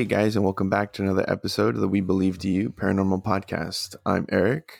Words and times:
Hey 0.00 0.06
guys, 0.06 0.34
and 0.34 0.42
welcome 0.42 0.70
back 0.70 0.94
to 0.94 1.02
another 1.02 1.26
episode 1.28 1.74
of 1.74 1.82
the 1.82 1.86
We 1.86 2.00
Believe 2.00 2.38
to 2.38 2.48
You 2.48 2.70
Paranormal 2.70 3.22
Podcast. 3.22 3.96
I'm 4.06 4.24
Eric. 4.30 4.78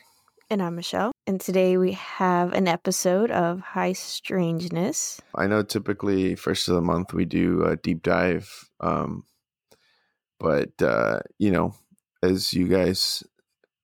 And 0.48 0.62
I'm 0.62 0.76
Michelle. 0.76 1.12
And 1.26 1.38
today 1.38 1.76
we 1.76 1.92
have 1.92 2.54
an 2.54 2.66
episode 2.66 3.30
of 3.30 3.60
High 3.60 3.92
Strangeness. 3.92 5.20
I 5.34 5.46
know 5.46 5.62
typically 5.62 6.36
first 6.36 6.68
of 6.68 6.74
the 6.74 6.80
month 6.80 7.12
we 7.12 7.26
do 7.26 7.66
a 7.66 7.76
deep 7.76 8.02
dive, 8.02 8.70
um, 8.80 9.24
but 10.38 10.80
uh, 10.80 11.20
you 11.36 11.50
know, 11.50 11.74
as 12.22 12.54
you 12.54 12.66
guys 12.66 13.22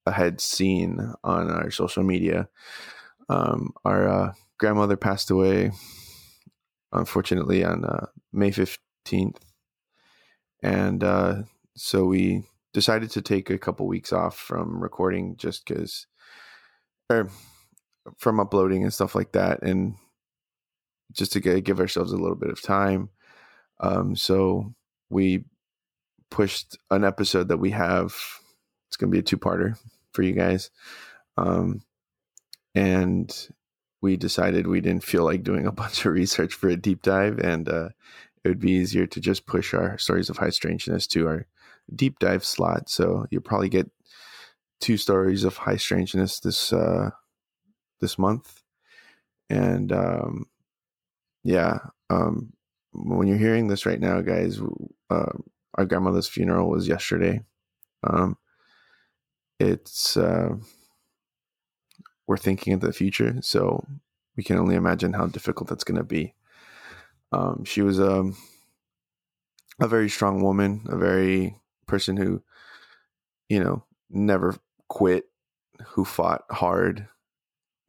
had 0.07 0.41
seen 0.41 1.13
on 1.23 1.51
our 1.51 1.71
social 1.71 2.03
media, 2.03 2.49
um, 3.29 3.75
our 3.85 4.09
uh, 4.09 4.33
grandmother 4.59 4.97
passed 4.97 5.31
away, 5.31 5.71
unfortunately, 6.93 7.63
on 7.63 7.85
uh, 7.85 8.07
May 8.33 8.53
fifteenth, 8.53 9.39
and 10.63 11.03
uh, 11.03 11.43
so 11.77 12.05
we 12.05 12.45
decided 12.73 13.11
to 13.11 13.23
take 13.23 13.51
a 13.51 13.59
couple 13.59 13.87
weeks 13.87 14.13
off 14.13 14.37
from 14.37 14.83
recording 14.83 15.37
just 15.37 15.67
because 15.67 16.07
or 17.11 17.31
from 18.19 18.41
uploading 18.41 18.83
and 18.83 18.93
stuff 18.93 19.15
like 19.15 19.33
that 19.33 19.63
and 19.63 19.95
just 21.13 21.33
to 21.33 21.41
get, 21.41 21.65
give 21.65 21.81
ourselves 21.81 22.13
a 22.13 22.17
little 22.17 22.37
bit 22.37 22.51
of 22.51 22.61
time. 22.63 23.11
Um, 23.81 24.17
so 24.17 24.75
we 25.11 25.45
pushed 26.31 26.77
an 26.91 27.05
episode 27.05 27.49
that 27.49 27.59
we 27.59 27.71
have 27.71 28.15
it's 28.89 28.97
going 28.97 29.11
to 29.11 29.15
be 29.15 29.21
a 29.21 29.23
two-parter 29.23 29.79
for 30.13 30.23
you 30.23 30.33
guys 30.33 30.71
um, 31.37 31.83
and 32.75 33.49
we 34.03 34.17
decided 34.17 34.67
we 34.67 34.81
didn't 34.81 35.05
feel 35.05 35.25
like 35.25 35.43
doing 35.43 35.67
a 35.67 35.73
bunch 35.83 36.05
of 36.05 36.13
research 36.13 36.55
for 36.55 36.69
a 36.69 36.77
deep 36.77 37.03
dive 37.03 37.39
and 37.39 37.69
uh, 37.69 37.89
it 38.47 38.51
would 38.51 38.61
be 38.61 38.73
easier 38.73 39.07
to 39.07 39.21
just 39.21 39.47
push 39.47 39.75
our 39.75 39.99
stories 39.99 40.31
of 40.31 40.39
high 40.39 40.51
strangeness 40.51 41.07
to 41.07 41.27
our 41.27 41.47
deep 41.95 42.19
dive 42.19 42.45
slot 42.45 42.89
so 42.89 43.27
you'll 43.31 43.43
probably 43.43 43.69
get 43.69 43.91
two 44.81 44.97
stories 44.97 45.45
of 45.45 45.57
high 45.57 45.77
strangeness 45.77 46.41
this 46.41 46.73
uh, 46.73 47.11
this 48.01 48.19
month, 48.19 48.63
and 49.49 49.93
um, 49.93 50.47
yeah, 51.43 51.79
um, 52.11 52.53
when 52.93 53.29
you're 53.29 53.39
hearing 53.39 53.69
this 53.69 53.87
right 53.87 54.01
now, 54.01 54.21
guys, 54.21 54.61
uh, 55.11 55.33
our 55.75 55.85
grandmother's 55.85 56.29
funeral 56.29 56.71
was 56.71 56.89
yesterday. 56.89 57.43
Um, 58.05 58.37
it's 59.59 60.17
uh, 60.17 60.57
we're 62.27 62.37
thinking 62.37 62.73
of 62.73 62.81
the 62.81 62.93
future, 62.93 63.37
so 63.41 63.85
we 64.37 64.45
can 64.45 64.59
only 64.59 64.75
imagine 64.75 65.15
how 65.15 65.27
difficult 65.27 65.69
that's 65.69 65.85
going 65.85 65.99
to 65.99 66.05
be. 66.05 66.35
Um, 67.33 67.65
she 67.65 67.83
was 67.83 67.99
a 67.99 68.21
um, 68.21 68.37
a 69.81 69.89
very 69.89 70.09
strong 70.09 70.43
woman, 70.43 70.83
a 70.87 70.97
very 70.97 71.57
person 71.87 72.17
who, 72.17 72.43
you 73.49 73.63
know, 73.63 73.85
never 74.09 74.57
quit, 74.89 75.27
who 75.89 76.05
fought 76.05 76.45
hard 76.51 77.09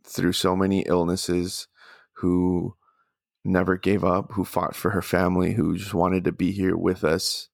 through 0.03 0.33
so 0.33 0.55
many 0.55 0.81
illnesses, 0.81 1.67
who 2.13 2.75
never 3.45 3.77
gave 3.77 4.03
up, 4.03 4.33
who 4.33 4.43
fought 4.43 4.75
for 4.75 4.91
her 4.91 5.02
family, 5.02 5.53
who 5.53 5.77
just 5.77 5.93
wanted 5.93 6.23
to 6.25 6.31
be 6.31 6.52
here 6.52 6.75
with 6.75 7.03
us. 7.03 7.49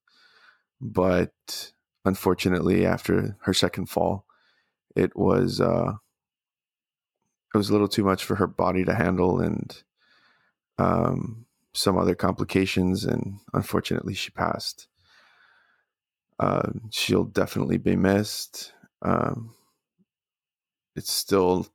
But 0.80 1.72
unfortunately, 2.04 2.84
after 2.84 3.36
her 3.42 3.54
second 3.54 3.86
fall, 3.86 4.26
it 4.96 5.16
was 5.16 5.60
uh, 5.60 5.92
it 7.54 7.56
was 7.56 7.70
a 7.70 7.72
little 7.72 7.88
too 7.88 8.04
much 8.04 8.24
for 8.24 8.36
her 8.36 8.48
body 8.48 8.84
to 8.84 8.94
handle, 8.94 9.40
and 9.40 9.82
um, 10.78 11.43
some 11.74 11.98
other 11.98 12.14
complications, 12.14 13.04
and 13.04 13.40
unfortunately, 13.52 14.14
she 14.14 14.30
passed. 14.30 14.88
Uh, 16.38 16.70
she'll 16.90 17.24
definitely 17.24 17.78
be 17.78 17.94
missed 17.94 18.72
um, 19.04 19.54
it's 20.96 21.12
still 21.12 21.66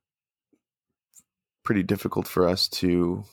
pretty 1.64 1.84
difficult 1.84 2.28
for 2.28 2.48
us 2.48 2.68
to, 2.68 3.24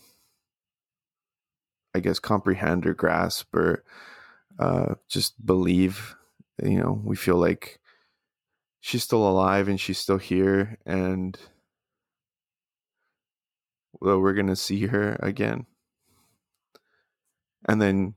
I 1.94 2.00
guess, 2.00 2.18
comprehend 2.18 2.86
or 2.86 2.92
grasp 2.94 3.54
or 3.54 3.82
uh, 4.58 4.94
just 5.08 5.44
believe. 5.44 6.14
You 6.62 6.78
know, 6.80 7.00
we 7.04 7.16
feel 7.16 7.36
like 7.36 7.78
she's 8.80 9.02
still 9.02 9.28
alive 9.28 9.68
and 9.68 9.80
she's 9.80 9.98
still 9.98 10.18
here, 10.18 10.78
and 10.84 11.38
well, 14.00 14.20
we're 14.20 14.34
gonna 14.34 14.56
see 14.56 14.86
her 14.86 15.16
again. 15.20 15.66
And 17.66 17.80
then 17.80 18.14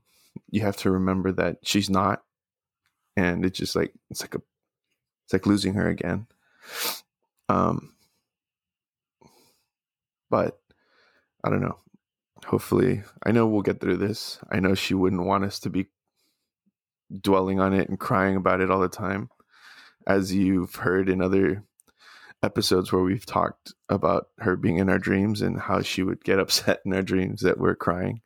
you 0.50 0.62
have 0.62 0.76
to 0.78 0.90
remember 0.90 1.32
that 1.32 1.58
she's 1.62 1.90
not, 1.90 2.22
and 3.16 3.44
it's 3.44 3.58
just 3.58 3.76
like 3.76 3.92
it's 4.10 4.20
like 4.20 4.34
a 4.34 4.42
it's 5.24 5.32
like 5.32 5.46
losing 5.46 5.74
her 5.74 5.88
again. 5.88 6.26
Um, 7.48 7.94
but 10.30 10.60
I 11.42 11.50
don't 11.50 11.60
know. 11.60 11.78
Hopefully, 12.46 13.02
I 13.24 13.32
know 13.32 13.46
we'll 13.46 13.62
get 13.62 13.80
through 13.80 13.98
this. 13.98 14.38
I 14.50 14.60
know 14.60 14.74
she 14.74 14.94
wouldn't 14.94 15.24
want 15.24 15.44
us 15.44 15.58
to 15.60 15.70
be 15.70 15.86
dwelling 17.20 17.60
on 17.60 17.74
it 17.74 17.88
and 17.88 17.98
crying 17.98 18.36
about 18.36 18.60
it 18.60 18.70
all 18.70 18.80
the 18.80 18.88
time, 18.88 19.30
as 20.06 20.32
you've 20.32 20.76
heard 20.76 21.08
in 21.08 21.20
other 21.20 21.64
episodes 22.42 22.92
where 22.92 23.02
we've 23.02 23.26
talked 23.26 23.74
about 23.88 24.28
her 24.38 24.56
being 24.56 24.78
in 24.78 24.88
our 24.88 24.98
dreams 24.98 25.42
and 25.42 25.60
how 25.60 25.82
she 25.82 26.02
would 26.02 26.24
get 26.24 26.38
upset 26.40 26.80
in 26.84 26.92
our 26.92 27.02
dreams 27.02 27.42
that 27.42 27.58
we're 27.58 27.76
crying. 27.76 28.22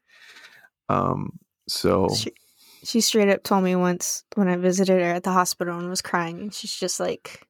Um, 0.89 1.39
so 1.69 2.09
she, 2.15 2.33
she 2.84 3.00
straight 3.00 3.28
up 3.28 3.43
told 3.43 3.65
me 3.65 3.75
once 3.77 4.25
when 4.34 4.49
I 4.49 4.56
visited 4.56 5.00
her 5.00 5.15
at 5.15 5.22
the 5.22 5.33
hospital 5.33 5.78
and 5.78 5.89
was 5.89 6.03
crying, 6.03 6.39
and 6.39 6.55
she's 6.55 6.75
just 6.75 7.00
like, 7.00 7.47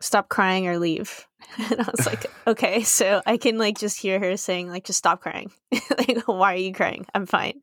"Stop 0.00 0.28
crying 0.28 0.68
or 0.68 0.78
leave." 0.78 1.26
And 1.58 1.80
I 1.80 1.90
was 1.94 2.06
like, 2.06 2.26
"Okay." 2.46 2.82
So 2.82 3.20
I 3.26 3.36
can 3.36 3.58
like 3.58 3.78
just 3.78 4.00
hear 4.00 4.18
her 4.18 4.36
saying 4.36 4.68
like, 4.68 4.84
"Just 4.84 4.98
stop 4.98 5.20
crying." 5.20 5.52
like, 5.98 6.22
why 6.26 6.54
are 6.54 6.58
you 6.58 6.72
crying? 6.72 7.06
I'm 7.14 7.26
fine, 7.26 7.60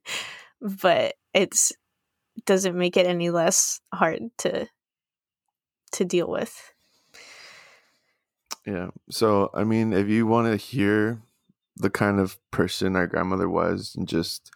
but 0.61 1.15
it's 1.33 1.73
doesn't 2.45 2.77
make 2.77 2.97
it 2.97 3.05
any 3.05 3.29
less 3.29 3.81
hard 3.93 4.23
to 4.39 4.67
to 5.93 6.05
deal 6.05 6.29
with. 6.29 6.73
Yeah. 8.65 8.89
So 9.09 9.49
I 9.53 9.63
mean, 9.63 9.93
if 9.93 10.07
you 10.07 10.27
want 10.27 10.47
to 10.47 10.57
hear 10.57 11.21
the 11.77 11.89
kind 11.89 12.19
of 12.19 12.37
person 12.51 12.95
our 12.95 13.07
grandmother 13.07 13.49
was, 13.49 13.95
and 13.97 14.07
just 14.07 14.51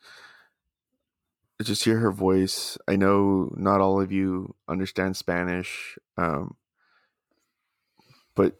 just 1.63 1.83
hear 1.83 1.99
her 1.99 2.11
voice. 2.11 2.77
I 2.87 2.95
know 2.95 3.53
not 3.55 3.81
all 3.81 4.01
of 4.01 4.11
you 4.11 4.55
understand 4.67 5.15
Spanish, 5.15 5.97
um, 6.17 6.55
but 8.35 8.59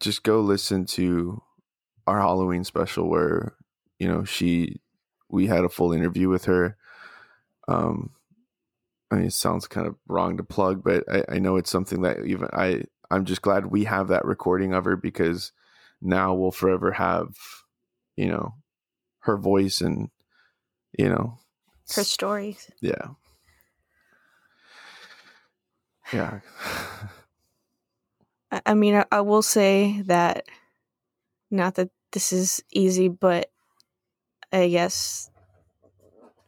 just 0.00 0.22
go 0.22 0.40
listen 0.40 0.86
to 0.86 1.42
our 2.06 2.20
Halloween 2.20 2.64
special 2.64 3.08
where 3.08 3.54
you 3.98 4.08
know 4.08 4.24
she 4.24 4.80
we 5.28 5.46
had 5.46 5.64
a 5.64 5.68
full 5.68 5.92
interview 5.92 6.28
with 6.28 6.46
her. 6.46 6.76
Um, 7.68 8.10
I 9.10 9.16
mean, 9.16 9.26
it 9.26 9.32
sounds 9.32 9.68
kind 9.68 9.86
of 9.86 9.96
wrong 10.08 10.36
to 10.38 10.44
plug, 10.44 10.82
but 10.82 11.04
I, 11.10 11.36
I 11.36 11.38
know 11.38 11.56
it's 11.56 11.70
something 11.70 12.02
that 12.02 12.24
even 12.24 12.48
I 12.52 12.84
I'm 13.10 13.24
just 13.24 13.42
glad 13.42 13.66
we 13.66 13.84
have 13.84 14.08
that 14.08 14.24
recording 14.24 14.72
of 14.72 14.84
her 14.84 14.96
because 14.96 15.52
now 16.02 16.34
we'll 16.34 16.50
forever 16.50 16.92
have 16.92 17.36
you 18.16 18.26
know 18.26 18.54
her 19.20 19.36
voice 19.36 19.80
and 19.80 20.10
you 20.98 21.08
know 21.08 21.38
her 21.92 22.04
stories. 22.04 22.70
Yeah. 22.80 23.08
Yeah. 26.12 26.40
I 28.66 28.74
mean, 28.74 28.94
I, 28.94 29.04
I 29.10 29.20
will 29.22 29.42
say 29.42 30.02
that 30.02 30.46
not 31.50 31.74
that 31.74 31.90
this 32.12 32.32
is 32.32 32.62
easy, 32.72 33.08
but 33.08 33.50
I 34.52 34.68
guess 34.68 35.30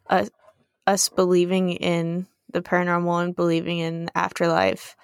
us, 0.09 0.31
us 0.87 1.09
believing 1.09 1.73
in 1.73 2.27
the 2.53 2.63
paranormal 2.63 3.25
and 3.25 3.35
believing 3.37 3.79
in 3.79 4.11
afterlife, 4.15 4.97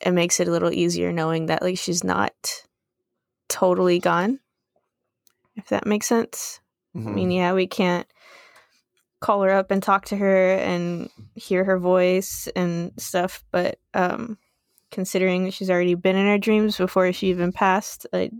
it 0.00 0.12
makes 0.12 0.38
it 0.40 0.48
a 0.48 0.50
little 0.50 0.72
easier 0.72 1.12
knowing 1.12 1.46
that 1.46 1.62
like 1.62 1.78
she's 1.78 2.04
not 2.04 2.34
totally 3.48 3.98
gone. 3.98 4.40
If 5.56 5.68
that 5.68 5.86
makes 5.86 6.06
sense. 6.06 6.60
Mm-hmm. 6.94 7.08
I 7.08 7.12
mean, 7.12 7.30
yeah, 7.30 7.52
we 7.54 7.66
can't 7.66 8.06
call 9.26 9.42
her 9.42 9.50
up 9.50 9.72
and 9.72 9.82
talk 9.82 10.04
to 10.04 10.16
her 10.16 10.54
and 10.54 11.10
hear 11.34 11.64
her 11.64 11.80
voice 11.80 12.48
and 12.54 12.92
stuff. 12.96 13.42
But 13.50 13.80
um, 13.92 14.38
considering 14.92 15.50
she's 15.50 15.68
already 15.68 15.96
been 15.96 16.14
in 16.14 16.28
our 16.28 16.38
dreams 16.38 16.76
before 16.76 17.12
she 17.12 17.26
even 17.30 17.50
passed, 17.50 18.06
I 18.12 18.30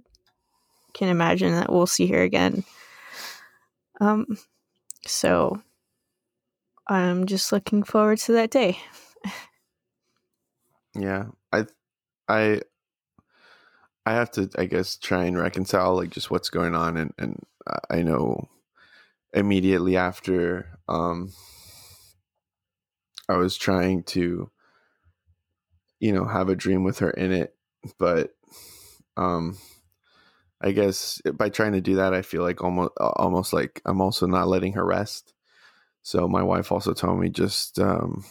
can 0.95 1.09
imagine 1.09 1.55
that 1.55 1.73
we'll 1.73 1.89
see 1.89 2.07
her 2.07 2.23
again. 2.23 2.63
Um, 4.01 4.39
so 5.09 5.61
I'm 6.87 7.27
just 7.27 7.51
looking 7.51 7.83
forward 7.83 8.19
to 8.19 8.33
that 8.35 8.53
day. 8.53 8.79
yeah, 10.95 11.25
I, 11.53 11.67
I, 12.29 12.61
I 14.07 14.13
have 14.13 14.31
to, 14.33 14.49
I 14.57 14.67
guess, 14.67 14.97
try 14.97 15.25
and 15.25 15.37
reconcile 15.37 15.97
like 15.97 16.11
just 16.11 16.31
what's 16.31 16.49
going 16.49 16.77
on, 16.77 16.97
and 16.97 17.13
and 17.19 17.43
I 17.91 18.03
know 18.03 18.49
immediately 19.37 19.97
after 19.97 20.79
um, 20.89 21.33
I 23.29 23.37
was 23.37 23.57
trying 23.57 24.03
to, 24.05 24.51
you 26.01 26.13
know, 26.13 26.25
have 26.25 26.49
a 26.49 26.57
dream 26.57 26.83
with 26.83 27.01
her 27.01 27.11
in 27.11 27.33
it, 27.33 27.55
but 27.99 28.35
um, 29.17 29.57
I 30.61 30.73
guess 30.73 31.21
by 31.35 31.51
trying 31.51 31.73
to 31.73 31.81
do 31.81 31.97
that, 31.97 32.15
I 32.15 32.23
feel 32.23 32.43
like 32.43 32.65
almost 32.65 32.93
almost 32.99 33.53
like 33.53 33.83
I'm 33.85 34.01
also 34.01 34.27
not 34.27 34.49
letting 34.49 34.73
her 34.73 34.85
rest. 34.85 35.35
So 36.03 36.29
my 36.29 36.43
wife 36.43 36.73
also 36.73 36.95
told 36.95 37.21
me 37.21 37.29
just, 37.29 37.79
um, 37.79 38.25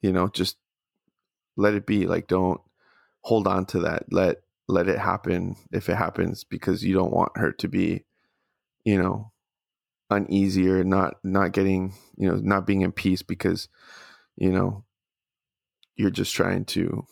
you 0.00 0.12
know, 0.12 0.28
just 0.28 0.56
let 1.56 1.74
it 1.74 1.86
be. 1.86 2.06
Like 2.06 2.28
don't 2.28 2.60
hold 3.22 3.46
on 3.46 3.66
to 3.66 3.80
that. 3.80 4.04
Let 4.10 4.42
let 4.68 4.88
it 4.88 4.98
happen 4.98 5.56
if 5.72 5.88
it 5.88 5.96
happens 5.96 6.44
because 6.44 6.84
you 6.84 6.94
don't 6.94 7.12
want 7.12 7.32
her 7.36 7.52
to 7.52 7.68
be, 7.68 8.04
you 8.84 9.00
know, 9.00 9.32
uneasy 10.14 10.68
or 10.68 10.84
not 10.84 11.16
not 11.22 11.52
getting 11.52 11.92
you 12.16 12.28
know 12.28 12.36
not 12.36 12.66
being 12.66 12.82
in 12.82 12.92
peace 12.92 13.22
because 13.22 13.68
you 14.36 14.50
know 14.50 14.84
you're 15.96 16.10
just 16.10 16.34
trying 16.34 16.64
to 16.64 17.04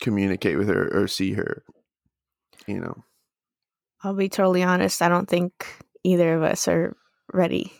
communicate 0.00 0.58
with 0.58 0.68
her 0.68 0.88
or 0.92 1.08
see 1.08 1.32
her 1.32 1.62
you 2.66 2.80
know 2.80 3.04
I'll 4.02 4.14
be 4.14 4.28
totally 4.28 4.62
honest. 4.62 5.02
I 5.02 5.08
don't 5.08 5.28
think 5.28 5.66
either 6.04 6.34
of 6.34 6.42
us 6.42 6.68
are 6.68 6.96
ready. 7.32 7.72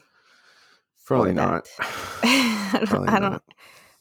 probably 1.04 1.34
not 1.34 1.68
I 1.78 2.70
don't, 2.72 2.86
Probably 2.88 3.08
I 3.08 3.18
don't 3.20 3.32
not. 3.32 3.42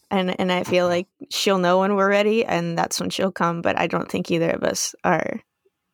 and 0.10 0.40
and 0.40 0.52
I 0.52 0.64
feel 0.64 0.88
like 0.88 1.08
she'll 1.30 1.60
know 1.60 1.80
when 1.80 1.96
we're 1.96 2.10
ready, 2.10 2.46
and 2.46 2.78
that's 2.78 3.00
when 3.00 3.10
she'll 3.10 3.32
come. 3.32 3.62
But 3.62 3.78
I 3.80 3.88
don't 3.88 4.10
think 4.10 4.32
either 4.32 4.50
of 4.52 4.64
us 4.64 4.96
are 5.04 5.42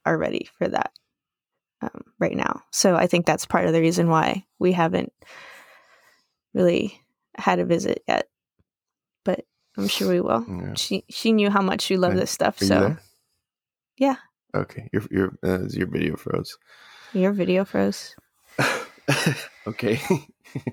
are 0.06 0.18
ready 0.18 0.48
for 0.57 0.68
that 0.68 0.92
um, 1.81 2.04
right 2.19 2.36
now. 2.36 2.62
So 2.72 2.95
I 2.95 3.07
think 3.07 3.25
that's 3.25 3.45
part 3.45 3.66
of 3.66 3.74
the 3.74 3.81
reason 3.81 4.10
why 4.10 4.45
we 4.60 4.72
haven't 4.72 5.12
really 6.54 7.00
had 7.36 7.60
a 7.60 7.66
visit 7.66 8.04
yet. 8.07 8.28
But 9.24 9.45
I'm 9.78 9.88
sure 9.88 10.10
we 10.10 10.22
will. 10.22 10.45
Yeah. 10.48 10.74
She 10.75 11.04
she 11.10 11.31
knew 11.31 11.50
how 11.50 11.62
much 11.62 11.89
you 11.89 11.98
love 11.98 12.16
this 12.16 12.31
stuff, 12.31 12.60
so? 12.60 12.98
Yeah. 13.98 14.16
Okay. 14.54 14.89
Your 14.92 15.04
your 15.10 15.38
uh, 15.44 15.66
your 15.69 15.88
video 15.88 16.16
froze. 16.16 16.57
your 17.13 17.31
video 17.31 17.66
froze. 17.66 18.16
okay. 19.68 20.00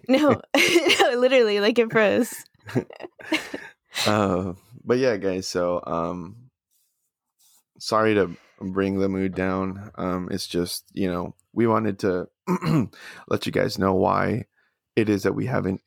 No, 0.08 0.40
no, 0.56 1.10
literally, 1.18 1.60
like 1.60 1.78
it 1.78 1.92
froze. 1.92 2.34
uh, 4.06 4.54
but 4.84 4.98
yeah, 4.98 5.16
guys. 5.16 5.46
So 5.46 5.80
um, 5.86 6.50
sorry 7.78 8.14
to 8.14 8.36
bring 8.60 8.98
the 8.98 9.08
mood 9.08 9.34
down. 9.34 9.90
Um, 9.96 10.28
it's 10.30 10.46
just 10.46 10.84
you 10.92 11.10
know 11.10 11.34
we 11.52 11.66
wanted 11.66 11.98
to 12.00 12.28
let 13.28 13.46
you 13.46 13.52
guys 13.52 13.78
know 13.78 13.94
why 13.94 14.44
it 14.96 15.08
is 15.08 15.22
that 15.22 15.34
we 15.34 15.46
haven't 15.46 15.80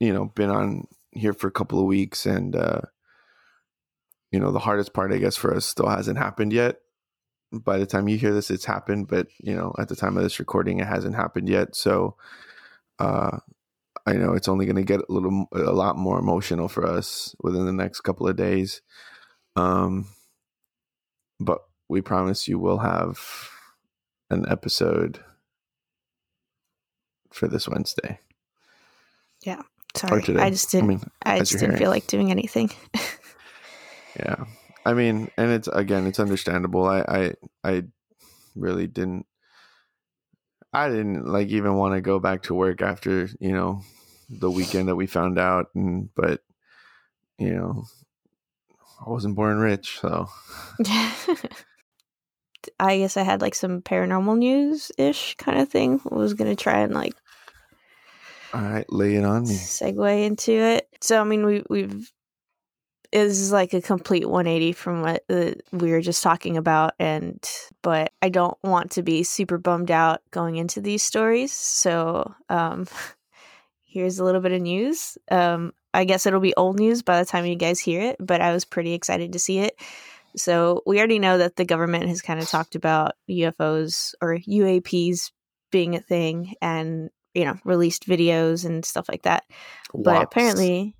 you 0.00 0.12
know 0.12 0.26
been 0.26 0.50
on 0.50 0.86
here 1.12 1.32
for 1.32 1.48
a 1.48 1.52
couple 1.52 1.78
of 1.80 1.86
weeks 1.86 2.26
and 2.26 2.54
uh 2.54 2.80
you 4.30 4.38
know 4.38 4.52
the 4.52 4.58
hardest 4.58 4.92
part 4.92 5.12
i 5.12 5.18
guess 5.18 5.36
for 5.36 5.54
us 5.54 5.64
still 5.64 5.88
hasn't 5.88 6.18
happened 6.18 6.52
yet. 6.52 6.76
By 7.50 7.78
the 7.78 7.86
time 7.86 8.08
you 8.08 8.18
hear 8.18 8.34
this 8.34 8.50
it's 8.50 8.66
happened 8.66 9.08
but 9.08 9.26
you 9.38 9.54
know 9.54 9.74
at 9.78 9.88
the 9.88 9.96
time 9.96 10.16
of 10.16 10.22
this 10.22 10.38
recording 10.38 10.80
it 10.80 10.86
hasn't 10.86 11.16
happened 11.16 11.48
yet. 11.48 11.74
So 11.74 12.16
uh 12.98 13.38
i 14.06 14.12
know 14.12 14.32
it's 14.32 14.48
only 14.48 14.66
going 14.66 14.76
to 14.76 14.82
get 14.82 15.00
a 15.00 15.12
little 15.12 15.46
a 15.52 15.72
lot 15.72 15.96
more 15.96 16.18
emotional 16.18 16.68
for 16.68 16.86
us 16.86 17.34
within 17.42 17.64
the 17.66 17.72
next 17.72 18.00
couple 18.00 18.28
of 18.28 18.36
days. 18.36 18.82
Um 19.56 20.08
but 21.40 21.60
we 21.88 22.00
promise 22.00 22.46
you 22.48 22.58
we'll 22.58 22.78
have 22.78 23.18
an 24.30 24.44
episode 24.48 25.20
for 27.32 27.48
this 27.48 27.68
wednesday 27.68 28.18
Yeah. 29.44 29.62
Sorry. 29.94 30.22
I 30.38 30.50
just 30.50 30.70
didn't. 30.70 30.88
mean 30.88 31.00
I, 31.24 31.38
just 31.38 31.52
didn't 31.52 31.70
hearing. 31.70 31.78
feel 31.78 31.90
like 31.90 32.06
doing 32.06 32.30
anything. 32.30 32.70
Yeah. 34.18 34.44
I 34.84 34.94
mean, 34.94 35.30
and 35.36 35.50
it's 35.52 35.68
again, 35.68 36.06
it's 36.06 36.18
understandable. 36.18 36.84
I 36.86 37.00
I 37.02 37.32
I 37.62 37.84
really 38.56 38.86
didn't 38.88 39.26
I 40.72 40.88
didn't 40.88 41.24
like 41.26 41.48
even 41.48 41.74
want 41.74 41.94
to 41.94 42.00
go 42.00 42.18
back 42.18 42.42
to 42.44 42.54
work 42.54 42.82
after, 42.82 43.28
you 43.38 43.52
know, 43.52 43.82
the 44.28 44.50
weekend 44.50 44.88
that 44.88 44.96
we 44.96 45.06
found 45.06 45.38
out 45.38 45.66
and 45.74 46.08
but 46.16 46.40
you 47.38 47.54
know, 47.54 47.84
I 49.04 49.10
wasn't 49.10 49.36
born 49.36 49.58
rich, 49.58 49.98
so 50.00 50.28
I 52.80 52.98
guess 52.98 53.16
I 53.16 53.22
had 53.22 53.40
like 53.40 53.54
some 53.54 53.80
paranormal 53.80 54.38
news 54.38 54.90
ish 54.98 55.36
kind 55.36 55.60
of 55.60 55.68
thing. 55.68 56.00
I 56.10 56.14
was 56.14 56.34
gonna 56.34 56.56
try 56.56 56.80
and 56.80 56.94
like 56.94 57.14
all 58.52 58.62
right, 58.62 58.90
lay 58.90 59.14
it 59.16 59.24
on 59.24 59.42
me. 59.42 59.54
segue 59.54 60.24
into 60.24 60.52
it. 60.52 60.88
So 61.00 61.20
I 61.20 61.24
mean, 61.24 61.44
we 61.44 61.62
we've 61.68 62.10
this 63.12 63.40
is 63.40 63.52
like 63.52 63.72
a 63.72 63.80
complete 63.80 64.28
180 64.28 64.72
from 64.72 65.02
what 65.02 65.24
uh, 65.30 65.52
we 65.72 65.92
were 65.92 66.00
just 66.00 66.22
talking 66.22 66.56
about, 66.56 66.92
and 66.98 67.42
but 67.82 68.12
I 68.20 68.28
don't 68.28 68.58
want 68.62 68.92
to 68.92 69.02
be 69.02 69.22
super 69.22 69.58
bummed 69.58 69.90
out 69.90 70.20
going 70.30 70.56
into 70.56 70.80
these 70.80 71.02
stories. 71.02 71.52
So 71.52 72.34
um, 72.48 72.86
here's 73.84 74.18
a 74.18 74.24
little 74.24 74.40
bit 74.40 74.52
of 74.52 74.60
news. 74.60 75.16
Um, 75.30 75.72
I 75.94 76.04
guess 76.04 76.26
it'll 76.26 76.40
be 76.40 76.54
old 76.56 76.78
news 76.78 77.02
by 77.02 77.18
the 77.18 77.24
time 77.24 77.46
you 77.46 77.56
guys 77.56 77.80
hear 77.80 78.00
it, 78.02 78.16
but 78.20 78.40
I 78.40 78.52
was 78.52 78.64
pretty 78.64 78.92
excited 78.92 79.32
to 79.32 79.38
see 79.38 79.60
it. 79.60 79.80
So 80.36 80.82
we 80.86 80.98
already 80.98 81.18
know 81.18 81.38
that 81.38 81.56
the 81.56 81.64
government 81.64 82.08
has 82.08 82.22
kind 82.22 82.40
of 82.40 82.48
talked 82.48 82.74
about 82.74 83.12
UFOs 83.30 84.14
or 84.20 84.36
UAPs 84.36 85.30
being 85.70 85.94
a 85.94 86.00
thing, 86.00 86.54
and 86.60 87.10
you 87.34 87.44
know 87.44 87.58
released 87.64 88.06
videos 88.06 88.64
and 88.64 88.84
stuff 88.84 89.08
like 89.08 89.22
that. 89.22 89.44
But 89.94 90.22
apparently, 90.22 90.94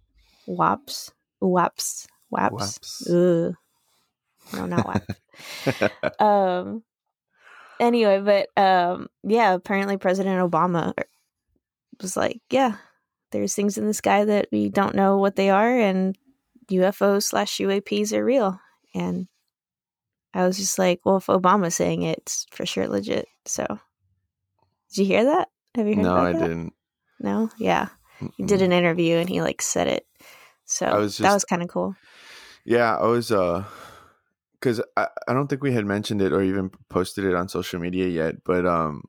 WAPs, 0.47 1.13
WAPs, 1.41 2.07
WAPs. 2.33 2.51
Wops. 2.51 3.55
No, 4.55 4.67
not 4.67 4.87
WAP. 4.87 6.21
um. 6.21 6.83
Anyway, 7.81 8.21
but 8.21 8.63
um, 8.63 9.09
yeah. 9.23 9.53
Apparently, 9.55 9.99
President 9.99 10.51
Obama 10.51 10.95
was 12.01 12.17
like, 12.17 12.41
"Yeah, 12.51 12.77
there's 13.31 13.55
things 13.55 13.79
in 13.79 13.87
the 13.87 13.95
sky 13.95 14.25
that 14.25 14.49
we 14.53 14.69
don't 14.69 14.95
know 14.95 15.19
what 15.19 15.37
they 15.37 15.51
are, 15.51 15.79
and 15.79 16.17
UFOs 16.71 17.25
slash 17.25 17.59
UAPs 17.59 18.13
are 18.13 18.25
real." 18.25 18.61
And 18.95 19.29
I 20.35 20.47
was 20.47 20.59
just 20.59 20.79
like, 20.79 21.01
"Well, 21.05 21.17
if 21.17 21.27
Obama's 21.27 21.75
saying 21.75 22.03
it, 22.03 22.19
it's 22.19 22.47
for 22.51 22.67
sure 22.67 22.89
legit." 22.89 23.27
So, 23.45 23.67
did 24.91 24.99
you 24.99 25.05
hear 25.05 25.25
that? 25.25 25.49
Have 25.75 25.87
you 25.87 25.95
heard 25.95 26.05
no, 26.05 26.17
I 26.17 26.33
that? 26.33 26.41
didn't. 26.41 26.73
No, 27.21 27.51
yeah, 27.59 27.89
he 28.37 28.45
did 28.45 28.63
an 28.63 28.73
interview 28.73 29.17
and 29.17 29.29
he 29.29 29.43
like 29.43 29.63
said 29.63 29.89
it. 29.89 30.07
So 30.65 30.99
was 31.01 31.19
that 31.19 31.35
was 31.35 31.45
kind 31.45 31.63
of 31.63 31.69
cool. 31.69 31.97
Yeah, 32.65 32.97
I 32.97 33.07
was 33.07 33.33
uh 33.33 33.65
cuz 34.61 34.81
I, 34.97 35.09
I 35.27 35.33
don't 35.33 35.49
think 35.49 35.63
we 35.63 35.73
had 35.73 35.87
mentioned 35.87 36.21
it 36.21 36.33
or 36.33 36.43
even 36.43 36.71
posted 36.91 37.25
it 37.25 37.35
on 37.35 37.49
social 37.49 37.81
media 37.81 38.07
yet, 38.07 38.45
but 38.45 38.67
um 38.67 39.03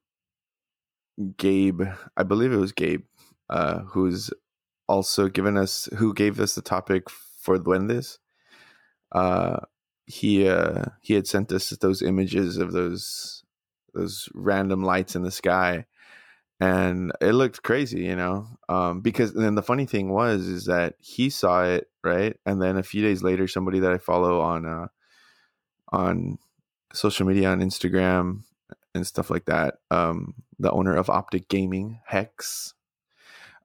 Gabe, 1.38 1.82
I 2.16 2.24
believe 2.24 2.54
it 2.54 2.58
was 2.58 2.72
Gabe, 2.72 3.04
uh 3.50 3.80
who's 3.80 4.30
also 4.88 5.28
given 5.28 5.58
us 5.58 5.88
who 5.98 6.14
gave 6.14 6.40
us 6.40 6.56
the 6.56 6.62
topic 6.62 7.10
for 7.10 7.58
Duendes. 7.58 8.18
Uh 9.12 9.58
he 10.06 10.48
uh 10.48 10.86
he 11.02 11.14
had 11.14 11.28
sent 11.28 11.52
us 11.52 11.70
those 11.70 12.02
images 12.02 12.58
of 12.58 12.72
those 12.72 13.44
those 13.94 14.28
random 14.34 14.84
lights 14.84 15.16
in 15.16 15.22
the 15.22 15.32
sky 15.32 15.86
and 16.60 17.12
it 17.22 17.34
looked 17.34 17.64
crazy 17.64 18.02
you 18.02 18.16
know 18.16 18.48
um 18.68 19.02
because 19.02 19.34
then 19.34 19.56
the 19.56 19.62
funny 19.62 19.86
thing 19.86 20.10
was 20.10 20.48
is 20.48 20.66
that 20.66 20.96
he 21.00 21.30
saw 21.30 21.64
it 21.64 21.90
right 22.04 22.38
and 22.46 22.62
then 22.62 22.76
a 22.76 22.84
few 22.84 23.02
days 23.02 23.22
later 23.24 23.48
somebody 23.48 23.80
that 23.80 23.92
i 23.92 23.98
follow 23.98 24.42
on 24.42 24.66
uh 24.66 24.88
on 25.92 26.38
social 26.92 27.26
media 27.26 27.50
on 27.50 27.62
instagram 27.62 28.42
and 28.96 29.06
stuff 29.06 29.30
like 29.30 29.46
that 29.46 29.76
um 29.92 30.34
the 30.58 30.72
owner 30.72 30.96
of 30.96 31.10
optic 31.10 31.48
gaming 31.50 32.00
hex 32.06 32.74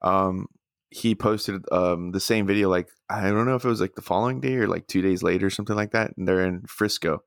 um 0.04 0.46
he 0.90 1.14
posted 1.14 1.64
um 1.72 2.12
the 2.12 2.20
same 2.20 2.46
video 2.46 2.68
like 2.68 2.88
i 3.10 3.22
don't 3.28 3.46
know 3.46 3.56
if 3.56 3.64
it 3.64 3.68
was 3.68 3.80
like 3.80 3.96
the 3.96 4.02
following 4.02 4.40
day 4.40 4.54
or 4.54 4.68
like 4.68 4.86
two 4.86 5.02
days 5.02 5.24
later 5.24 5.46
or 5.46 5.50
something 5.50 5.74
like 5.74 5.90
that 5.90 6.16
and 6.16 6.28
they're 6.28 6.46
in 6.46 6.62
frisco. 6.66 7.22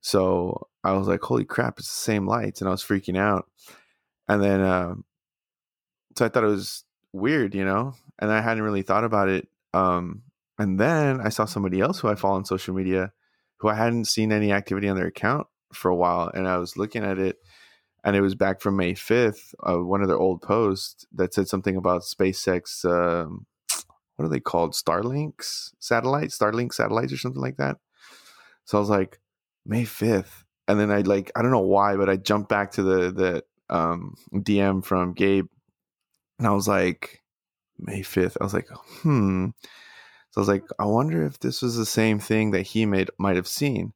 So 0.00 0.68
i 0.82 0.92
was 0.92 1.06
like 1.08 1.20
holy 1.20 1.44
crap 1.44 1.78
it's 1.78 1.88
the 1.88 2.02
same 2.12 2.26
lights 2.26 2.60
and 2.60 2.68
i 2.68 2.70
was 2.70 2.82
freaking 2.82 3.18
out. 3.18 3.50
And 4.28 4.42
then 4.42 4.62
um 4.62 5.04
so 6.16 6.24
i 6.24 6.28
thought 6.28 6.44
it 6.44 6.48
was 6.48 6.84
weird 7.12 7.54
you 7.54 7.64
know 7.64 7.94
and 8.18 8.30
i 8.32 8.40
hadn't 8.40 8.62
really 8.62 8.82
thought 8.82 9.04
about 9.04 9.28
it. 9.28 9.48
Um 9.74 10.22
and 10.58 10.80
then 10.80 11.20
i 11.20 11.28
saw 11.28 11.44
somebody 11.44 11.80
else 11.80 12.00
who 12.00 12.08
i 12.08 12.14
follow 12.14 12.36
on 12.36 12.44
social 12.46 12.74
media 12.74 13.12
who 13.58 13.68
i 13.68 13.74
hadn't 13.74 14.06
seen 14.06 14.32
any 14.32 14.52
activity 14.52 14.88
on 14.88 14.96
their 14.96 15.08
account 15.08 15.46
for 15.72 15.90
a 15.90 15.96
while 15.96 16.30
and 16.32 16.48
i 16.48 16.56
was 16.56 16.76
looking 16.78 17.04
at 17.04 17.18
it 17.18 17.36
and 18.06 18.16
it 18.16 18.22
was 18.22 18.34
back 18.34 18.60
from 18.60 18.76
may 18.76 18.94
5th 18.94 19.54
uh, 19.68 19.78
one 19.78 20.00
of 20.00 20.08
their 20.08 20.16
old 20.16 20.40
posts 20.40 21.06
that 21.12 21.34
said 21.34 21.48
something 21.48 21.76
about 21.76 22.02
spacex 22.02 22.84
um, 22.86 23.44
what 24.16 24.24
are 24.24 24.30
they 24.30 24.40
called 24.40 24.72
starlinks 24.72 25.72
satellites 25.78 26.38
starlink 26.38 26.72
satellites 26.72 27.12
or 27.12 27.18
something 27.18 27.42
like 27.42 27.58
that 27.58 27.76
so 28.64 28.78
i 28.78 28.80
was 28.80 28.90
like 28.90 29.20
may 29.66 29.82
5th 29.82 30.44
and 30.68 30.80
then 30.80 30.90
i 30.90 31.02
like 31.02 31.30
i 31.36 31.42
don't 31.42 31.50
know 31.50 31.60
why 31.60 31.96
but 31.96 32.08
i 32.08 32.16
jumped 32.16 32.48
back 32.48 32.70
to 32.70 32.82
the 32.82 33.12
the 33.12 33.42
um, 33.68 34.14
DM 34.32 34.84
from 34.84 35.12
Gabe, 35.12 35.46
and 36.38 36.46
I 36.46 36.52
was 36.52 36.68
like, 36.68 37.22
May 37.78 38.00
5th. 38.00 38.36
I 38.40 38.44
was 38.44 38.54
like, 38.54 38.68
hmm. 39.02 39.48
So 40.30 40.40
I 40.40 40.40
was 40.40 40.48
like, 40.48 40.64
I 40.78 40.84
wonder 40.84 41.24
if 41.24 41.38
this 41.38 41.62
was 41.62 41.76
the 41.76 41.86
same 41.86 42.18
thing 42.18 42.50
that 42.50 42.62
he 42.62 42.86
made 42.86 43.10
might 43.18 43.36
have 43.36 43.48
seen. 43.48 43.92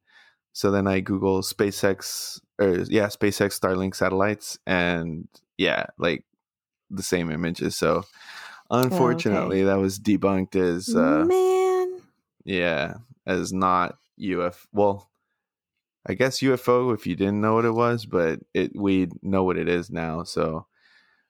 So 0.53 0.71
then 0.71 0.87
I 0.87 0.99
Google 0.99 1.41
SpaceX 1.41 2.39
or 2.59 2.85
yeah, 2.89 3.07
SpaceX 3.07 3.59
Starlink 3.59 3.95
satellites 3.95 4.59
and 4.65 5.27
yeah, 5.57 5.85
like 5.97 6.25
the 6.89 7.03
same 7.03 7.31
images. 7.31 7.75
So 7.75 8.05
unfortunately 8.69 9.63
that 9.63 9.77
was 9.77 9.99
debunked 9.99 10.55
as 10.55 10.95
uh 10.95 11.25
Man. 11.25 12.01
yeah, 12.43 12.95
as 13.25 13.53
not 13.53 13.97
UFO. 14.19 14.65
Well, 14.73 15.09
I 16.05 16.13
guess 16.13 16.39
UFO 16.41 16.93
if 16.93 17.07
you 17.07 17.15
didn't 17.15 17.41
know 17.41 17.53
what 17.53 17.65
it 17.65 17.71
was, 17.71 18.05
but 18.05 18.39
it 18.53 18.71
we 18.75 19.07
know 19.21 19.43
what 19.43 19.57
it 19.57 19.69
is 19.69 19.89
now. 19.89 20.23
So 20.23 20.67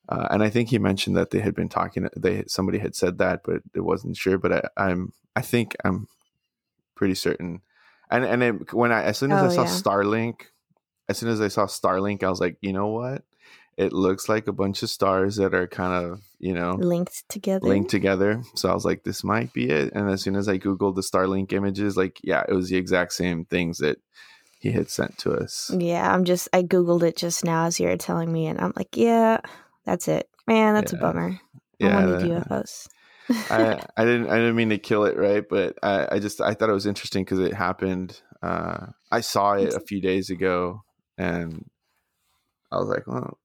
uh, 0.09 0.27
and 0.31 0.43
I 0.43 0.49
think 0.49 0.69
he 0.69 0.77
mentioned 0.77 1.15
that 1.15 1.29
they 1.29 1.39
had 1.39 1.55
been 1.55 1.69
talking. 1.69 2.09
They 2.17 2.43
somebody 2.47 2.79
had 2.79 2.95
said 2.95 3.17
that, 3.19 3.41
but 3.45 3.61
it 3.73 3.79
wasn't 3.81 4.17
sure. 4.17 4.37
But 4.37 4.51
I, 4.51 4.89
I'm 4.89 5.13
I 5.35 5.41
think 5.41 5.75
I'm 5.85 6.07
pretty 6.95 7.15
certain. 7.15 7.61
And 8.12 8.25
and 8.25 8.44
it, 8.44 8.74
when 8.74 8.91
I 8.91 9.03
as 9.03 9.18
soon 9.18 9.32
as 9.32 9.41
Oh, 9.41 9.46
I 9.48 9.56
saw 9.56 9.63
yeah. 9.63 9.70
Starlink, 9.82 10.36
as 11.10 11.18
soon 11.18 11.30
as 11.30 11.39
I 11.41 11.48
saw 11.48 11.65
Starlink, 11.65 12.24
I 12.24 12.30
was 12.30 12.39
like, 12.41 12.58
you 12.62 12.74
know 12.74 12.88
what? 12.88 13.24
It 13.77 13.94
looks 13.94 14.27
like 14.27 14.48
a 14.48 14.51
bunch 14.53 14.84
of 14.84 14.89
stars 14.89 15.38
that 15.38 15.53
are 15.53 15.65
kind 15.68 15.94
of 16.06 16.22
you 16.39 16.53
know 16.53 16.74
Linked 16.74 17.24
together. 17.30 17.65
linked 17.68 17.89
together. 17.89 18.44
So 18.56 18.70
I 18.70 18.74
was 18.74 18.84
like, 18.86 19.03
this 19.03 19.24
might 19.24 19.53
be 19.53 19.70
it. 19.70 19.94
And 19.94 20.10
as 20.10 20.22
soon 20.22 20.36
as 20.36 20.48
I 20.50 20.58
googled 20.58 20.96
the 20.96 21.01
Starlink 21.01 21.53
images, 21.53 21.96
like 21.96 22.20
yeah, 22.24 22.44
it 22.48 22.53
was 22.53 22.70
the 22.70 22.77
exact 22.77 23.13
same 23.13 23.46
things 23.46 23.77
that 23.77 23.98
he 24.60 24.72
had 24.72 24.89
sent 24.89 25.18
to 25.20 25.32
us. 25.34 25.72
Yeah, 25.75 26.13
I'm 26.13 26.25
just 26.25 26.50
I 26.53 26.63
googled 26.63 27.03
it 27.03 27.15
just 27.15 27.46
now 27.46 27.65
as 27.65 27.80
you 27.80 27.88
were 27.88 27.98
telling 27.98 28.32
me, 28.32 28.48
and 28.48 28.60
I'm 28.60 28.74
like, 28.75 28.98
yeah, 28.98 29.39
that's 29.86 30.08
it. 30.10 30.30
Man, 30.48 30.74
that's 30.75 30.91
Yeah. 30.91 31.00
a 31.00 31.01
bummer. 31.01 31.39
I 31.56 31.60
Yeah, 31.80 31.96
wanted 31.96 32.20
that- 32.20 32.48
UFOs. 32.50 32.88
I, 33.49 33.83
I 33.97 34.05
didn't 34.05 34.29
I 34.29 34.37
didn't 34.37 34.55
mean 34.55 34.69
to 34.69 34.77
kill 34.77 35.05
it 35.05 35.17
right, 35.17 35.43
but 35.47 35.77
I, 35.83 36.07
I 36.15 36.19
just 36.19 36.41
I 36.41 36.53
thought 36.53 36.69
it 36.69 36.73
was 36.73 36.85
interesting 36.85 37.23
because 37.23 37.39
it 37.39 37.53
happened. 37.53 38.21
Uh, 38.41 38.87
I 39.11 39.21
saw 39.21 39.53
it 39.53 39.73
a 39.73 39.79
few 39.79 40.01
days 40.01 40.29
ago, 40.29 40.83
and 41.17 41.69
I 42.71 42.77
was 42.77 42.87
like, 42.87 43.05
"Well, 43.07 43.37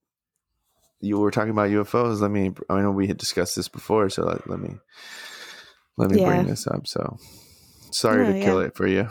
you 1.00 1.18
were 1.18 1.30
talking 1.30 1.50
about 1.50 1.70
UFOs. 1.70 2.20
Let 2.20 2.30
me. 2.30 2.52
I 2.70 2.80
know 2.80 2.90
we 2.90 3.08
had 3.08 3.18
discussed 3.18 3.56
this 3.56 3.68
before, 3.68 4.08
so 4.10 4.24
let, 4.24 4.48
let 4.48 4.60
me 4.60 4.76
let 5.96 6.10
me 6.10 6.18
Yeah. 6.20 6.26
bring 6.26 6.46
this 6.46 6.66
up." 6.66 6.86
So 6.86 7.18
sorry 7.92 8.26
No, 8.26 8.32
to 8.32 8.40
kill 8.44 8.60
it 8.60 8.76
for 8.76 8.86
you. 8.86 9.08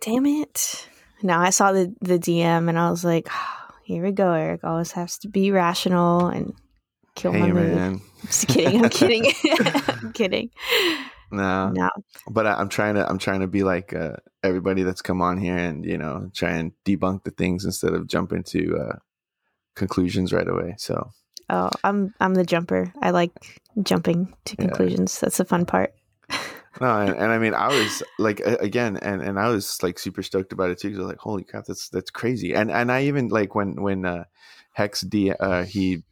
Damn 0.00 0.26
it. 0.26 0.88
No, 1.22 1.38
I 1.38 1.50
saw 1.50 1.72
the 1.72 1.94
the 2.00 2.18
DM 2.18 2.68
and 2.68 2.78
I 2.78 2.90
was 2.90 3.04
like, 3.04 3.28
here 3.84 4.02
we 4.02 4.12
go, 4.12 4.32
Eric. 4.32 4.64
Always 4.64 4.92
has 4.92 5.18
to 5.18 5.28
be 5.28 5.50
rational 5.50 6.28
and 6.28 6.54
kill 7.20 7.32
my 7.32 7.46
hey 7.46 7.52
mood. 7.52 7.74
man, 7.74 8.00
I'm 8.22 8.26
just 8.26 8.48
kidding. 8.48 8.80
I'm 8.84 8.88
kidding. 8.88 9.32
I'm 9.88 10.12
kidding. 10.12 10.50
no, 11.30 11.70
No. 11.70 11.88
but 12.30 12.46
I, 12.46 12.54
I'm 12.54 12.68
trying 12.68 12.94
to 12.94 13.08
I'm 13.08 13.18
trying 13.18 13.40
to 13.40 13.46
be 13.46 13.62
like 13.62 13.94
uh, 13.94 14.16
everybody 14.42 14.82
that's 14.82 15.02
come 15.02 15.20
on 15.22 15.38
here 15.38 15.56
and 15.56 15.84
you 15.84 15.98
know 15.98 16.30
try 16.34 16.50
and 16.50 16.72
debunk 16.84 17.24
the 17.24 17.30
things 17.30 17.64
instead 17.64 17.92
of 17.94 18.06
jump 18.06 18.32
into 18.32 18.76
uh, 18.78 18.96
conclusions 19.74 20.32
right 20.32 20.48
away. 20.48 20.74
So 20.78 21.10
Oh, 21.48 21.68
I'm 21.82 22.14
I'm 22.20 22.34
the 22.34 22.44
jumper. 22.44 22.92
I 23.02 23.10
like 23.10 23.32
jumping 23.82 24.32
to 24.44 24.56
Yeah. 24.56 24.66
conclusions. 24.66 25.18
That's 25.18 25.36
the 25.38 25.44
fun 25.44 25.66
part. 25.66 25.92
no, 26.80 27.00
and, 27.00 27.10
and 27.10 27.32
I 27.32 27.38
mean 27.38 27.54
I 27.54 27.68
was 27.68 28.02
like 28.18 28.40
again, 28.40 28.96
and 28.98 29.20
and 29.20 29.38
I 29.38 29.48
was 29.48 29.82
like 29.82 29.98
super 29.98 30.22
stoked 30.22 30.52
about 30.52 30.70
it 30.70 30.78
too 30.78 30.88
because 30.88 31.00
I 31.00 31.02
was 31.02 31.08
like, 31.10 31.18
holy 31.18 31.42
crap, 31.44 31.64
that's 31.66 31.88
that's 31.88 32.10
crazy. 32.10 32.54
And 32.54 32.70
and 32.70 32.90
I 32.92 33.04
even 33.04 33.28
like 33.28 33.54
when 33.56 33.82
when 33.82 34.06
uh, 34.06 34.24
Hex 34.74 35.00
D 35.00 35.32
uh, 35.32 35.64
he 35.64 36.04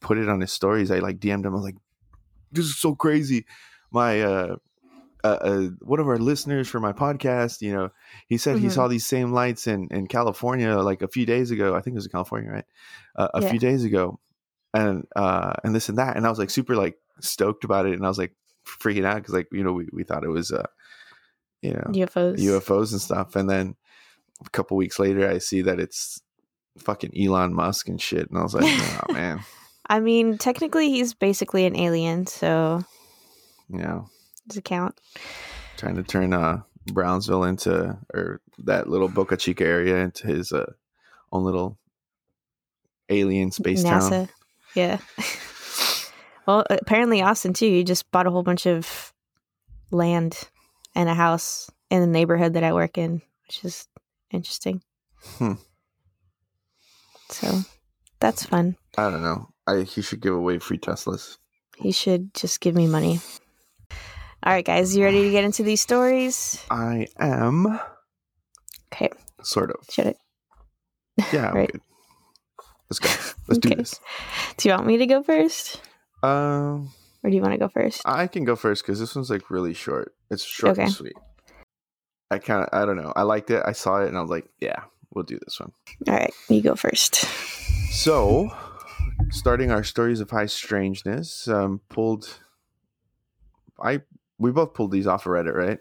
put 0.00 0.18
it 0.18 0.28
on 0.28 0.40
his 0.40 0.52
stories, 0.52 0.90
I 0.90 0.98
like 0.98 1.18
DM'd 1.18 1.44
him. 1.46 1.52
I 1.52 1.56
was 1.56 1.64
like, 1.64 1.76
this 2.52 2.64
is 2.66 2.78
so 2.78 2.94
crazy. 2.94 3.46
My 3.90 4.20
uh, 4.22 4.56
uh, 5.24 5.28
uh, 5.28 5.62
one 5.80 5.98
of 6.00 6.06
our 6.08 6.18
listeners 6.18 6.68
for 6.68 6.78
my 6.80 6.92
podcast, 6.92 7.60
you 7.60 7.72
know, 7.72 7.90
he 8.28 8.36
said 8.38 8.58
he 8.58 8.66
Mhm. 8.66 8.72
saw 8.72 8.88
these 8.88 9.06
same 9.06 9.32
lights 9.32 9.66
in 9.66 9.88
in 9.90 10.06
California 10.06 10.76
like 10.78 11.02
a 11.02 11.08
few 11.08 11.26
days 11.26 11.50
ago. 11.50 11.74
I 11.74 11.80
think 11.80 11.94
it 11.94 11.98
was 11.98 12.06
in 12.06 12.12
California, 12.12 12.50
right? 12.50 12.64
Uh, 13.16 13.28
a 13.34 13.42
Yeah. 13.42 13.50
few 13.50 13.58
days 13.58 13.84
ago, 13.84 14.20
and 14.74 15.04
uh, 15.16 15.54
and 15.64 15.74
this 15.74 15.88
and 15.88 15.98
that, 15.98 16.16
and 16.16 16.26
I 16.26 16.30
was 16.30 16.38
like 16.38 16.50
super 16.50 16.76
like 16.76 16.96
stoked 17.20 17.64
about 17.64 17.86
it, 17.86 17.94
and 17.94 18.04
I 18.04 18.08
was 18.08 18.18
like 18.18 18.34
freaking 18.66 19.04
out 19.04 19.16
because 19.16 19.34
like 19.34 19.48
you 19.52 19.64
know 19.64 19.72
we 19.72 19.88
we 19.92 20.04
thought 20.04 20.24
it 20.24 20.28
was 20.28 20.52
uh, 20.52 20.66
you 21.62 21.72
know 21.72 21.90
UFOs. 21.92 22.38
UFOs 22.40 22.92
and 22.92 23.00
stuff, 23.00 23.34
and 23.36 23.48
then 23.50 23.74
a 24.44 24.50
couple 24.50 24.76
weeks 24.76 24.98
later, 24.98 25.28
I 25.28 25.38
see 25.38 25.62
that 25.62 25.80
it's 25.80 26.20
fucking 26.78 27.12
Elon 27.18 27.54
Musk 27.54 27.88
and 27.88 28.00
shit, 28.00 28.28
and 28.28 28.38
I 28.38 28.42
was 28.42 28.54
like, 28.54 28.64
oh 28.64 29.06
man, 29.14 29.40
I 29.88 30.00
mean, 30.00 30.38
technically 30.38 30.90
he's 30.90 31.14
basically 31.14 31.64
an 31.66 31.76
alien, 31.76 32.26
so 32.26 32.82
yeah, 33.68 34.02
does 34.48 34.58
it 34.58 34.64
count? 34.64 35.00
trying 35.76 35.96
to 35.96 36.02
turn 36.02 36.32
uh 36.32 36.62
Brownsville 36.92 37.44
into 37.44 37.98
or 38.14 38.40
that 38.58 38.88
little 38.88 39.08
Boca 39.08 39.36
Chica 39.36 39.64
area 39.64 39.96
into 39.96 40.26
his 40.26 40.52
uh, 40.52 40.72
own 41.32 41.44
little 41.44 41.78
alien 43.08 43.50
space 43.50 43.82
town. 43.82 44.28
Yeah. 44.74 44.98
well, 46.46 46.64
apparently 46.70 47.22
Austin 47.22 47.54
too. 47.54 47.66
You 47.66 47.84
just 47.84 48.10
bought 48.10 48.26
a 48.26 48.30
whole 48.30 48.42
bunch 48.42 48.66
of 48.66 49.12
land 49.90 50.48
and 50.94 51.08
a 51.08 51.14
house 51.14 51.70
in 51.90 52.00
the 52.00 52.06
neighborhood 52.06 52.54
that 52.54 52.64
I 52.64 52.72
work 52.72 52.98
in, 52.98 53.22
which 53.46 53.64
is 53.64 53.88
interesting. 54.30 54.82
Hmm. 55.38 55.54
So 57.30 57.62
that's 58.20 58.44
fun. 58.44 58.76
I 58.96 59.10
don't 59.10 59.22
know. 59.22 59.48
I 59.66 59.82
he 59.82 60.02
should 60.02 60.20
give 60.20 60.34
away 60.34 60.58
free 60.58 60.78
Teslas. 60.78 61.36
He 61.76 61.92
should 61.92 62.32
just 62.34 62.60
give 62.60 62.74
me 62.74 62.86
money. 62.86 63.20
All 64.42 64.52
right, 64.52 64.64
guys, 64.64 64.96
you 64.96 65.02
ready 65.04 65.24
to 65.24 65.30
get 65.30 65.44
into 65.44 65.62
these 65.62 65.80
stories? 65.80 66.64
I 66.70 67.06
am 67.18 67.80
Okay, 68.92 69.10
sort 69.42 69.70
of. 69.70 69.78
should 69.90 70.06
it? 70.06 70.16
Yeah, 71.32 71.48
I'm 71.50 71.54
Right. 71.56 71.72
good. 71.72 71.80
Let's 72.90 72.98
go. 73.00 73.08
Let's 73.48 73.58
do 73.58 73.70
this. 73.74 74.00
Do 74.58 74.68
you 74.68 74.74
want 74.74 74.86
me 74.86 74.98
to 74.98 75.06
go 75.06 75.22
first, 75.22 75.80
Um, 76.22 76.90
or 77.24 77.30
do 77.30 77.34
you 77.36 77.42
want 77.42 77.52
to 77.54 77.58
go 77.58 77.68
first? 77.68 78.02
I 78.04 78.28
can 78.28 78.44
go 78.44 78.54
first 78.54 78.84
because 78.84 79.00
this 79.00 79.16
one's 79.16 79.28
like 79.30 79.50
really 79.50 79.74
short. 79.74 80.14
It's 80.30 80.44
short 80.44 80.78
and 80.78 80.90
sweet. 80.92 81.16
I 82.30 82.38
kind 82.38 82.62
of 82.62 82.68
I 82.72 82.84
don't 82.84 82.96
know. 82.96 83.12
I 83.16 83.22
liked 83.22 83.50
it. 83.50 83.62
I 83.66 83.72
saw 83.72 84.02
it 84.02 84.08
and 84.08 84.16
I 84.16 84.20
was 84.20 84.30
like, 84.30 84.46
yeah, 84.60 84.82
we'll 85.12 85.24
do 85.24 85.38
this 85.44 85.58
one. 85.58 85.72
All 86.08 86.14
right, 86.14 86.32
you 86.48 86.62
go 86.62 86.76
first. 86.76 87.16
So, 87.90 88.50
starting 89.30 89.70
our 89.70 89.84
stories 89.84 90.20
of 90.20 90.30
high 90.30 90.46
strangeness, 90.46 91.48
um, 91.48 91.80
pulled. 91.88 92.40
I 93.82 94.02
we 94.38 94.50
both 94.50 94.74
pulled 94.74 94.92
these 94.92 95.06
off 95.06 95.26
of 95.26 95.32
Reddit, 95.32 95.54
right? 95.54 95.78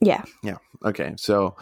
Yeah. 0.00 0.24
Yeah. 0.42 0.58
Okay, 0.84 1.14
so 1.16 1.56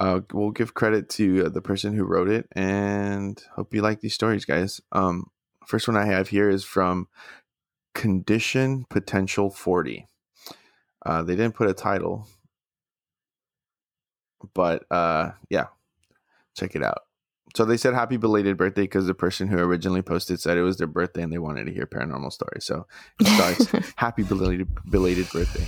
uh, 0.00 0.20
we'll 0.32 0.50
give 0.50 0.74
credit 0.74 1.08
to 1.10 1.46
uh, 1.46 1.48
the 1.48 1.62
person 1.62 1.94
who 1.94 2.04
wrote 2.04 2.28
it, 2.28 2.48
and 2.52 3.42
hope 3.54 3.74
you 3.74 3.82
like 3.82 4.00
these 4.00 4.14
stories, 4.14 4.44
guys. 4.44 4.80
Um, 4.92 5.30
first 5.66 5.88
one 5.88 5.96
I 5.96 6.06
have 6.06 6.28
here 6.28 6.48
is 6.48 6.64
from 6.64 7.08
Condition 7.94 8.84
Potential 8.88 9.50
Forty. 9.50 10.06
Uh, 11.04 11.22
they 11.22 11.34
didn't 11.34 11.56
put 11.56 11.68
a 11.68 11.74
title, 11.74 12.28
but 14.54 14.84
uh, 14.90 15.32
yeah, 15.50 15.66
check 16.56 16.76
it 16.76 16.82
out. 16.82 17.02
So 17.54 17.64
they 17.64 17.76
said 17.76 17.94
happy 17.94 18.16
belated 18.16 18.56
birthday 18.56 18.82
because 18.82 19.06
the 19.06 19.14
person 19.14 19.48
who 19.48 19.58
originally 19.58 20.02
posted 20.02 20.40
said 20.40 20.56
it 20.56 20.62
was 20.62 20.78
their 20.78 20.86
birthday 20.86 21.22
and 21.22 21.32
they 21.32 21.38
wanted 21.38 21.66
to 21.66 21.72
hear 21.72 21.86
paranormal 21.86 22.32
stories. 22.32 22.64
So 22.64 22.86
it 23.20 23.26
starts 23.26 23.92
happy 23.96 24.22
belated 24.22 24.68
belated 24.88 25.28
birthday. 25.30 25.66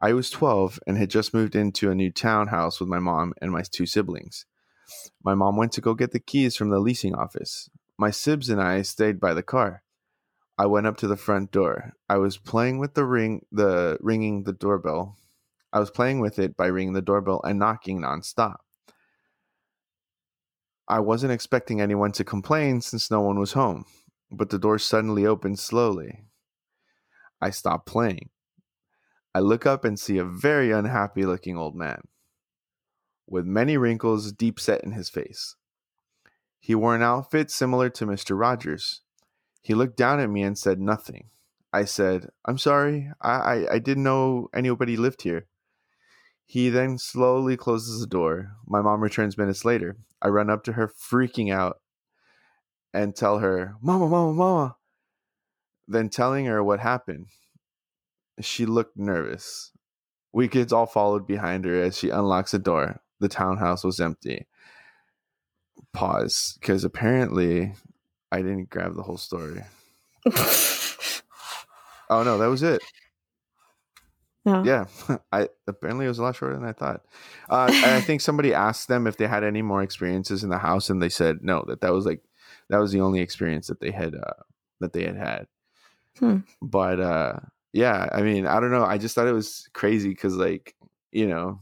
I 0.00 0.12
was 0.12 0.30
12 0.30 0.78
and 0.86 0.96
had 0.96 1.10
just 1.10 1.34
moved 1.34 1.56
into 1.56 1.90
a 1.90 1.94
new 1.94 2.12
townhouse 2.12 2.78
with 2.78 2.88
my 2.88 2.98
mom 2.98 3.32
and 3.40 3.50
my 3.50 3.62
two 3.62 3.86
siblings. 3.86 4.44
My 5.24 5.34
mom 5.34 5.56
went 5.56 5.72
to 5.72 5.80
go 5.80 5.94
get 5.94 6.12
the 6.12 6.20
keys 6.20 6.54
from 6.54 6.70
the 6.70 6.78
leasing 6.78 7.14
office. 7.14 7.68
My 7.98 8.10
sibs 8.10 8.48
and 8.48 8.60
I 8.60 8.82
stayed 8.82 9.18
by 9.18 9.34
the 9.34 9.42
car. 9.42 9.82
I 10.58 10.66
went 10.66 10.86
up 10.86 10.96
to 10.98 11.06
the 11.06 11.16
front 11.16 11.50
door. 11.50 11.94
I 12.08 12.18
was 12.18 12.38
playing 12.38 12.78
with 12.78 12.94
the 12.94 13.04
ring 13.04 13.44
the 13.50 13.98
ringing 14.00 14.44
the 14.44 14.52
doorbell. 14.52 15.16
I 15.72 15.80
was 15.80 15.90
playing 15.90 16.20
with 16.20 16.38
it 16.38 16.56
by 16.56 16.66
ringing 16.66 16.94
the 16.94 17.02
doorbell 17.02 17.40
and 17.42 17.58
knocking 17.58 18.00
nonstop. 18.00 18.56
I 20.88 21.00
wasn't 21.00 21.32
expecting 21.32 21.80
anyone 21.80 22.12
to 22.12 22.24
complain 22.24 22.80
since 22.80 23.10
no 23.10 23.20
one 23.20 23.38
was 23.38 23.52
home, 23.52 23.86
but 24.30 24.50
the 24.50 24.58
door 24.58 24.78
suddenly 24.78 25.26
opened 25.26 25.58
slowly. 25.58 26.24
I 27.40 27.50
stopped 27.50 27.86
playing. 27.86 28.30
I 29.34 29.40
look 29.40 29.66
up 29.66 29.84
and 29.84 29.98
see 29.98 30.18
a 30.18 30.24
very 30.24 30.70
unhappy 30.70 31.26
looking 31.26 31.56
old 31.58 31.74
man 31.74 32.02
with 33.26 33.44
many 33.44 33.76
wrinkles 33.76 34.32
deep 34.32 34.60
set 34.60 34.84
in 34.84 34.92
his 34.92 35.10
face. 35.10 35.56
He 36.60 36.74
wore 36.74 36.94
an 36.94 37.02
outfit 37.02 37.50
similar 37.50 37.90
to 37.90 38.06
Mr. 38.06 38.38
Rogers. 38.38 39.02
He 39.62 39.74
looked 39.74 39.96
down 39.96 40.20
at 40.20 40.30
me 40.30 40.42
and 40.42 40.56
said 40.56 40.80
nothing. 40.80 41.30
I 41.72 41.84
said, 41.84 42.28
I'm 42.44 42.58
sorry, 42.58 43.10
I, 43.20 43.30
I, 43.30 43.74
I 43.74 43.78
didn't 43.78 44.04
know 44.04 44.48
anybody 44.54 44.96
lived 44.96 45.22
here. 45.22 45.46
He 46.46 46.70
then 46.70 46.96
slowly 46.96 47.56
closes 47.56 48.00
the 48.00 48.06
door. 48.06 48.52
My 48.66 48.80
mom 48.80 49.00
returns 49.00 49.36
minutes 49.36 49.64
later. 49.64 49.96
I 50.22 50.28
run 50.28 50.48
up 50.48 50.62
to 50.64 50.72
her, 50.74 50.88
freaking 50.88 51.52
out, 51.52 51.80
and 52.94 53.14
tell 53.14 53.40
her, 53.40 53.74
Mama, 53.82 54.08
Mama, 54.08 54.32
Mama, 54.32 54.76
then 55.88 56.08
telling 56.08 56.46
her 56.46 56.62
what 56.62 56.80
happened. 56.80 57.26
She 58.40 58.64
looked 58.64 58.96
nervous. 58.96 59.72
We 60.32 60.46
kids 60.48 60.72
all 60.72 60.86
followed 60.86 61.26
behind 61.26 61.64
her 61.64 61.82
as 61.82 61.98
she 61.98 62.10
unlocks 62.10 62.52
the 62.52 62.58
door. 62.60 63.00
The 63.18 63.28
townhouse 63.28 63.82
was 63.82 64.00
empty. 64.00 64.46
Pause, 65.92 66.58
because 66.60 66.84
apparently 66.84 67.74
I 68.30 68.38
didn't 68.38 68.70
grab 68.70 68.94
the 68.94 69.02
whole 69.02 69.16
story. 69.16 69.62
oh 70.26 72.22
no, 72.22 72.38
that 72.38 72.46
was 72.46 72.62
it. 72.62 72.82
No. 74.46 74.62
Yeah, 74.64 74.86
I 75.32 75.48
apparently 75.66 76.06
it 76.06 76.08
was 76.08 76.20
a 76.20 76.22
lot 76.22 76.36
shorter 76.36 76.54
than 76.54 76.64
I 76.64 76.72
thought. 76.72 77.04
Uh, 77.50 77.66
and 77.68 77.92
I 77.92 78.00
think 78.00 78.20
somebody 78.20 78.54
asked 78.54 78.86
them 78.86 79.08
if 79.08 79.16
they 79.16 79.26
had 79.26 79.42
any 79.42 79.60
more 79.60 79.82
experiences 79.82 80.44
in 80.44 80.50
the 80.50 80.58
house, 80.58 80.88
and 80.88 81.02
they 81.02 81.08
said 81.08 81.38
no. 81.42 81.64
That 81.66 81.80
that 81.80 81.92
was 81.92 82.06
like 82.06 82.22
that 82.70 82.78
was 82.78 82.92
the 82.92 83.00
only 83.00 83.20
experience 83.20 83.66
that 83.66 83.80
they 83.80 83.90
had 83.90 84.14
uh, 84.14 84.42
that 84.80 84.92
they 84.92 85.04
had 85.04 85.16
had. 85.16 85.46
Hmm. 86.20 86.38
But 86.62 87.00
uh, 87.00 87.34
yeah, 87.72 88.08
I 88.12 88.22
mean, 88.22 88.46
I 88.46 88.60
don't 88.60 88.70
know. 88.70 88.84
I 88.84 88.98
just 88.98 89.14
thought 89.14 89.26
it 89.26 89.32
was 89.32 89.68
crazy 89.74 90.10
because, 90.10 90.36
like, 90.36 90.76
you 91.10 91.26
know, 91.26 91.60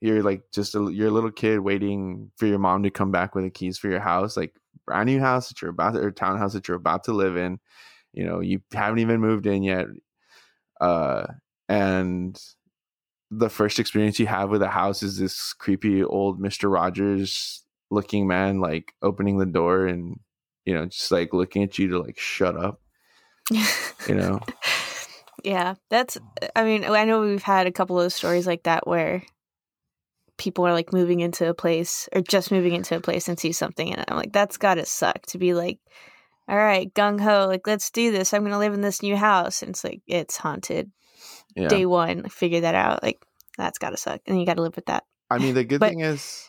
you're 0.00 0.22
like 0.22 0.42
just 0.52 0.76
a, 0.76 0.90
you're 0.92 1.08
a 1.08 1.12
little 1.12 1.32
kid 1.32 1.58
waiting 1.58 2.30
for 2.36 2.46
your 2.46 2.60
mom 2.60 2.84
to 2.84 2.90
come 2.90 3.10
back 3.10 3.34
with 3.34 3.44
the 3.44 3.50
keys 3.50 3.76
for 3.76 3.88
your 3.88 4.00
house, 4.00 4.36
like 4.36 4.54
brand 4.86 5.08
new 5.08 5.20
house 5.20 5.48
that 5.48 5.60
you're 5.60 5.72
about 5.72 5.94
to, 5.94 6.00
or 6.00 6.12
townhouse 6.12 6.52
that 6.52 6.68
you're 6.68 6.76
about 6.76 7.04
to 7.04 7.12
live 7.12 7.36
in. 7.36 7.58
You 8.12 8.24
know, 8.24 8.40
you 8.40 8.62
haven't 8.72 9.00
even 9.00 9.20
moved 9.20 9.46
in 9.46 9.64
yet. 9.64 9.86
Uh, 10.80 11.26
and 11.68 12.40
the 13.30 13.50
first 13.50 13.78
experience 13.78 14.18
you 14.18 14.26
have 14.26 14.50
with 14.50 14.62
a 14.62 14.68
house 14.68 15.02
is 15.02 15.18
this 15.18 15.52
creepy 15.52 16.02
old 16.02 16.40
Mr. 16.40 16.72
Rogers 16.72 17.64
looking 17.90 18.26
man 18.26 18.60
like 18.60 18.92
opening 19.02 19.38
the 19.38 19.46
door 19.46 19.86
and 19.86 20.20
you 20.64 20.74
know 20.74 20.86
just 20.86 21.10
like 21.10 21.32
looking 21.32 21.62
at 21.62 21.78
you 21.78 21.88
to 21.88 21.98
like 21.98 22.18
shut 22.18 22.56
up 22.56 22.80
you 23.50 23.64
know 24.14 24.40
yeah, 25.44 25.74
that's. 25.90 26.16
Uh, 26.16 26.48
I 26.56 26.64
mean, 26.64 26.84
I 26.84 27.04
know 27.04 27.20
we've 27.20 27.42
had 27.42 27.66
a 27.66 27.72
couple 27.72 28.00
of 28.00 28.12
stories 28.12 28.46
like 28.46 28.64
that 28.64 28.86
where 28.86 29.22
people 30.36 30.66
are 30.66 30.72
like 30.72 30.92
moving 30.92 31.20
into 31.20 31.48
a 31.48 31.54
place 31.54 32.08
or 32.12 32.20
just 32.20 32.52
moving 32.52 32.74
into 32.74 32.96
a 32.96 33.00
place 33.00 33.28
and 33.28 33.38
see 33.38 33.52
something, 33.52 33.92
and 33.92 34.04
I'm 34.08 34.16
like, 34.16 34.32
that's 34.32 34.56
gotta 34.56 34.84
suck 34.84 35.26
to 35.26 35.38
be 35.38 35.54
like, 35.54 35.78
all 36.48 36.56
right, 36.56 36.92
gung 36.94 37.20
ho, 37.20 37.46
like 37.46 37.66
let's 37.66 37.90
do 37.90 38.10
this. 38.10 38.34
I'm 38.34 38.42
gonna 38.44 38.58
live 38.58 38.74
in 38.74 38.80
this 38.80 39.02
new 39.02 39.16
house, 39.16 39.62
and 39.62 39.70
it's 39.70 39.84
like 39.84 40.02
it's 40.06 40.36
haunted. 40.36 40.90
Yeah 41.56 41.68
Day 41.68 41.86
one, 41.86 42.28
figure 42.28 42.60
that 42.60 42.74
out. 42.74 43.02
Like 43.02 43.24
that's 43.56 43.78
gotta 43.78 43.96
suck, 43.96 44.20
and 44.26 44.38
you 44.38 44.46
gotta 44.46 44.62
live 44.62 44.76
with 44.76 44.86
that. 44.86 45.04
i 45.30 45.38
mean 45.38 45.54
the 45.54 45.64
good 45.64 45.80
But- 45.80 45.90
thing 45.90 46.00
is 46.00 46.48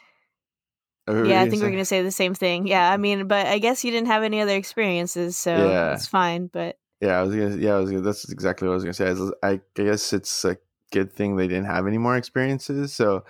yeah, 1.08 1.41
I 1.41 1.50
think 1.50 1.63
we're 1.63 1.72
gonna 1.72 1.86
say 1.86 2.03
the 2.03 2.12
same 2.12 2.36
thing. 2.36 2.68
Yeah, 2.68 2.91
I 2.91 2.98
mean, 2.98 3.27
but 3.27 3.48
I 3.48 3.58
guess 3.58 3.84
you 3.84 3.89
didn't 3.89 4.08
have 4.08 4.22
any 4.22 4.41
other 4.41 4.56
experiences, 4.56 5.36
so 5.38 5.56
Yeah. 5.56 5.94
it's 5.94 6.06
fine. 6.06 6.48
But 6.53 6.77
Yeah, 7.01 7.18
I 7.20 7.24
was 7.24 7.34
gonna. 7.36 7.56
Yeah, 7.58 7.75
I 7.75 7.79
was. 7.79 7.89
Gonna, 7.89 8.03
that's 8.03 8.29
exactly 8.32 8.68
what 8.68 8.74
I 8.74 8.75
was 8.75 8.84
gonna 8.84 8.94
say. 8.94 9.34
I 9.41 9.60
guess 9.74 10.13
it's 10.13 10.46
a 10.46 10.58
good 10.91 11.12
thing 11.12 11.36
they 11.36 11.48
didn't 11.48 11.65
have 11.65 11.88
any 11.88 11.98
more 11.98 12.15
experiences. 12.15 12.94
So, 12.94 13.24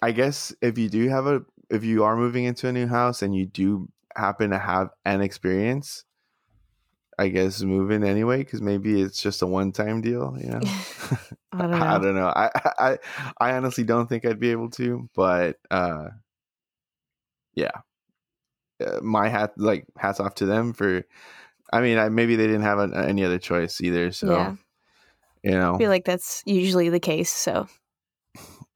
I 0.00 0.12
guess 0.12 0.54
if 0.62 0.78
you 0.78 0.88
do 0.88 1.08
have 1.08 1.26
a, 1.26 1.42
if 1.68 1.84
you 1.84 2.04
are 2.04 2.16
moving 2.16 2.44
into 2.44 2.66
a 2.68 2.72
new 2.72 2.86
house 2.86 3.20
and 3.22 3.34
you 3.34 3.44
do 3.44 3.88
happen 4.16 4.48
to 4.50 4.58
have 4.58 4.88
an 5.04 5.20
experience, 5.20 6.04
I 7.20 7.28
guess 7.28 7.60
move 7.60 7.90
in 7.90 8.02
anyway 8.02 8.38
because 8.38 8.62
maybe 8.62 9.02
it's 9.02 9.20
just 9.20 9.42
a 9.42 9.46
one-time 9.46 10.00
deal. 10.00 10.38
You 10.40 10.52
know, 10.52 10.60
I 11.52 11.58
don't 11.58 11.70
know. 11.70 11.86
I 11.86 11.98
don't 11.98 12.14
know. 12.14 12.32
I, 12.34 12.50
I 12.78 12.98
I 13.38 13.52
honestly 13.52 13.84
don't 13.84 14.08
think 14.08 14.24
I'd 14.24 14.40
be 14.40 14.52
able 14.52 14.70
to, 14.70 15.06
but 15.14 15.58
uh, 15.70 16.08
yeah, 17.54 17.82
uh, 18.82 19.00
my 19.02 19.28
hat 19.28 19.52
like 19.58 19.84
hats 19.98 20.18
off 20.18 20.34
to 20.36 20.46
them 20.46 20.72
for. 20.72 21.04
I 21.70 21.82
mean, 21.82 21.98
I, 21.98 22.08
maybe 22.08 22.36
they 22.36 22.46
didn't 22.46 22.62
have 22.62 22.78
an, 22.78 22.94
any 22.94 23.22
other 23.22 23.38
choice 23.38 23.82
either. 23.82 24.12
So 24.12 24.30
Yeah. 24.30 24.54
you 25.42 25.50
know, 25.50 25.74
I 25.74 25.78
feel 25.78 25.90
like 25.90 26.06
that's 26.06 26.42
usually 26.46 26.88
the 26.88 27.00
case. 27.00 27.30
So 27.30 27.68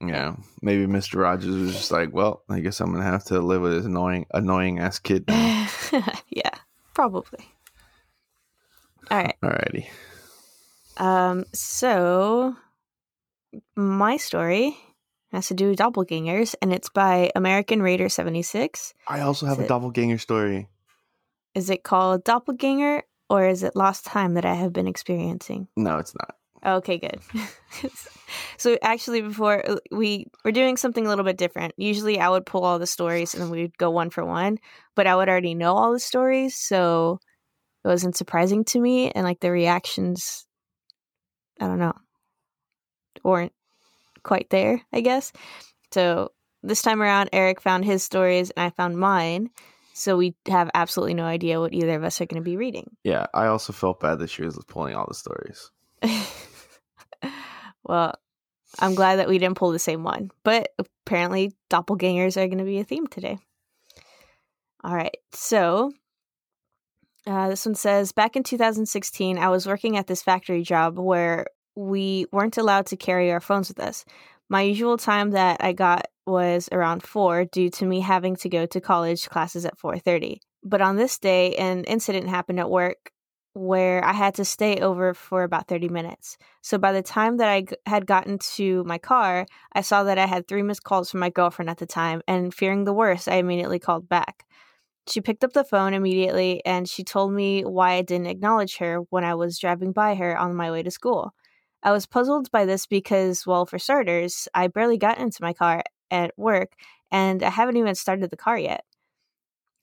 yeah, 0.03 0.37
maybe 0.61 0.87
Mister 0.87 1.19
Rogers 1.19 1.57
was 1.57 1.73
just 1.73 1.91
like, 1.91 2.13
well, 2.13 2.43
I 2.51 2.61
guess 2.61 2.79
I'm 2.81 2.93
gonna 2.93 3.05
have 3.05 3.25
to 3.25 3.41
live 3.41 3.63
with 3.63 3.73
this 3.73 3.87
annoying, 3.87 4.27
annoying 4.35 4.81
ass 4.81 4.99
kid. 4.99 5.25
Now. 5.29 5.67
yeah, 6.29 6.51
probably. 6.93 7.54
All 9.11 9.19
right. 9.19 9.37
Alrighty, 9.43 9.87
Um. 10.97 11.45
So 11.53 12.57
my 13.77 14.17
story 14.17 14.77
has 15.33 15.49
to 15.49 15.55
do 15.55 15.71
with 15.71 15.79
doppelgangers, 15.79 16.55
and 16.63 16.73
it's 16.73 16.89
by 16.89 17.31
American 17.35 17.83
Raider 17.83 18.09
seventy 18.09 18.43
six. 18.43 18.95
I 19.09 19.21
also 19.21 19.47
have 19.47 19.57
Is 19.59 19.63
a 19.63 19.65
it- 19.65 19.69
doppelganger 19.69 20.19
story. 20.19 20.69
Is 21.55 21.71
it 21.71 21.85
called 21.85 22.25
doppelganger 22.25 23.03
or 23.31 23.47
is 23.47 23.63
it 23.63 23.77
lost 23.77 24.05
time 24.05 24.35
that 24.35 24.45
I 24.45 24.55
have 24.55 24.73
been 24.73 24.89
experiencing? 24.89 25.69
No, 25.77 25.99
it's 25.99 26.13
not. 26.15 26.35
Okay, 26.67 26.99
good. 26.99 27.21
so 28.57 28.77
actually, 28.83 29.21
before 29.21 29.69
uh, 29.71 29.77
we 29.93 30.27
we're 30.45 30.51
doing 30.51 30.77
something 30.77 31.05
a 31.07 31.09
little 31.09 31.25
bit 31.25 31.37
different. 31.37 31.75
Usually, 31.77 32.19
I 32.19 32.29
would 32.29 32.45
pull 32.47 32.65
all 32.65 32.79
the 32.81 32.87
stories 32.89 33.35
and 33.35 33.43
then 33.43 33.51
we'd 33.51 33.77
go 33.79 33.91
one 33.91 34.11
for 34.11 34.25
one. 34.25 34.59
But 34.97 35.07
I 35.07 35.15
would 35.15 35.29
already 35.29 35.55
know 35.55 35.75
all 35.77 35.93
the 35.93 36.01
stories, 36.01 36.57
so 36.57 37.21
it 37.85 37.89
wasn't 37.89 38.17
surprising 38.17 38.65
to 38.67 38.81
me. 38.81 39.11
And 39.11 39.25
like 39.25 39.41
the 39.41 39.51
reactions, 39.51 40.47
I 41.61 41.67
don't 41.67 41.79
know, 41.79 41.95
weren't 43.23 43.53
quite 44.23 44.51
there. 44.51 44.81
I 44.93 45.01
guess. 45.01 45.33
So 45.93 46.33
this 46.63 46.83
time 46.83 47.03
around, 47.03 47.31
Eric 47.33 47.61
found 47.61 47.85
his 47.85 48.03
stories 48.03 48.51
and 48.51 48.65
I 48.65 48.71
found 48.71 48.99
mine. 48.99 49.51
So 49.93 50.17
we 50.17 50.35
have 50.49 50.71
absolutely 50.75 51.15
no 51.15 51.25
idea 51.25 51.61
what 51.61 51.73
either 51.73 51.95
of 51.95 52.03
us 52.03 52.21
are 52.21 52.27
going 52.27 52.43
to 52.43 52.45
be 52.45 52.57
reading. 52.57 52.97
Yeah, 53.05 53.27
I 53.33 53.47
also 53.47 53.73
felt 53.73 54.01
bad 54.01 54.19
that 54.19 54.31
she 54.31 54.43
was 54.43 54.59
pulling 54.67 54.97
all 54.97 55.07
the 55.07 55.15
stories. 55.15 55.71
well, 57.85 58.15
I'm 58.81 58.97
glad 58.97 59.21
that 59.21 59.29
we 59.29 59.39
didn't 59.39 59.57
pull 59.57 59.71
the 59.71 59.79
same 59.79 60.03
one, 60.03 60.33
but 60.43 60.71
apparently 60.79 61.53
doppelgangers 61.71 62.37
are 62.37 62.49
going 62.49 62.59
to 62.59 62.65
be 62.65 62.81
a 62.81 62.85
theme 62.85 63.07
today. 63.07 63.39
All 64.83 64.95
right, 64.95 65.17
so 65.33 65.93
uh, 67.27 67.49
this 67.49 67.65
one 67.67 67.75
says 67.75 68.13
Back 68.13 68.37
in 68.37 68.43
2016, 68.43 69.39
I 69.39 69.49
was 69.49 69.67
working 69.67 69.97
at 69.97 70.07
this 70.07 70.23
factory 70.23 70.63
job 70.63 70.99
where 70.99 71.47
we 71.77 72.27
weren't 72.33 72.59
allowed 72.59 72.87
to 72.87 72.97
carry 72.97 73.33
our 73.33 73.41
phones 73.41 73.69
with 73.69 73.81
us. 73.81 74.05
My 74.49 74.63
usual 74.63 74.97
time 74.97 75.31
that 75.31 75.63
I 75.65 75.73
got 75.73 76.07
was 76.27 76.69
around 76.73 77.03
4 77.03 77.47
due 77.47 77.71
to 77.71 77.85
me 77.85 78.01
having 78.01 78.37
to 78.37 78.49
go 78.49 78.67
to 78.67 78.81
college 78.81 79.29
classes 79.29 79.65
at 79.65 79.79
4:30. 79.79 80.41
But 80.63 80.81
on 80.81 80.97
this 80.97 81.19
day, 81.19 81.55
an 81.57 81.85
incident 81.85 82.29
happened 82.29 82.61
at 82.61 82.71
work 82.71 83.11
where 83.55 84.05
I 84.05 84.13
had 84.13 84.35
to 84.35 84.45
stay 84.45 84.81
over 84.81 85.15
for 85.15 85.45
about 85.45 85.69
30 85.69 85.89
minutes. 85.89 86.37
So 86.61 86.77
by 86.77 86.93
the 86.93 87.03
time 87.03 87.37
that 87.37 87.49
I 87.49 87.61
g- 87.63 87.77
had 87.87 88.05
gotten 88.07 88.39
to 88.57 88.83
my 88.85 88.99
car, 88.99 89.47
I 89.73 89.81
saw 89.81 90.03
that 90.05 90.19
I 90.19 90.27
had 90.27 90.49
three 90.49 90.63
missed 90.63 90.83
calls 90.83 91.11
from 91.11 91.21
my 91.21 91.31
girlfriend 91.31 91.71
at 91.71 91.79
the 91.79 91.87
time, 91.87 92.21
and 92.27 92.53
fearing 92.53 92.85
the 92.85 92.93
worst, 92.93 93.29
I 93.29 93.37
immediately 93.37 93.79
called 93.79 94.09
back. 94.09 94.45
She 95.09 95.21
picked 95.21 95.45
up 95.45 95.53
the 95.53 95.65
phone 95.65 95.95
immediately 95.95 96.65
and 96.65 96.89
she 96.89 97.05
told 97.05 97.33
me 97.33 97.63
why 97.65 97.93
I 97.93 98.03
didn't 98.03 98.27
acknowledge 98.27 98.77
her 98.79 98.99
when 99.11 99.25
I 99.25 99.35
was 99.35 99.59
driving 99.59 99.93
by 99.93 100.15
her 100.15 100.37
on 100.37 100.55
my 100.55 100.71
way 100.71 100.83
to 100.83 100.91
school. 100.91 101.35
I 101.83 101.93
was 101.93 102.07
puzzled 102.07 102.51
by 102.51 102.65
this 102.65 102.87
because, 102.87 103.47
well, 103.47 103.67
for 103.67 103.79
starters, 103.79 104.49
I 104.55 104.69
barely 104.69 104.97
got 104.99 105.19
into 105.19 105.43
my 105.43 105.53
car 105.53 105.83
at 106.11 106.33
work 106.39 106.73
and 107.11 107.43
I 107.43 107.51
haven't 107.51 107.77
even 107.77 107.95
started 107.95 108.31
the 108.31 108.37
car 108.37 108.59
yet. 108.59 108.85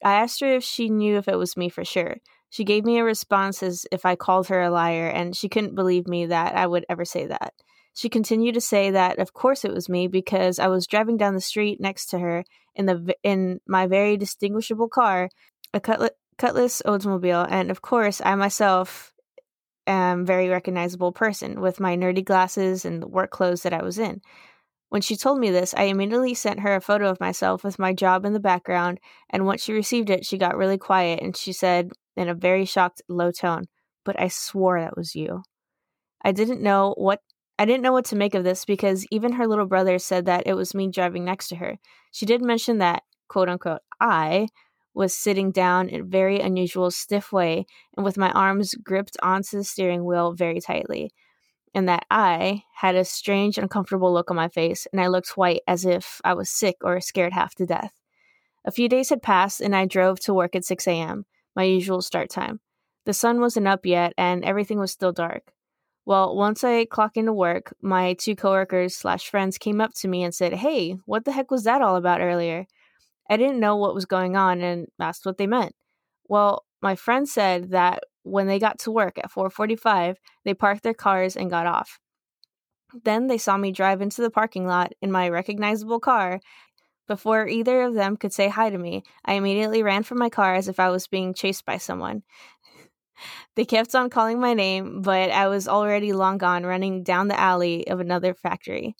I 0.04 0.14
asked 0.14 0.40
her 0.40 0.54
if 0.54 0.64
she 0.64 0.88
knew 0.88 1.16
if 1.16 1.28
it 1.28 1.38
was 1.38 1.56
me 1.56 1.68
for 1.68 1.84
sure. 1.84 2.16
She 2.50 2.64
gave 2.64 2.84
me 2.84 2.98
a 2.98 3.04
response 3.04 3.62
as 3.62 3.86
if 3.92 4.04
I 4.04 4.16
called 4.16 4.48
her 4.48 4.60
a 4.60 4.70
liar, 4.70 5.08
and 5.08 5.34
she 5.34 5.48
couldn't 5.48 5.74
believe 5.74 6.06
me 6.06 6.26
that 6.26 6.54
I 6.54 6.66
would 6.66 6.84
ever 6.88 7.04
say 7.04 7.26
that. 7.26 7.54
She 7.94 8.08
continued 8.08 8.54
to 8.54 8.60
say 8.60 8.90
that 8.90 9.18
of 9.18 9.32
course 9.32 9.64
it 9.64 9.72
was 9.72 9.88
me 9.88 10.06
because 10.08 10.58
I 10.58 10.68
was 10.68 10.86
driving 10.86 11.16
down 11.16 11.34
the 11.34 11.40
street 11.40 11.80
next 11.80 12.06
to 12.06 12.18
her 12.18 12.44
in 12.74 12.86
the 12.86 13.14
in 13.22 13.60
my 13.66 13.86
very 13.86 14.16
distinguishable 14.16 14.88
car, 14.88 15.28
a 15.74 15.80
Cutlet, 15.80 16.16
Cutlass 16.38 16.82
Oldsmobile, 16.86 17.46
and 17.50 17.70
of 17.70 17.82
course 17.82 18.22
I 18.24 18.34
myself 18.34 19.12
am 19.86 20.24
very 20.24 20.48
recognizable 20.48 21.12
person 21.12 21.60
with 21.60 21.80
my 21.80 21.96
nerdy 21.96 22.24
glasses 22.24 22.84
and 22.84 23.02
the 23.02 23.08
work 23.08 23.30
clothes 23.30 23.62
that 23.62 23.74
I 23.74 23.82
was 23.82 23.98
in. 23.98 24.22
When 24.88 25.02
she 25.02 25.16
told 25.16 25.38
me 25.38 25.50
this, 25.50 25.74
I 25.74 25.84
immediately 25.84 26.34
sent 26.34 26.60
her 26.60 26.76
a 26.76 26.80
photo 26.80 27.08
of 27.08 27.20
myself 27.20 27.64
with 27.64 27.78
my 27.78 27.94
job 27.94 28.24
in 28.24 28.34
the 28.34 28.40
background, 28.40 29.00
and 29.30 29.46
once 29.46 29.62
she 29.62 29.72
received 29.72 30.10
it, 30.10 30.26
she 30.26 30.38
got 30.38 30.56
really 30.56 30.78
quiet 30.78 31.20
and 31.22 31.36
she 31.36 31.52
said 31.52 31.92
in 32.16 32.28
a 32.28 32.34
very 32.34 32.64
shocked, 32.64 33.02
low 33.08 33.30
tone, 33.30 33.64
But 34.04 34.20
I 34.20 34.28
swore 34.28 34.80
that 34.80 34.96
was 34.96 35.14
you. 35.14 35.42
I 36.24 36.32
didn't 36.32 36.62
know 36.62 36.94
what 36.96 37.20
I 37.58 37.64
didn't 37.64 37.82
know 37.82 37.92
what 37.92 38.06
to 38.06 38.16
make 38.16 38.34
of 38.34 38.44
this 38.44 38.64
because 38.64 39.06
even 39.10 39.32
her 39.32 39.46
little 39.46 39.66
brother 39.66 39.98
said 39.98 40.26
that 40.26 40.46
it 40.46 40.54
was 40.54 40.74
me 40.74 40.88
driving 40.88 41.24
next 41.24 41.48
to 41.48 41.56
her. 41.56 41.78
She 42.10 42.26
did 42.26 42.42
mention 42.42 42.78
that, 42.78 43.02
quote 43.28 43.48
unquote, 43.48 43.82
I 44.00 44.48
was 44.94 45.14
sitting 45.14 45.50
down 45.50 45.88
in 45.88 46.00
a 46.00 46.04
very 46.04 46.40
unusual 46.40 46.90
stiff 46.90 47.32
way 47.32 47.66
and 47.96 48.04
with 48.04 48.18
my 48.18 48.30
arms 48.32 48.74
gripped 48.74 49.16
onto 49.22 49.56
the 49.56 49.64
steering 49.64 50.04
wheel 50.04 50.32
very 50.32 50.60
tightly. 50.60 51.12
And 51.74 51.88
that 51.88 52.04
I 52.10 52.64
had 52.74 52.96
a 52.96 53.04
strange, 53.04 53.56
uncomfortable 53.56 54.12
look 54.12 54.30
on 54.30 54.36
my 54.36 54.48
face, 54.48 54.86
and 54.92 55.00
I 55.00 55.06
looked 55.06 55.38
white 55.38 55.62
as 55.66 55.86
if 55.86 56.20
I 56.22 56.34
was 56.34 56.50
sick 56.50 56.76
or 56.82 57.00
scared 57.00 57.32
half 57.32 57.54
to 57.54 57.64
death. 57.64 57.94
A 58.66 58.70
few 58.70 58.90
days 58.90 59.08
had 59.08 59.22
passed, 59.22 59.62
and 59.62 59.74
I 59.74 59.86
drove 59.86 60.20
to 60.20 60.34
work 60.34 60.54
at 60.54 60.66
6 60.66 60.86
a.m., 60.86 61.24
my 61.56 61.62
usual 61.62 62.02
start 62.02 62.28
time. 62.28 62.60
The 63.06 63.14
sun 63.14 63.40
wasn't 63.40 63.68
up 63.68 63.86
yet, 63.86 64.12
and 64.18 64.44
everything 64.44 64.78
was 64.78 64.92
still 64.92 65.12
dark. 65.12 65.54
Well, 66.04 66.34
once 66.36 66.64
I 66.64 66.84
clocked 66.84 67.16
into 67.16 67.32
work, 67.32 67.74
my 67.80 68.14
two 68.14 68.34
coworkers 68.36 68.94
slash 68.96 69.28
friends 69.28 69.58
came 69.58 69.80
up 69.80 69.92
to 69.94 70.08
me 70.08 70.22
and 70.24 70.34
said, 70.34 70.52
"Hey, 70.54 70.96
what 71.06 71.24
the 71.24 71.32
heck 71.32 71.50
was 71.50 71.64
that 71.64 71.82
all 71.82 71.96
about 71.96 72.20
earlier?" 72.20 72.66
I 73.30 73.36
didn't 73.38 73.60
know 73.60 73.76
what 73.76 73.94
was 73.94 74.06
going 74.06 74.36
on 74.36 74.60
and 74.62 74.88
asked 75.00 75.26
what 75.26 75.38
they 75.38 75.46
meant. 75.48 75.74
Well, 76.28 76.64
my 76.82 76.96
friend 76.96 77.28
said 77.28 77.70
that 77.72 78.04
when 78.24 78.46
they 78.48 78.58
got 78.58 78.78
to 78.80 78.92
work 78.92 79.18
at 79.18 79.30
4:45, 79.30 80.18
they 80.44 80.54
parked 80.54 80.82
their 80.84 80.94
cars 80.94 81.36
and 81.36 81.50
got 81.50 81.66
off. 81.66 82.00
Then 83.04 83.26
they 83.26 83.38
saw 83.38 83.56
me 83.58 83.70
drive 83.72 84.00
into 84.02 84.22
the 84.22 84.30
parking 84.30 84.66
lot 84.66 84.92
in 85.02 85.12
my 85.12 85.28
recognizable 85.28 86.00
car. 86.00 86.40
Before 87.08 87.48
either 87.48 87.82
of 87.82 87.94
them 87.94 88.16
could 88.16 88.32
say 88.32 88.48
hi 88.48 88.70
to 88.70 88.78
me, 88.78 89.02
I 89.24 89.34
immediately 89.34 89.82
ran 89.82 90.02
from 90.04 90.18
my 90.18 90.30
car 90.30 90.54
as 90.54 90.68
if 90.68 90.80
I 90.80 90.90
was 90.90 91.06
being 91.08 91.34
chased 91.34 91.64
by 91.66 91.78
someone. 91.78 92.22
They 93.54 93.66
kept 93.66 93.94
on 93.94 94.08
calling 94.08 94.40
my 94.40 94.54
name, 94.54 95.02
but 95.02 95.30
I 95.30 95.48
was 95.48 95.68
already 95.68 96.14
long 96.14 96.38
gone 96.38 96.64
running 96.64 97.02
down 97.02 97.28
the 97.28 97.38
alley 97.38 97.86
of 97.86 98.00
another 98.00 98.32
factory. 98.32 98.96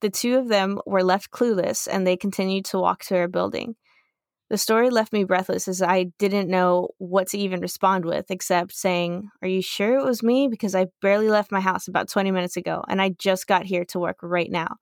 The 0.00 0.08
two 0.08 0.38
of 0.38 0.48
them 0.48 0.80
were 0.86 1.02
left 1.02 1.30
clueless 1.30 1.86
and 1.90 2.06
they 2.06 2.16
continued 2.16 2.64
to 2.66 2.78
walk 2.78 3.04
to 3.04 3.16
our 3.18 3.28
building. 3.28 3.76
The 4.48 4.58
story 4.58 4.90
left 4.90 5.12
me 5.12 5.24
breathless 5.24 5.68
as 5.68 5.80
I 5.80 6.04
didn't 6.18 6.48
know 6.48 6.88
what 6.98 7.28
to 7.28 7.38
even 7.38 7.60
respond 7.60 8.04
with, 8.04 8.30
except 8.30 8.72
saying, 8.72 9.28
Are 9.42 9.48
you 9.48 9.62
sure 9.62 9.98
it 9.98 10.04
was 10.04 10.22
me? 10.22 10.48
Because 10.48 10.74
I 10.74 10.86
barely 11.00 11.28
left 11.28 11.52
my 11.52 11.60
house 11.60 11.86
about 11.86 12.08
20 12.08 12.32
minutes 12.32 12.56
ago 12.56 12.82
and 12.88 13.00
I 13.00 13.10
just 13.10 13.46
got 13.46 13.64
here 13.64 13.84
to 13.86 14.00
work 14.00 14.16
right 14.22 14.50
now. 14.50 14.76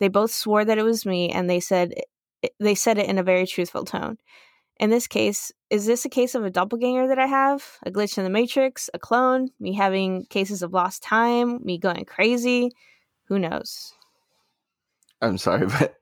They 0.00 0.08
both 0.08 0.32
swore 0.32 0.64
that 0.64 0.78
it 0.78 0.82
was 0.82 1.04
me 1.04 1.30
and 1.30 1.50
they 1.50 1.60
said 1.60 1.92
they 2.58 2.74
said 2.74 2.98
it 2.98 3.08
in 3.08 3.18
a 3.18 3.22
very 3.22 3.46
truthful 3.46 3.84
tone. 3.84 4.16
In 4.80 4.90
this 4.90 5.06
case, 5.06 5.52
is 5.72 5.86
this 5.86 6.04
a 6.04 6.10
case 6.10 6.34
of 6.34 6.44
a 6.44 6.50
doppelganger 6.50 7.08
that 7.08 7.18
I 7.18 7.24
have? 7.26 7.78
A 7.86 7.90
glitch 7.90 8.18
in 8.18 8.24
the 8.24 8.30
matrix? 8.30 8.90
A 8.92 8.98
clone? 8.98 9.48
Me 9.58 9.72
having 9.72 10.26
cases 10.26 10.62
of 10.62 10.74
lost 10.74 11.02
time? 11.02 11.64
Me 11.64 11.78
going 11.78 12.04
crazy? 12.04 12.72
Who 13.28 13.38
knows? 13.38 13.94
I'm 15.22 15.38
sorry, 15.38 15.66
but 15.80 15.94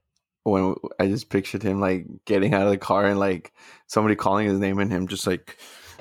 when 0.43 0.75
I 0.99 1.07
just 1.07 1.31
pictured 1.31 1.63
him 1.63 1.81
like 1.81 2.05
getting 2.25 2.53
out 2.53 2.65
of 2.65 2.71
the 2.71 2.79
car 2.79 3.07
and 3.07 3.21
like 3.21 3.53
somebody 3.87 4.17
calling 4.17 4.49
his 4.49 4.59
name 4.59 4.81
and 4.81 4.91
him 4.91 5.07
just 5.07 5.25
like, 5.25 5.57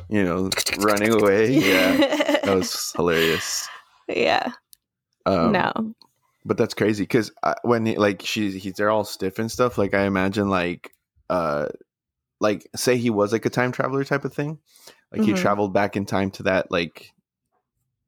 you 0.09 0.23
know, 0.23 0.49
running 0.79 1.13
away. 1.13 1.53
Yeah, 1.59 1.95
that 2.43 2.55
was 2.55 2.91
hilarious. 2.95 3.69
Yeah. 4.07 4.51
Um, 5.27 5.51
no. 5.51 5.93
but 6.43 6.57
that's 6.57 6.73
crazy 6.73 7.03
because 7.03 7.31
when 7.61 7.85
he, 7.85 7.97
like 7.97 8.23
she's 8.25 8.55
he's 8.55 8.73
they're 8.73 8.89
all 8.89 9.03
stiff 9.03 9.37
and 9.37 9.51
stuff. 9.51 9.77
Like 9.77 9.93
I 9.93 10.05
imagine 10.05 10.49
like 10.49 10.91
uh 11.29 11.67
like 12.39 12.67
say 12.75 12.97
he 12.97 13.09
was 13.09 13.31
like 13.31 13.45
a 13.45 13.49
time 13.49 13.71
traveler 13.71 14.03
type 14.03 14.25
of 14.25 14.33
thing, 14.33 14.59
like 15.11 15.21
he 15.23 15.33
Mhm. 15.33 15.37
traveled 15.37 15.73
back 15.73 15.95
in 15.95 16.05
time 16.05 16.31
to 16.31 16.43
that 16.43 16.71
like 16.71 17.11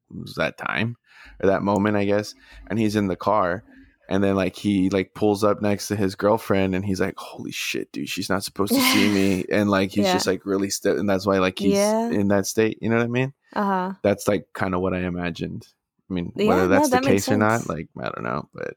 was 0.10 0.36
that 0.36 0.58
time 0.58 0.98
or 1.42 1.48
that 1.48 1.64
moment 1.64 1.98
I 1.98 2.06
guess, 2.06 2.34
and 2.68 2.78
he's 2.80 2.96
in 2.96 3.08
the 3.08 3.16
car. 3.16 3.64
And 4.10 4.22
then 4.22 4.36
like 4.36 4.58
he 4.58 4.90
like 4.90 5.14
pulls 5.14 5.42
up 5.42 5.62
next 5.62 5.88
to 5.88 5.96
his 5.96 6.16
girlfriend 6.16 6.76
and 6.76 6.84
he's 6.84 7.00
like, 7.00 7.16
Holy 7.18 7.52
shit, 7.52 7.92
dude, 7.94 8.10
she's 8.10 8.30
not 8.30 8.44
supposed 8.44 8.74
to 8.74 8.82
see 8.82 9.08
me. 9.08 9.46
And 9.52 9.70
like 9.70 9.92
he's 9.92 10.06
Yeah. 10.08 10.14
just 10.14 10.28
like 10.28 10.46
really 10.46 10.70
stiff 10.70 10.98
and 10.98 11.10
that's 11.10 11.26
why 11.26 11.38
like 11.40 11.60
he's 11.60 11.76
Yeah. 11.76 12.10
in 12.10 12.28
that 12.28 12.46
state. 12.46 12.78
You 12.82 12.90
know 12.90 12.98
what 12.98 13.06
I 13.06 13.08
mean? 13.08 13.34
Uh 13.54 13.64
huh. 13.64 13.94
That's 14.04 14.28
like 14.28 14.48
kind 14.54 14.76
of 14.76 14.82
what 14.82 14.94
I 14.94 15.00
imagined. 15.00 15.66
I 16.10 16.14
mean, 16.14 16.34
Yeah, 16.36 16.48
whether 16.48 16.62
no, 16.64 16.68
that's 16.68 16.90
that 16.90 17.04
the 17.04 17.10
makes 17.10 17.28
case 17.28 17.32
or 17.32 17.38
not, 17.38 17.70
like 17.70 17.88
I 17.98 18.10
don't 18.10 18.24
know, 18.24 18.50
but 18.54 18.74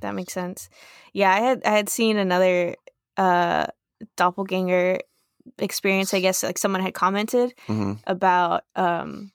That 0.00 0.14
makes 0.14 0.34
sense. 0.34 0.68
Yeah, 1.14 1.32
I 1.32 1.40
had 1.40 1.62
I 1.64 1.70
had 1.70 1.88
seen 1.88 2.18
another 2.18 2.76
uh 3.16 3.66
doppelganger 4.16 5.00
experience, 5.58 6.12
I 6.12 6.20
guess 6.20 6.42
like 6.42 6.58
someone 6.58 6.82
had 6.82 6.94
commented 6.94 7.54
mhm. 7.66 7.98
about 8.06 8.64
um 8.74 9.32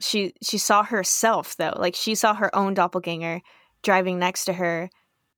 she 0.00 0.32
she 0.42 0.58
saw 0.58 0.82
herself 0.82 1.56
though. 1.56 1.74
Like 1.76 1.94
she 1.94 2.14
saw 2.14 2.34
her 2.34 2.54
own 2.54 2.74
doppelganger 2.74 3.40
driving 3.82 4.18
next 4.18 4.46
to 4.46 4.52
her 4.52 4.90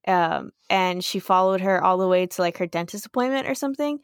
um 0.09 0.51
and 0.71 1.05
she 1.05 1.19
followed 1.19 1.61
her 1.61 1.83
all 1.85 1.99
the 1.99 2.09
way 2.09 2.27
to 2.27 2.41
like 2.41 2.57
her 2.57 2.67
dentist 2.67 3.05
appointment 3.05 3.47
or 3.47 3.55
something 3.55 3.99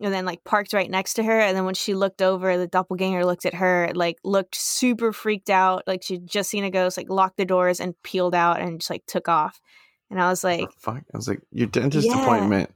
and 0.00 0.14
then 0.14 0.24
like 0.24 0.44
parked 0.44 0.72
right 0.72 0.88
next 0.88 1.14
to 1.14 1.24
her 1.24 1.40
and 1.40 1.56
then 1.56 1.64
when 1.64 1.74
she 1.74 1.92
looked 1.92 2.22
over 2.22 2.56
the 2.56 2.68
doppelganger 2.68 3.24
looked 3.26 3.44
at 3.44 3.54
her 3.54 3.90
like 3.94 4.16
looked 4.22 4.54
super 4.54 5.12
freaked 5.12 5.50
out 5.50 5.82
like 5.88 6.04
she'd 6.04 6.24
just 6.26 6.50
seen 6.50 6.62
a 6.62 6.70
ghost 6.70 6.96
like 6.96 7.10
locked 7.10 7.36
the 7.36 7.44
doors 7.44 7.80
and 7.80 8.00
peeled 8.04 8.34
out 8.34 8.60
and 8.60 8.80
just 8.80 8.90
like 8.90 9.04
took 9.06 9.28
off 9.28 9.60
and 10.08 10.20
i 10.22 10.28
was 10.28 10.44
like 10.44 10.68
Oh, 10.68 10.72
fuck. 10.78 11.02
I 11.12 11.16
was 11.16 11.26
like, 11.26 11.40
your 11.50 11.66
dentist 11.66 12.06
Yeah. 12.06 12.22
appointment. 12.22 12.70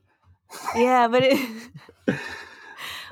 Yeah 0.77 1.09
but 1.09 1.23
it 1.23 1.49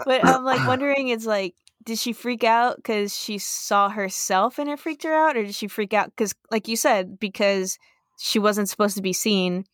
but 0.04 0.24
i'm 0.24 0.44
like 0.44 0.60
wondering 0.66 1.08
it's 1.08 1.26
like 1.26 1.54
did 1.84 1.98
she 1.98 2.12
freak 2.12 2.44
out 2.44 2.76
because 2.76 3.16
she 3.16 3.38
saw 3.38 3.88
herself 3.88 4.58
and 4.58 4.70
it 4.70 4.78
freaked 4.78 5.02
her 5.02 5.12
out 5.12 5.36
or 5.36 5.42
did 5.42 5.54
she 5.54 5.66
freak 5.68 5.92
out 5.92 6.06
because 6.10 6.34
like 6.50 6.68
you 6.68 6.76
said 6.76 7.18
because 7.18 7.78
she 8.18 8.38
wasn't 8.38 8.68
supposed 8.68 8.96
to 8.96 9.02
be 9.02 9.12
seen 9.12 9.64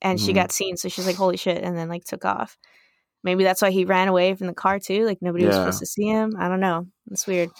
and 0.00 0.18
she 0.18 0.32
Mhm. 0.32 0.36
got 0.36 0.52
seen 0.52 0.76
so 0.78 0.88
she's 0.88 1.04
like 1.06 1.16
holy 1.16 1.36
shit 1.36 1.62
and 1.62 1.76
then 1.76 1.88
like 1.88 2.04
took 2.04 2.24
off. 2.24 2.56
Maybe 3.22 3.44
that's 3.44 3.60
why 3.60 3.70
he 3.70 3.84
ran 3.84 4.08
away 4.08 4.34
from 4.34 4.46
the 4.46 4.54
car 4.54 4.78
too 4.78 5.04
like 5.04 5.18
nobody 5.20 5.44
was 5.44 5.56
supposed 5.56 5.80
to 5.80 5.86
see 5.86 6.06
him 6.06 6.32
i 6.38 6.48
don't 6.48 6.60
know 6.60 6.86
it's 7.10 7.26
weird 7.26 7.50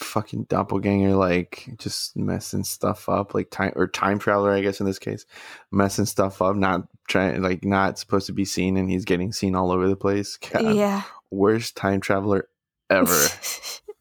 Fucking 0.00 0.44
doppelganger, 0.44 1.14
like 1.14 1.68
just 1.78 2.16
messing 2.16 2.64
stuff 2.64 3.08
up, 3.08 3.34
like 3.34 3.50
time 3.50 3.72
or 3.76 3.86
time 3.86 4.18
traveler, 4.18 4.50
I 4.50 4.60
guess 4.60 4.80
in 4.80 4.86
this 4.86 4.98
case, 4.98 5.26
messing 5.70 6.06
stuff 6.06 6.42
up, 6.42 6.56
not 6.56 6.88
trying, 7.08 7.42
like 7.42 7.64
not 7.64 7.98
supposed 7.98 8.26
to 8.26 8.32
be 8.32 8.44
seen, 8.44 8.76
and 8.76 8.90
he's 8.90 9.04
getting 9.04 9.32
seen 9.32 9.54
all 9.54 9.70
over 9.70 9.88
the 9.88 9.96
place. 9.96 10.36
God, 10.52 10.74
yeah 10.74 11.02
worst 11.30 11.76
time 11.76 12.00
traveler 12.00 12.48
ever. 12.88 13.26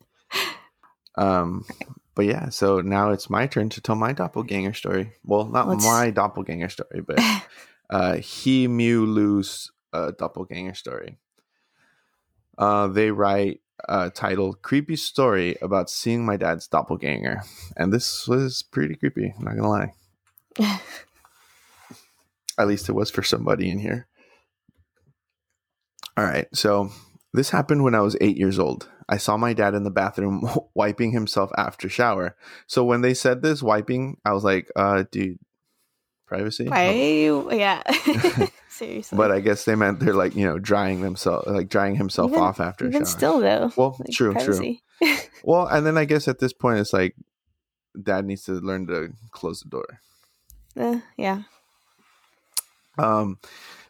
um, 1.15 1.65
but 2.15 2.25
yeah, 2.25 2.49
so 2.49 2.81
now 2.81 3.11
it's 3.11 3.29
my 3.29 3.47
turn 3.47 3.69
to 3.69 3.81
tell 3.81 3.95
my 3.95 4.13
doppelganger 4.13 4.73
story. 4.73 5.13
Well, 5.23 5.45
not 5.45 5.67
Let's- 5.67 5.85
my 5.85 6.09
doppelganger 6.09 6.69
story, 6.69 7.01
but 7.05 7.19
uh, 7.89 8.17
he 8.17 8.67
Mew 8.67 9.05
Lu's 9.05 9.71
uh, 9.93 10.11
doppelganger 10.17 10.73
story. 10.73 11.17
Uh, 12.57 12.87
they 12.87 13.09
write 13.11 13.61
uh, 13.87 14.09
titled 14.09 14.61
"Creepy 14.61 14.95
Story 14.95 15.55
About 15.61 15.89
Seeing 15.89 16.25
My 16.25 16.37
Dad's 16.37 16.67
Doppelganger," 16.67 17.43
and 17.77 17.93
this 17.93 18.27
was 18.27 18.61
pretty 18.61 18.95
creepy. 18.95 19.33
I'm 19.37 19.45
not 19.45 19.55
gonna 19.55 19.69
lie. 19.69 19.93
At 22.57 22.67
least 22.67 22.89
it 22.89 22.93
was 22.93 23.09
for 23.09 23.23
somebody 23.23 23.69
in 23.69 23.79
here. 23.79 24.07
All 26.17 26.25
right, 26.25 26.47
so 26.53 26.89
this 27.33 27.51
happened 27.51 27.83
when 27.83 27.95
I 27.95 28.01
was 28.01 28.17
eight 28.19 28.37
years 28.37 28.59
old. 28.59 28.89
I 29.07 29.17
saw 29.17 29.37
my 29.37 29.53
dad 29.53 29.73
in 29.73 29.83
the 29.83 29.91
bathroom 29.91 30.47
wiping 30.75 31.11
himself 31.11 31.51
after 31.57 31.87
shower. 31.89 32.35
So 32.67 32.83
when 32.83 33.01
they 33.01 33.13
said 33.13 33.41
this 33.41 33.63
wiping, 33.63 34.17
I 34.25 34.33
was 34.33 34.43
like, 34.43 34.69
"Uh, 34.75 35.05
dude, 35.11 35.39
privacy." 36.27 36.67
Why? 36.67 37.31
Yeah. 37.55 37.81
Seriously. 38.79 39.17
But 39.17 39.31
I 39.31 39.41
guess 39.41 39.65
they 39.65 39.75
meant 39.75 39.99
they're 39.99 40.13
like 40.13 40.35
you 40.35 40.45
know 40.45 40.57
drying 40.57 41.01
themselves, 41.01 41.47
like 41.47 41.67
drying 41.69 41.95
himself 41.95 42.31
Even- 42.31 42.41
off 42.43 42.59
after 42.59 42.85
even 42.87 43.01
shower. 43.01 43.05
still 43.05 43.39
though. 43.41 43.71
well, 43.75 43.95
like, 43.99 44.11
true, 44.11 44.33
true. 44.33 44.75
Well, 45.43 45.67
and 45.67 45.85
then 45.85 45.97
I 45.97 46.05
guess 46.05 46.27
at 46.27 46.39
this 46.39 46.51
point 46.53 46.79
it's 46.79 46.91
like 46.93 47.15
dad 48.01 48.25
needs 48.25 48.43
to 48.45 48.53
learn 48.53 48.87
to 48.87 49.09
close 49.31 49.59
the 49.61 49.69
door. 49.69 49.99
Eh, 50.77 50.99
yeah. 51.17 51.43
Um, 52.97 53.39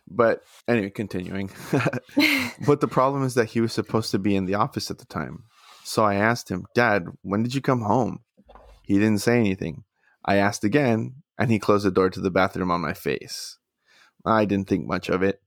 but 0.07 0.43
anyway, 0.67 0.89
continuing. 0.89 1.51
but 2.67 2.81
the 2.81 2.87
problem 2.87 3.23
is 3.23 3.33
that 3.35 3.49
he 3.49 3.61
was 3.61 3.73
supposed 3.73 4.11
to 4.11 4.19
be 4.19 4.35
in 4.35 4.45
the 4.45 4.55
office 4.55 4.89
at 4.91 4.97
the 4.99 5.05
time. 5.05 5.43
So 5.83 6.03
I 6.03 6.15
asked 6.15 6.49
him, 6.49 6.65
Dad, 6.75 7.05
when 7.21 7.43
did 7.43 7.55
you 7.55 7.61
come 7.61 7.81
home? 7.81 8.19
He 8.83 8.95
didn't 8.95 9.19
say 9.21 9.37
anything. 9.39 9.83
I 10.25 10.37
asked 10.37 10.63
again, 10.63 11.15
and 11.37 11.51
he 11.51 11.59
closed 11.59 11.85
the 11.85 11.91
door 11.91 12.09
to 12.09 12.19
the 12.21 12.31
bathroom 12.31 12.71
on 12.71 12.81
my 12.81 12.93
face. 12.93 13.57
I 14.31 14.45
didn't 14.45 14.67
think 14.67 14.85
much 14.87 15.09
of 15.09 15.23
it. 15.23 15.41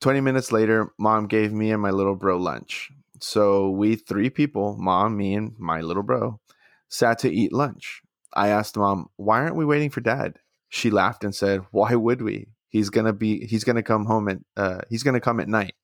20 0.00 0.20
minutes 0.20 0.50
later, 0.50 0.92
mom 0.98 1.26
gave 1.26 1.52
me 1.52 1.70
and 1.70 1.82
my 1.82 1.90
little 1.90 2.14
bro 2.14 2.38
lunch. 2.38 2.90
So 3.20 3.68
we 3.70 3.96
three 3.96 4.30
people, 4.30 4.76
mom, 4.78 5.16
me, 5.16 5.34
and 5.34 5.58
my 5.58 5.80
little 5.82 6.02
bro, 6.02 6.40
sat 6.88 7.18
to 7.20 7.30
eat 7.30 7.52
lunch. 7.52 8.02
I 8.34 8.48
asked 8.48 8.76
mom, 8.76 9.10
why 9.16 9.40
aren't 9.40 9.56
we 9.56 9.64
waiting 9.64 9.90
for 9.90 10.00
dad? 10.00 10.38
She 10.68 10.90
laughed 10.90 11.24
and 11.24 11.34
said, 11.34 11.62
why 11.70 11.94
would 11.94 12.22
we? 12.22 12.48
He's 12.68 12.88
gonna 12.88 13.12
be, 13.12 13.44
he's 13.46 13.64
gonna 13.64 13.82
come 13.82 14.06
home 14.06 14.28
at, 14.28 14.38
uh, 14.56 14.80
he's 14.88 15.02
gonna 15.02 15.20
come 15.20 15.40
at 15.40 15.48
night. 15.48 15.74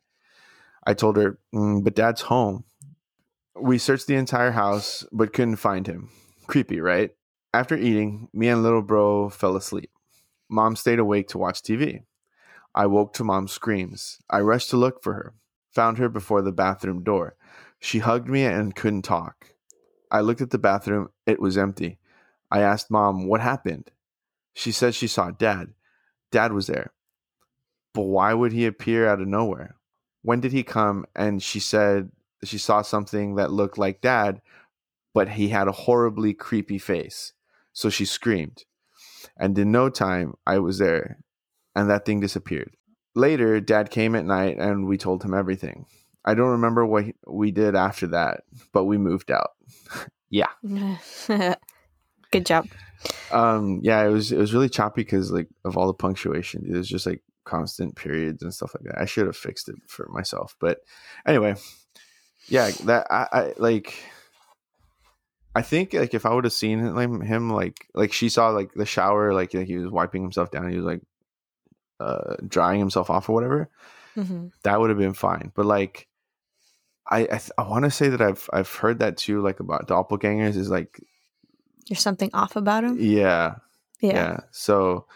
I 0.86 0.94
told 0.94 1.16
her, 1.16 1.38
"Mm, 1.52 1.82
but 1.82 1.96
dad's 1.96 2.22
home. 2.22 2.64
We 3.60 3.78
searched 3.78 4.06
the 4.06 4.14
entire 4.14 4.52
house, 4.52 5.04
but 5.12 5.32
couldn't 5.32 5.56
find 5.56 5.86
him. 5.86 6.10
Creepy, 6.46 6.80
right? 6.80 7.10
After 7.52 7.76
eating, 7.76 8.28
me 8.32 8.48
and 8.48 8.62
little 8.62 8.82
bro 8.82 9.28
fell 9.28 9.56
asleep. 9.56 9.90
Mom 10.48 10.76
stayed 10.76 10.98
awake 10.98 11.28
to 11.28 11.38
watch 11.38 11.62
TV. 11.62 12.02
I 12.74 12.86
woke 12.86 13.14
to 13.14 13.24
mom's 13.24 13.52
screams. 13.52 14.18
I 14.30 14.40
rushed 14.40 14.70
to 14.70 14.76
look 14.76 15.02
for 15.02 15.14
her, 15.14 15.34
found 15.72 15.98
her 15.98 16.08
before 16.08 16.42
the 16.42 16.52
bathroom 16.52 17.02
door. 17.02 17.36
She 17.80 18.00
hugged 18.00 18.28
me 18.28 18.44
and 18.44 18.74
couldn't 18.74 19.02
talk. 19.02 19.54
I 20.10 20.20
looked 20.20 20.40
at 20.40 20.50
the 20.50 20.58
bathroom, 20.58 21.08
it 21.26 21.40
was 21.40 21.58
empty. 21.58 21.98
I 22.50 22.60
asked 22.60 22.90
mom 22.90 23.26
what 23.26 23.40
happened. 23.40 23.90
She 24.54 24.72
said 24.72 24.94
she 24.94 25.08
saw 25.08 25.30
dad. 25.30 25.74
Dad 26.30 26.52
was 26.52 26.66
there. 26.66 26.92
But 27.92 28.02
why 28.02 28.34
would 28.34 28.52
he 28.52 28.66
appear 28.66 29.08
out 29.08 29.20
of 29.20 29.28
nowhere? 29.28 29.76
When 30.22 30.40
did 30.40 30.52
he 30.52 30.62
come? 30.62 31.06
And 31.14 31.42
she 31.42 31.60
said 31.60 32.10
she 32.44 32.58
saw 32.58 32.82
something 32.82 33.36
that 33.36 33.50
looked 33.50 33.78
like 33.78 34.00
dad, 34.00 34.40
but 35.14 35.30
he 35.30 35.48
had 35.48 35.66
a 35.68 35.72
horribly 35.72 36.34
creepy 36.34 36.78
face. 36.78 37.32
So 37.72 37.90
she 37.90 38.04
screamed. 38.04 38.64
And 39.38 39.58
in 39.58 39.70
no 39.70 39.88
time, 39.90 40.34
I 40.46 40.58
was 40.58 40.78
there 40.78 41.18
and 41.74 41.90
that 41.90 42.04
thing 42.06 42.20
disappeared. 42.20 42.74
Later, 43.14 43.60
dad 43.60 43.90
came 43.90 44.14
at 44.14 44.24
night 44.24 44.58
and 44.58 44.86
we 44.86 44.96
told 44.96 45.22
him 45.22 45.34
everything. 45.34 45.86
I 46.24 46.34
don't 46.34 46.50
remember 46.50 46.84
what 46.84 47.04
we 47.26 47.50
did 47.50 47.76
after 47.76 48.08
that, 48.08 48.42
but 48.72 48.84
we 48.84 48.98
moved 48.98 49.30
out. 49.30 49.50
yeah. 50.30 50.48
Good 52.32 52.46
job. 52.46 52.66
Um 53.30 53.80
yeah, 53.82 54.04
it 54.04 54.08
was 54.08 54.32
it 54.32 54.38
was 54.38 54.52
really 54.52 54.68
choppy 54.68 55.04
cuz 55.04 55.30
like 55.30 55.48
of 55.64 55.76
all 55.76 55.86
the 55.86 55.94
punctuation. 55.94 56.66
It 56.66 56.76
was 56.76 56.88
just 56.88 57.06
like 57.06 57.22
constant 57.44 57.94
periods 57.94 58.42
and 58.42 58.52
stuff 58.52 58.74
like 58.74 58.84
that. 58.84 59.00
I 59.00 59.04
should 59.04 59.26
have 59.26 59.36
fixed 59.36 59.68
it 59.68 59.76
for 59.86 60.08
myself. 60.08 60.56
But 60.58 60.80
anyway, 61.26 61.54
yeah, 62.48 62.70
that 62.84 63.06
I, 63.10 63.28
I 63.32 63.52
like 63.58 63.94
I 65.56 65.62
think 65.62 65.94
like 65.94 66.12
if 66.12 66.26
I 66.26 66.34
would 66.34 66.44
have 66.44 66.52
seen 66.52 66.78
him, 66.78 67.20
him 67.22 67.50
like 67.50 67.88
like 67.94 68.12
she 68.12 68.28
saw 68.28 68.50
like 68.50 68.74
the 68.74 68.84
shower 68.86 69.32
like, 69.32 69.54
like 69.54 69.66
he 69.66 69.78
was 69.78 69.90
wiping 69.90 70.22
himself 70.22 70.50
down, 70.50 70.70
he 70.70 70.76
was 70.76 70.84
like 70.84 71.00
uh 71.98 72.36
drying 72.46 72.78
himself 72.78 73.08
off 73.08 73.28
or 73.28 73.32
whatever, 73.32 73.70
hmm 74.14 74.48
that 74.64 74.78
would 74.78 74.90
have 74.90 74.98
been 74.98 75.14
fine. 75.14 75.52
But 75.54 75.64
like 75.66 76.08
I 77.10 77.20
I, 77.20 77.38
th- 77.38 77.50
I 77.56 77.62
want 77.62 77.84
to 77.84 77.90
say 77.90 78.08
that 78.10 78.20
I've 78.20 78.48
I've 78.52 78.70
heard 78.70 78.98
that 78.98 79.16
too 79.16 79.40
like 79.40 79.60
about 79.60 79.88
doppelgangers 79.88 80.56
is 80.56 80.68
like 80.68 81.00
There's 81.88 82.00
something 82.02 82.30
off 82.34 82.56
about 82.56 82.84
him. 82.84 82.98
yeah 83.00 83.56
Yeah. 84.00 84.14
yeah. 84.14 84.40
So 84.50 85.06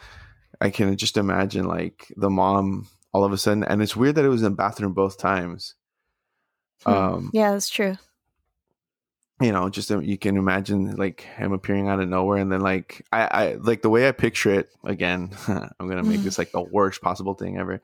I 0.60 0.70
can 0.70 0.96
just 0.96 1.16
imagine 1.16 1.66
like 1.66 2.12
the 2.16 2.30
mom 2.30 2.88
all 3.12 3.24
of 3.24 3.32
a 3.32 3.38
sudden 3.38 3.64
and 3.64 3.82
it's 3.82 3.96
weird 3.96 4.14
that 4.14 4.24
it 4.24 4.28
was 4.28 4.42
in 4.42 4.52
the 4.52 4.56
bathroom 4.56 4.94
both 4.94 5.18
times. 5.18 5.74
Hmm. 6.84 6.92
Um 6.92 7.30
Yeah, 7.34 7.52
that's 7.52 7.68
true. 7.68 7.98
You 9.40 9.52
know 9.52 9.68
just 9.68 9.90
um, 9.90 10.02
you 10.02 10.18
can 10.18 10.36
imagine 10.36 10.96
like 10.96 11.22
him 11.22 11.52
appearing 11.52 11.88
out 11.88 12.00
of 12.00 12.08
nowhere 12.08 12.38
and 12.38 12.52
then 12.52 12.60
like 12.60 13.04
i 13.12 13.22
i 13.24 13.54
like 13.54 13.82
the 13.82 13.90
way 13.90 14.08
i 14.08 14.12
picture 14.12 14.52
it 14.52 14.68
again 14.84 15.30
i'm 15.48 15.88
gonna 15.88 16.02
make 16.02 16.20
this 16.20 16.38
like 16.38 16.52
the 16.52 16.62
worst 16.62 17.00
possible 17.00 17.34
thing 17.34 17.56
ever 17.56 17.80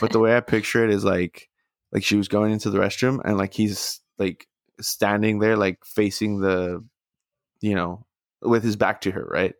but 0.00 0.10
the 0.10 0.18
way 0.20 0.36
i 0.36 0.40
picture 0.40 0.84
it 0.84 0.90
is 0.90 1.04
like 1.04 1.48
like 1.92 2.04
she 2.04 2.16
was 2.16 2.28
going 2.28 2.52
into 2.52 2.70
the 2.70 2.78
restroom 2.78 3.20
and 3.24 3.38
like 3.38 3.54
he's 3.54 4.00
like 4.18 4.46
standing 4.80 5.38
there 5.38 5.56
like 5.56 5.84
facing 5.84 6.40
the 6.40 6.84
you 7.60 7.74
know 7.74 8.04
with 8.42 8.62
his 8.62 8.76
back 8.76 9.00
to 9.02 9.10
her 9.10 9.24
right? 9.24 9.54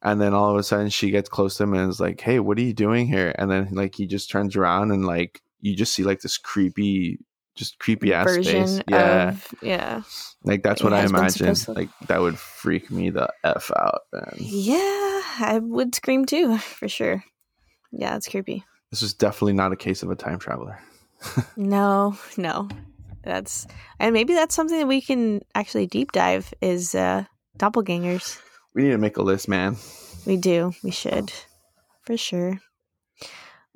And 0.00 0.20
then 0.20 0.32
all 0.32 0.52
of 0.52 0.56
a 0.56 0.62
sudden 0.62 0.90
she 0.90 1.10
gets 1.10 1.28
close 1.28 1.56
to 1.56 1.64
him 1.64 1.74
and 1.74 1.90
is 1.90 2.00
like 2.00 2.20
hey 2.20 2.38
what 2.40 2.58
are 2.58 2.62
you 2.62 2.72
doing 2.72 3.06
here? 3.06 3.34
And 3.36 3.50
then 3.50 3.68
like 3.72 3.94
he 3.94 4.06
just 4.06 4.30
turns 4.30 4.56
around 4.56 4.92
and 4.92 5.04
like 5.04 5.42
you 5.60 5.74
just 5.74 5.92
see 5.92 6.04
like 6.04 6.20
this 6.20 6.38
creepy 6.38 7.18
just 7.58 7.78
creepy 7.80 8.14
ass 8.14 8.36
face 8.36 8.80
yeah 8.88 9.30
of 9.30 9.54
yeah. 9.62 10.02
like 10.44 10.62
that's 10.62 10.82
what 10.82 10.92
I 10.92 11.04
imagine. 11.04 11.56
Like 11.66 11.90
that 12.06 12.20
would 12.20 12.38
freak 12.38 12.90
me 12.90 13.10
the 13.10 13.28
f 13.42 13.70
out. 13.76 14.02
Man. 14.12 14.34
Yeah, 14.36 14.78
I 15.40 15.60
would 15.60 15.94
scream 15.94 16.24
too, 16.24 16.56
for 16.58 16.88
sure. 16.88 17.24
Yeah, 17.90 18.16
it's 18.16 18.28
creepy. 18.28 18.64
This 18.90 19.02
is 19.02 19.12
definitely 19.12 19.54
not 19.54 19.72
a 19.72 19.76
case 19.76 20.02
of 20.02 20.10
a 20.10 20.16
time 20.16 20.38
traveler. 20.38 20.78
No, 21.56 22.16
no. 22.36 22.68
That's 23.24 23.66
and 23.98 24.14
maybe 24.14 24.34
that's 24.34 24.54
something 24.54 24.78
that 24.78 24.86
we 24.86 25.00
can 25.00 25.42
actually 25.54 25.88
deep 25.88 26.12
dive 26.12 26.54
is 26.60 26.94
uh 26.94 27.24
doppelgangers. 27.58 28.40
We 28.74 28.84
need 28.84 28.90
to 28.90 28.98
make 28.98 29.16
a 29.16 29.22
list, 29.22 29.48
man. 29.48 29.76
We 30.24 30.36
do. 30.36 30.72
We 30.84 30.92
should. 30.92 31.32
For 32.02 32.16
sure. 32.16 32.60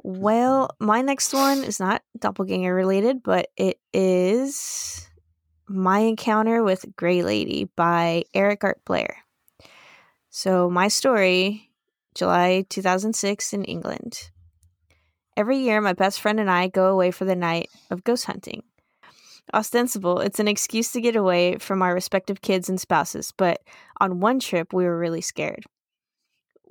Well, 0.05 0.75
my 0.81 1.01
next 1.01 1.33
one 1.33 1.63
is 1.63 1.79
not 1.79 2.03
doppelganger 2.19 2.75
related, 2.75 3.23
but 3.23 3.51
it 3.57 3.79
is 3.93 5.09
My 5.69 6.01
Encounter 6.01 6.65
with 6.65 6.85
Grey 6.97 7.23
Lady 7.23 7.71
by 7.77 8.25
Eric 8.35 8.65
Arthur 8.65 8.81
Blair. 8.85 9.17
So, 10.29 10.69
my 10.69 10.89
story, 10.89 11.71
July 12.17 12.65
2006 12.69 13.53
in 13.53 13.63
England. 13.65 14.31
Every 15.37 15.59
year, 15.59 15.81
my 15.81 15.93
best 15.93 16.21
friend 16.21 16.41
and 16.41 16.51
I 16.51 16.67
go 16.67 16.89
away 16.89 17.13
for 17.13 17.25
the 17.25 17.37
night 17.37 17.69
of 17.89 18.03
ghost 18.03 18.25
hunting. 18.25 18.65
Ostensible, 19.55 20.19
it's 20.19 20.41
an 20.41 20.49
excuse 20.49 20.91
to 20.93 21.01
get 21.01 21.15
away 21.15 21.59
from 21.59 21.81
our 21.81 21.95
respective 21.95 22.41
kids 22.43 22.69
and 22.69 22.81
spouses, 22.81 23.33
but 23.37 23.61
on 24.01 24.19
one 24.19 24.41
trip, 24.41 24.73
we 24.73 24.85
were 24.85 24.99
really 24.99 25.21
scared. 25.21 25.65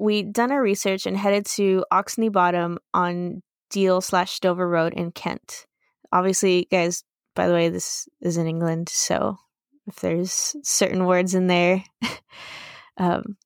We'd 0.01 0.33
done 0.33 0.51
our 0.51 0.63
research 0.63 1.05
and 1.05 1.15
headed 1.15 1.45
to 1.57 1.85
Oxney 1.93 2.31
Bottom 2.31 2.79
on 2.91 3.43
Deal 3.69 4.01
slash 4.01 4.39
Dover 4.39 4.67
Road 4.67 4.93
in 4.95 5.11
Kent. 5.11 5.67
Obviously, 6.11 6.67
guys, 6.71 7.03
by 7.35 7.47
the 7.47 7.53
way, 7.53 7.69
this 7.69 8.09
is 8.19 8.35
in 8.35 8.47
England, 8.47 8.89
so 8.89 9.37
if 9.85 9.97
there's 9.97 10.55
certain 10.63 11.05
words 11.05 11.35
in 11.35 11.45
there, 11.45 11.83
um, 12.97 13.37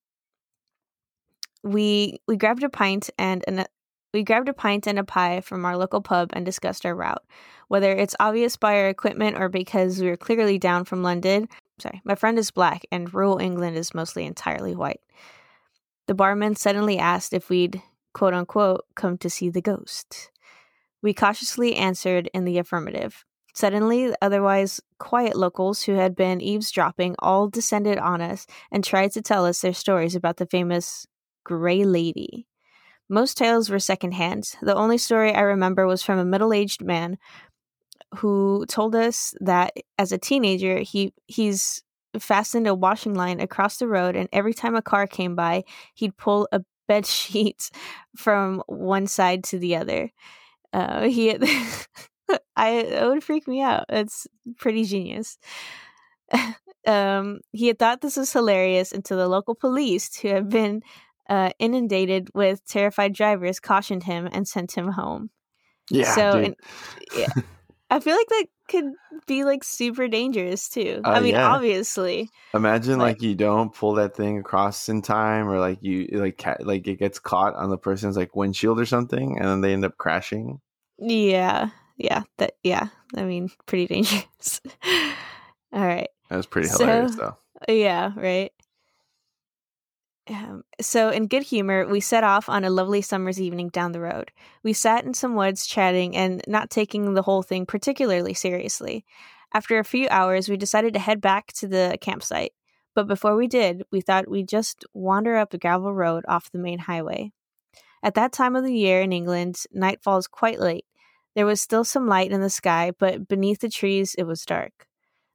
we 1.62 2.22
we 2.26 2.38
grabbed 2.38 2.64
a 2.64 2.70
pint 2.70 3.10
and 3.20 3.44
an, 3.50 3.66
we 4.14 4.24
grabbed 4.24 4.48
a 4.48 4.54
pint 4.54 4.88
and 4.88 4.98
a 4.98 5.04
pie 5.04 5.42
from 5.42 5.66
our 5.66 5.76
local 5.76 6.00
pub 6.00 6.30
and 6.32 6.46
discussed 6.46 6.86
our 6.86 6.96
route. 6.96 7.26
Whether 7.68 7.92
it's 7.92 8.16
obvious 8.18 8.56
by 8.56 8.80
our 8.80 8.88
equipment 8.88 9.38
or 9.38 9.50
because 9.50 10.00
we 10.00 10.08
were 10.08 10.16
clearly 10.16 10.58
down 10.58 10.86
from 10.86 11.04
London, 11.04 11.50
sorry, 11.80 12.02
my 12.06 12.16
friend 12.16 12.40
is 12.40 12.50
black 12.50 12.86
and 12.94 13.14
rural 13.14 13.40
England 13.40 13.76
is 13.76 13.94
mostly 13.94 14.26
entirely 14.26 14.74
white. 14.74 15.02
The 16.08 16.14
barman 16.14 16.56
suddenly 16.56 16.98
asked 16.98 17.34
if 17.34 17.50
we'd, 17.50 17.82
quote 18.14 18.34
unquote, 18.34 18.86
come 18.96 19.18
to 19.20 19.30
see 19.30 19.50
the 19.50 19.62
ghost. 19.62 20.32
We 21.02 21.14
cautiously 21.14 21.76
answered 21.76 22.30
in 22.34 22.46
the 22.46 22.58
affirmative. 22.58 23.26
Suddenly, 23.54 24.08
the 24.08 24.18
otherwise 24.22 24.82
quiet 25.00 25.36
locals 25.36 25.84
who 25.84 25.94
had 25.94 26.16
been 26.16 26.42
eavesdropping 26.42 27.16
all 27.20 27.48
descended 27.48 27.98
on 27.98 28.22
us 28.22 28.46
and 28.70 28.84
tried 28.84 29.14
to 29.14 29.22
tell 29.22 29.46
us 29.46 29.62
their 29.62 29.74
stories 29.74 30.14
about 30.14 30.38
the 30.38 30.46
famous 30.46 31.08
Grey 31.46 31.86
Lady. 31.86 32.48
Most 33.08 33.38
tales 33.38 33.70
were 33.70 33.80
secondhand. 33.80 34.56
The 34.62 34.76
only 34.76 34.98
story 34.98 35.34
I 35.34 35.42
remember 35.42 35.88
was 35.88 36.04
from 36.04 36.20
a 36.20 36.26
middle 36.26 36.52
aged 36.52 36.84
man 36.84 37.18
who 38.18 38.66
told 38.68 38.94
us 38.94 39.34
that 39.40 39.74
as 39.98 40.12
a 40.12 40.18
teenager 40.18 40.80
he 40.80 41.14
he's 41.28 41.84
fastened 42.22 42.68
a 42.68 42.76
washing 42.76 43.14
line 43.14 43.40
across 43.40 43.78
the 43.78 43.88
road 43.88 44.16
and 44.16 44.30
every 44.32 44.54
time 44.54 44.76
a 44.76 44.82
car 44.82 45.08
came 45.08 45.36
by 45.36 45.64
he'd 45.94 46.18
pull 46.18 46.48
a 46.52 46.62
bed 46.88 47.06
sheet 47.06 47.70
from 48.16 48.62
one 48.68 49.08
side 49.08 49.44
to 49.44 49.60
the 49.60 49.76
other. 49.76 50.12
Uh 50.74 51.08
he 51.08 51.28
had, 51.28 51.44
i 52.56 52.70
it 52.70 53.08
would 53.08 53.24
freak 53.24 53.48
me 53.48 53.62
out. 53.62 53.86
It's 53.90 54.28
pretty 54.58 54.86
genius. 54.86 55.38
Um 56.88 57.40
he 57.52 57.66
had 57.66 57.80
thought 57.80 58.02
this 58.02 58.16
was 58.16 58.32
hilarious 58.32 58.92
until 58.92 59.18
the 59.18 59.28
local 59.28 59.56
police 59.56 60.16
who 60.20 60.28
had 60.28 60.50
been 60.50 60.84
uh, 61.28 61.50
inundated 61.58 62.30
with 62.36 62.64
terrified 62.68 63.14
drivers 63.14 63.60
cautioned 63.60 64.04
him 64.04 64.30
and 64.32 64.48
sent 64.48 64.74
him 64.74 64.90
home. 64.92 65.32
Yeah. 65.90 66.14
so 66.14 66.40
in- 66.40 66.56
yeah, 67.18 67.28
I 67.90 68.00
feel 68.00 68.16
like 68.16 68.28
that 68.30 68.46
could 68.68 68.86
be 69.28 69.44
like 69.44 69.64
super 69.64 70.08
dangerous 70.08 70.70
too. 70.70 71.02
Uh, 71.06 71.10
I 71.10 71.20
mean, 71.20 71.34
yeah. 71.36 71.48
obviously, 71.54 72.30
Imagine 72.54 72.98
like- 72.98 73.18
like 73.18 73.22
you 73.22 73.36
don't 73.36 73.74
pull 73.74 73.94
that 73.96 74.16
thing 74.16 74.40
across 74.40 74.90
in 74.90 75.02
time, 75.02 75.48
or 75.48 75.60
like 75.60 75.78
you 75.82 76.08
like 76.14 76.44
like 76.62 76.88
it 76.88 76.98
gets 77.00 77.20
caught 77.20 77.54
on 77.56 77.70
the 77.70 77.78
person's 77.78 78.18
like 78.18 78.36
windshield 78.36 78.80
or 78.80 78.86
something, 78.86 79.38
and 79.38 79.48
then 79.48 79.62
they 79.62 79.74
end 79.74 79.86
up 79.86 79.98
crashing. 79.98 80.60
yeah, 80.98 81.70
yeah, 81.98 82.24
that 82.38 82.54
yeah. 82.64 82.88
I 83.16 83.24
mean, 83.24 83.50
pretty 83.68 83.86
dangerous. 83.94 84.62
All 85.72 85.86
right, 85.86 86.10
That 86.30 86.38
was 86.38 86.46
pretty 86.48 86.70
So- 86.70 86.80
hilarious, 86.86 87.16
though. 87.16 87.36
yeah, 87.70 88.12
right. 88.16 88.52
Um, 90.28 90.64
so, 90.82 91.10
in 91.10 91.28
good 91.28 91.44
humor, 91.44 91.88
we 91.88 92.00
set 92.00 92.24
off 92.24 92.50
on 92.50 92.64
a 92.64 92.70
lovely 92.70 93.02
summer's 93.02 93.40
evening 93.40 93.70
down 93.70 93.92
the 93.92 94.02
road. 94.02 94.32
We 94.64 94.74
sat 94.74 95.06
in 95.06 95.14
some 95.14 95.36
woods 95.36 95.68
chatting 95.68 96.16
and 96.16 96.42
not 96.48 96.72
taking 96.72 97.14
the 97.14 97.22
whole 97.22 97.44
thing 97.44 97.66
particularly 97.66 98.34
seriously. 98.34 99.06
After 99.54 99.78
a 99.78 99.86
few 99.86 100.08
hours, 100.10 100.50
we 100.50 100.58
decided 100.58 100.94
to 100.94 101.00
head 101.00 101.22
back 101.22 101.54
to 101.54 101.68
the 101.68 101.98
campsite. 102.02 102.54
But 102.96 103.08
before 103.08 103.36
we 103.36 103.48
did, 103.48 103.84
we 103.92 104.02
thought 104.02 104.30
we'd 104.30 104.48
just 104.48 104.84
wander 104.94 105.36
up 105.36 105.52
the 105.52 105.58
gravel 105.58 105.94
road 105.94 106.24
off 106.28 106.52
the 106.52 106.58
main 106.58 106.80
highway. 106.80 107.32
At 108.02 108.16
that 108.16 108.32
time 108.32 108.56
of 108.56 108.64
the 108.64 108.74
year 108.74 109.02
in 109.02 109.14
England, 109.14 109.64
night 109.72 110.02
falls 110.02 110.28
quite 110.28 110.60
late. 110.60 110.86
There 111.36 111.46
was 111.46 111.62
still 111.62 111.84
some 111.84 112.08
light 112.08 112.32
in 112.32 112.42
the 112.42 112.50
sky, 112.50 112.92
but 112.98 113.28
beneath 113.28 113.60
the 113.60 113.70
trees, 113.70 114.16
it 114.16 114.24
was 114.24 114.46
dark. 114.46 114.88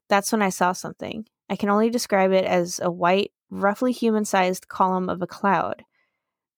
That's 0.08 0.32
when 0.32 0.42
I 0.42 0.48
saw 0.48 0.72
something. 0.72 1.26
I 1.48 1.56
can 1.56 1.68
only 1.68 1.90
describe 1.90 2.32
it 2.32 2.44
as 2.44 2.80
a 2.82 2.90
white, 2.90 3.32
roughly 3.50 3.92
human 3.92 4.24
sized 4.24 4.68
column 4.68 5.08
of 5.08 5.22
a 5.22 5.26
cloud. 5.26 5.84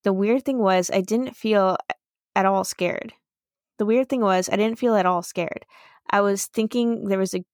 The 0.04 0.12
weird 0.12 0.44
thing 0.44 0.58
was, 0.58 0.90
I 0.90 1.00
didn't 1.00 1.36
feel 1.36 1.76
at 2.34 2.46
all 2.46 2.64
scared. 2.64 3.12
The 3.78 3.86
weird 3.86 4.08
thing 4.08 4.20
was, 4.20 4.48
I 4.50 4.56
didn't 4.56 4.78
feel 4.78 4.94
at 4.94 5.06
all 5.06 5.22
scared. 5.22 5.64
I 6.10 6.20
was 6.20 6.46
thinking 6.46 7.08
there 7.08 7.18
was 7.18 7.34
a 7.34 7.44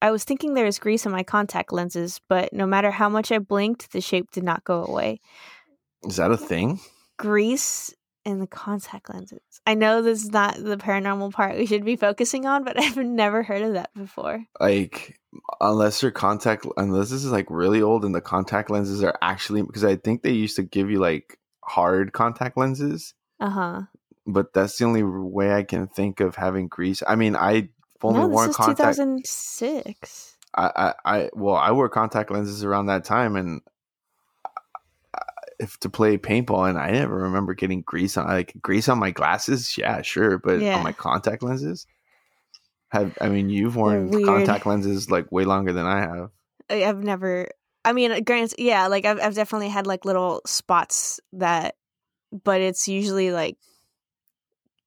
I 0.00 0.12
was 0.12 0.22
thinking 0.22 0.54
there 0.54 0.64
was 0.64 0.78
grease 0.78 1.06
in 1.06 1.12
my 1.12 1.24
contact 1.24 1.72
lenses, 1.72 2.20
but 2.28 2.52
no 2.52 2.66
matter 2.66 2.92
how 2.92 3.08
much 3.08 3.32
I 3.32 3.40
blinked, 3.40 3.90
the 3.90 4.00
shape 4.00 4.30
did 4.30 4.44
not 4.44 4.62
go 4.62 4.84
away. 4.84 5.20
Is 6.04 6.16
that 6.16 6.30
a 6.30 6.36
thing? 6.36 6.78
Grease 7.16 7.92
in 8.28 8.38
the 8.40 8.46
contact 8.46 9.08
lenses. 9.08 9.40
I 9.66 9.74
know 9.74 10.02
this 10.02 10.22
is 10.22 10.30
not 10.30 10.56
the 10.56 10.76
paranormal 10.76 11.32
part 11.32 11.56
we 11.56 11.66
should 11.66 11.84
be 11.84 11.96
focusing 11.96 12.46
on, 12.46 12.62
but 12.62 12.78
I've 12.82 12.96
never 12.96 13.42
heard 13.42 13.62
of 13.62 13.72
that 13.74 13.90
before. 13.94 14.44
Like 14.60 15.18
unless 15.60 16.02
your 16.02 16.10
contact 16.10 16.66
unless 16.76 17.10
this 17.10 17.24
is 17.24 17.32
like 17.32 17.46
really 17.50 17.82
old 17.82 18.04
and 18.04 18.14
the 18.14 18.20
contact 18.20 18.70
lenses 18.70 19.02
are 19.02 19.16
actually 19.22 19.62
because 19.62 19.84
I 19.84 19.96
think 19.96 20.22
they 20.22 20.32
used 20.32 20.56
to 20.56 20.62
give 20.62 20.90
you 20.90 20.98
like 21.00 21.38
hard 21.64 22.12
contact 22.12 22.56
lenses, 22.56 23.14
Uh 23.40 23.50
huh. 23.50 23.80
but 24.26 24.52
that's 24.52 24.76
the 24.78 24.84
only 24.84 25.02
way 25.02 25.52
I 25.52 25.62
can 25.64 25.88
think 25.88 26.20
of 26.20 26.36
having 26.36 26.68
grease. 26.68 27.02
I 27.06 27.16
mean, 27.16 27.34
I 27.36 27.70
only 28.02 28.20
No, 28.20 28.28
worn 28.28 28.52
contact 28.52 28.96
2006. 28.98 30.36
I, 30.54 30.70
I, 30.76 30.94
I, 31.04 31.30
well, 31.34 31.56
I 31.56 31.72
wore 31.72 31.88
contact 31.88 32.30
lenses 32.30 32.64
around 32.64 32.86
that 32.86 33.04
time, 33.04 33.36
and 33.36 33.60
if 35.58 35.78
to 35.80 35.90
play 35.90 36.18
paintball, 36.18 36.68
and 36.68 36.78
I 36.78 36.90
never 36.90 37.16
remember 37.16 37.54
getting 37.54 37.82
grease 37.82 38.16
on 38.16 38.26
like 38.26 38.54
grease 38.62 38.88
on 38.88 38.98
my 38.98 39.10
glasses. 39.10 39.76
Yeah, 39.76 40.02
sure, 40.02 40.38
but 40.38 40.60
Yeah. 40.60 40.76
on 40.76 40.84
my 40.84 40.92
contact 40.92 41.42
lenses, 41.42 41.86
have 42.90 43.12
I 43.20 43.28
mean 43.28 43.50
you've 43.50 43.76
worn 43.76 44.10
contact 44.24 44.66
lenses 44.66 45.10
like 45.10 45.30
way 45.32 45.44
longer 45.44 45.72
than 45.72 45.86
I 45.86 46.00
have. 46.00 46.30
I've 46.70 47.02
never. 47.02 47.48
I 47.84 47.92
mean, 47.92 48.22
granted, 48.24 48.58
yeah, 48.58 48.86
like 48.88 49.04
I've 49.04 49.20
I've 49.20 49.34
definitely 49.34 49.68
had 49.68 49.86
like 49.86 50.04
little 50.04 50.42
spots 50.46 51.20
that, 51.32 51.76
but 52.44 52.60
it's 52.60 52.88
usually 52.88 53.30
like 53.30 53.56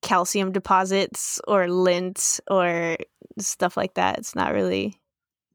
calcium 0.01 0.51
deposits 0.51 1.39
or 1.47 1.67
lint 1.67 2.39
or 2.49 2.97
stuff 3.39 3.77
like 3.77 3.95
that. 3.95 4.19
It's 4.19 4.35
not 4.35 4.53
really. 4.53 4.99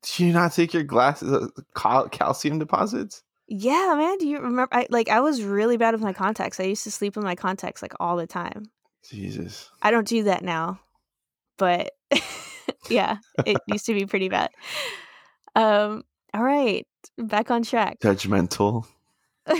Do 0.02 0.24
you 0.24 0.33
not 0.33 0.52
take 0.52 0.72
your 0.72 0.85
glasses 0.85 1.33
uh, 1.33 1.48
cal- 1.74 2.09
calcium 2.09 2.59
deposits? 2.59 3.22
Yeah, 3.48 3.94
man. 3.96 4.18
Do 4.18 4.26
you 4.26 4.38
remember? 4.38 4.68
I 4.72 4.87
like 4.90 5.09
I 5.09 5.20
was 5.20 5.42
really 5.42 5.76
bad 5.76 5.94
with 5.94 6.02
my 6.02 6.12
contacts. 6.12 6.59
I 6.59 6.64
used 6.64 6.85
to 6.85 6.90
sleep 6.90 7.16
with 7.16 7.24
my 7.24 7.37
contacts 7.37 7.80
like 7.80 7.94
all 8.00 8.16
the 8.16 8.26
time. 8.26 8.70
Jesus, 9.09 9.70
I 9.82 9.92
don't 9.92 10.06
do 10.06 10.24
that 10.24 10.42
now, 10.42 10.80
but 11.59 11.92
yeah, 12.90 13.18
it 13.44 13.59
used 13.68 13.87
to 13.87 13.94
be 13.94 14.06
pretty 14.06 14.28
bad. 14.28 14.50
Um. 15.54 16.02
All 16.35 16.42
right, 16.42 16.87
back 17.16 17.50
on 17.50 17.62
track. 17.62 18.00
judgmental. 18.00 18.85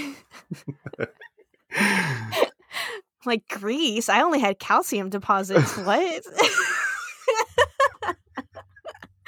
like 3.25 3.47
grease. 3.49 4.09
I 4.09 4.23
only 4.23 4.41
had 4.41 4.59
calcium 4.59 5.11
deposits. 5.11 5.77
what? 5.79 6.25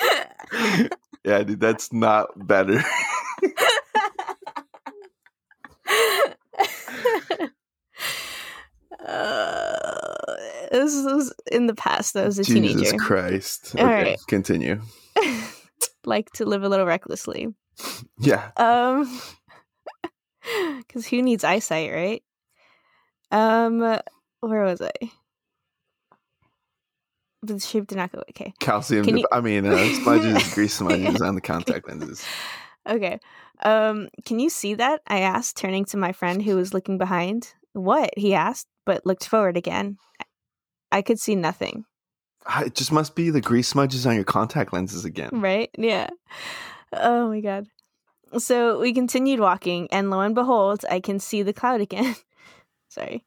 yeah, 1.25 1.43
dude, 1.45 1.61
that's 1.61 1.93
not 1.93 2.29
better. 2.47 2.83
Uh, 9.07 10.37
this 10.71 10.95
was 11.05 11.33
in 11.51 11.67
the 11.67 11.75
past. 11.75 12.17
I 12.17 12.25
was 12.25 12.39
a 12.39 12.45
Jesus 12.45 12.55
teenager. 12.55 12.79
Jesus 12.93 13.01
Christ. 13.03 13.75
All 13.79 13.85
okay, 13.85 14.05
right. 14.05 14.19
continue. 14.29 14.81
like 16.05 16.31
to 16.33 16.45
live 16.45 16.63
a 16.63 16.69
little 16.69 16.87
recklessly. 16.87 17.49
Yeah. 18.19 18.51
Um, 18.57 19.21
because 20.79 21.07
who 21.07 21.23
needs 21.23 21.45
eyesight, 21.45 21.93
right? 21.93 22.23
Um, 23.31 23.79
where 24.41 24.65
was 24.65 24.81
I? 24.81 24.91
The 27.43 27.61
shape 27.61 27.87
did 27.87 27.99
not 27.99 28.11
go 28.11 28.23
okay. 28.31 28.53
calcium. 28.59 29.07
You- 29.07 29.27
I 29.31 29.41
mean, 29.41 29.65
uh, 29.65 29.77
smudges, 30.03 30.55
grease 30.55 30.75
smudges 30.79 31.21
on 31.21 31.35
the 31.37 31.41
contact 31.41 31.87
lenses. 31.89 32.25
Okay. 32.89 33.19
Um, 33.63 34.09
can 34.25 34.39
you 34.39 34.49
see 34.49 34.75
that? 34.75 35.03
I 35.07 35.21
asked, 35.21 35.57
turning 35.57 35.85
to 35.87 35.97
my 35.97 36.13
friend 36.13 36.43
who 36.43 36.57
was 36.57 36.73
looking 36.73 36.97
behind. 36.99 37.53
What? 37.73 38.11
He 38.17 38.35
asked, 38.35 38.67
but 38.87 39.05
looked 39.05 39.27
forward 39.29 39.57
again. 39.57 39.99
I 40.91 41.03
could 41.03 41.19
see 41.21 41.35
nothing. 41.35 41.85
Ah, 42.47 42.63
It 42.63 42.75
just 42.75 42.93
must 42.93 43.15
be 43.15 43.31
the 43.31 43.41
grease 43.43 43.69
smudges 43.69 44.07
on 44.07 44.15
your 44.15 44.25
contact 44.25 44.73
lenses 44.73 45.05
again. 45.05 45.31
Right? 45.33 45.71
Yeah. 45.77 46.09
Oh 46.93 47.29
my 47.29 47.41
god. 47.41 47.67
So 48.39 48.79
we 48.81 48.93
continued 48.95 49.41
walking, 49.41 49.89
and 49.91 50.11
lo 50.11 50.21
and 50.21 50.35
behold, 50.35 50.85
I 50.91 51.01
can 51.01 51.19
see 51.19 51.43
the 51.43 51.53
cloud 51.53 51.81
again. 51.81 52.15
Sorry. 52.89 53.25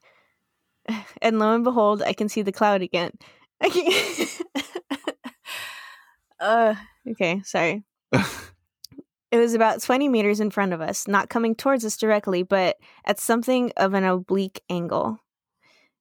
And 1.22 1.38
lo 1.38 1.54
and 1.54 1.62
behold, 1.62 2.02
I 2.02 2.12
can 2.12 2.28
see 2.28 2.42
the 2.42 2.52
cloud 2.52 2.82
again. 2.82 3.12
I 3.60 3.68
can- 3.70 4.28
uh, 6.40 6.74
okay, 7.10 7.40
sorry. 7.44 7.84
It 9.32 9.38
was 9.38 9.54
about 9.54 9.80
20 9.80 10.10
meters 10.10 10.40
in 10.40 10.50
front 10.50 10.74
of 10.74 10.82
us, 10.82 11.08
not 11.08 11.30
coming 11.30 11.54
towards 11.54 11.86
us 11.86 11.96
directly, 11.96 12.42
but 12.42 12.76
at 13.06 13.18
something 13.18 13.72
of 13.78 13.94
an 13.94 14.04
oblique 14.04 14.62
angle. 14.68 15.18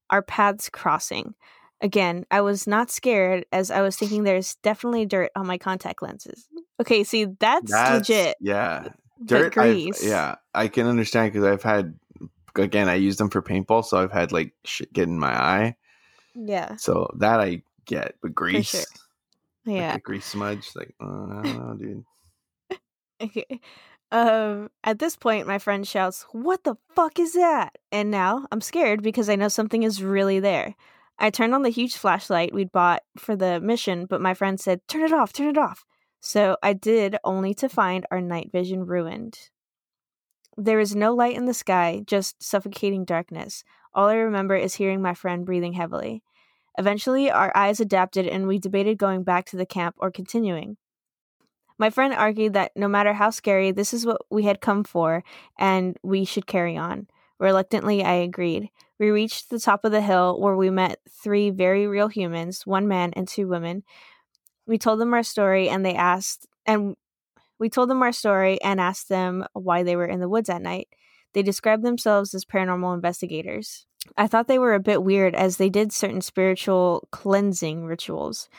Our 0.09 0.21
paths 0.21 0.67
crossing. 0.67 1.33
Again, 1.79 2.25
I 2.29 2.41
was 2.41 2.67
not 2.67 2.91
scared 2.91 3.45
as 3.53 3.71
I 3.71 3.81
was 3.81 3.95
thinking 3.95 4.23
there's 4.23 4.55
definitely 4.55 5.05
dirt 5.05 5.31
on 5.33 5.47
my 5.47 5.57
contact 5.57 6.01
lenses. 6.01 6.45
Okay, 6.81 7.05
see, 7.05 7.25
that's, 7.39 7.71
legit. 7.71 8.35
Yeah. 8.41 8.89
Dirt. 9.23 9.57
I've- 9.57 9.85
grease. 9.85 10.05
yeah. 10.05 10.35
I 10.53 10.67
can 10.67 10.85
understand 10.87 11.31
because 11.31 11.47
I've 11.47 11.63
had, 11.63 11.97
again, 12.55 12.89
I 12.89 12.95
use 12.95 13.15
them 13.15 13.29
for 13.29 13.41
paintball. 13.41 13.85
So 13.85 13.97
I've 13.97 14.11
had 14.11 14.33
like 14.33 14.53
shit 14.65 14.91
get 14.91 15.07
in 15.07 15.17
my 15.17 15.33
eye. 15.33 15.75
Yeah. 16.35 16.75
So 16.75 17.09
that 17.19 17.39
I 17.39 17.63
get. 17.85 18.15
But 18.21 18.35
grease. 18.35 18.71
sure. 18.71 18.81
Yeah. 19.65 19.95
a 19.95 19.99
grease 19.99 20.25
smudge. 20.25 20.69
Like, 20.75 20.93
uh, 20.99 21.05
I 21.05 21.41
don't 21.43 21.57
know, 21.57 21.75
dude. 21.79 22.03
Okay. 23.21 23.45
Um, 24.13 24.69
at 24.83 24.99
this 24.99 25.15
point, 25.15 25.47
my 25.47 25.57
friend 25.57 25.87
shouts, 25.87 26.25
What 26.33 26.65
the 26.65 26.75
fuck 26.97 27.17
is 27.17 27.31
that? 27.31 27.77
And 27.93 28.11
now 28.11 28.45
I'm 28.51 28.59
scared 28.59 29.01
because 29.01 29.29
I 29.29 29.37
know 29.37 29.47
something 29.47 29.83
is 29.83 30.03
really 30.03 30.41
there. 30.41 30.75
I 31.17 31.29
turned 31.29 31.55
on 31.55 31.61
the 31.61 31.69
huge 31.69 31.95
flashlight 31.95 32.53
we'd 32.53 32.73
bought 32.73 33.03
for 33.17 33.37
the 33.37 33.61
mission, 33.61 34.07
but 34.07 34.19
my 34.19 34.33
friend 34.33 34.59
said, 34.59 34.81
Turn 34.89 35.03
it 35.03 35.13
off, 35.13 35.31
turn 35.31 35.47
it 35.47 35.57
off. 35.57 35.85
So 36.19 36.57
I 36.61 36.73
did, 36.73 37.15
only 37.23 37.53
to 37.53 37.69
find 37.69 38.05
our 38.11 38.19
night 38.19 38.49
vision 38.51 38.85
ruined. 38.85 39.39
There 40.57 40.81
is 40.81 40.93
no 40.93 41.13
light 41.13 41.37
in 41.37 41.45
the 41.45 41.53
sky, 41.53 42.03
just 42.05 42.43
suffocating 42.43 43.05
darkness. 43.05 43.63
All 43.93 44.07
I 44.09 44.15
remember 44.15 44.55
is 44.55 44.75
hearing 44.75 45.01
my 45.01 45.13
friend 45.13 45.45
breathing 45.45 45.73
heavily. 45.73 46.21
Eventually, 46.77 47.31
our 47.31 47.55
eyes 47.55 47.79
adapted 47.79 48.27
and 48.27 48.45
we 48.45 48.59
debated 48.59 48.97
going 48.97 49.23
back 49.23 49.45
to 49.47 49.57
the 49.57 49.65
camp 49.65 49.95
or 49.99 50.11
continuing. 50.11 50.75
My 51.81 51.89
friend 51.89 52.13
argued 52.13 52.53
that 52.53 52.73
no 52.75 52.87
matter 52.87 53.11
how 53.11 53.31
scary, 53.31 53.71
this 53.71 53.91
is 53.91 54.05
what 54.05 54.21
we 54.29 54.43
had 54.43 54.61
come 54.61 54.83
for 54.83 55.23
and 55.57 55.97
we 56.03 56.25
should 56.25 56.45
carry 56.45 56.77
on. 56.77 57.07
Reluctantly, 57.39 58.03
I 58.03 58.13
agreed. 58.13 58.69
We 58.99 59.09
reached 59.09 59.49
the 59.49 59.57
top 59.57 59.83
of 59.83 59.91
the 59.91 59.99
hill 59.99 60.39
where 60.39 60.55
we 60.55 60.69
met 60.69 60.99
three 61.09 61.49
very 61.49 61.87
real 61.87 62.07
humans, 62.07 62.67
one 62.67 62.87
man 62.87 63.13
and 63.15 63.27
two 63.27 63.47
women. 63.47 63.81
We 64.67 64.77
told 64.77 64.99
them 64.99 65.11
our 65.15 65.23
story 65.23 65.69
and 65.69 65.83
they 65.83 65.95
asked 65.95 66.45
and 66.67 66.95
we 67.57 67.67
told 67.67 67.89
them 67.89 68.03
our 68.03 68.11
story 68.11 68.61
and 68.61 68.79
asked 68.79 69.09
them 69.09 69.43
why 69.53 69.81
they 69.81 69.95
were 69.95 70.05
in 70.05 70.19
the 70.19 70.29
woods 70.29 70.49
at 70.49 70.61
night. 70.61 70.87
They 71.33 71.41
described 71.41 71.83
themselves 71.83 72.35
as 72.35 72.45
paranormal 72.45 72.93
investigators. 72.93 73.87
I 74.15 74.27
thought 74.27 74.47
they 74.47 74.59
were 74.59 74.75
a 74.75 74.79
bit 74.79 75.01
weird 75.01 75.33
as 75.33 75.57
they 75.57 75.69
did 75.71 75.91
certain 75.91 76.21
spiritual 76.21 77.07
cleansing 77.09 77.85
rituals. 77.85 78.49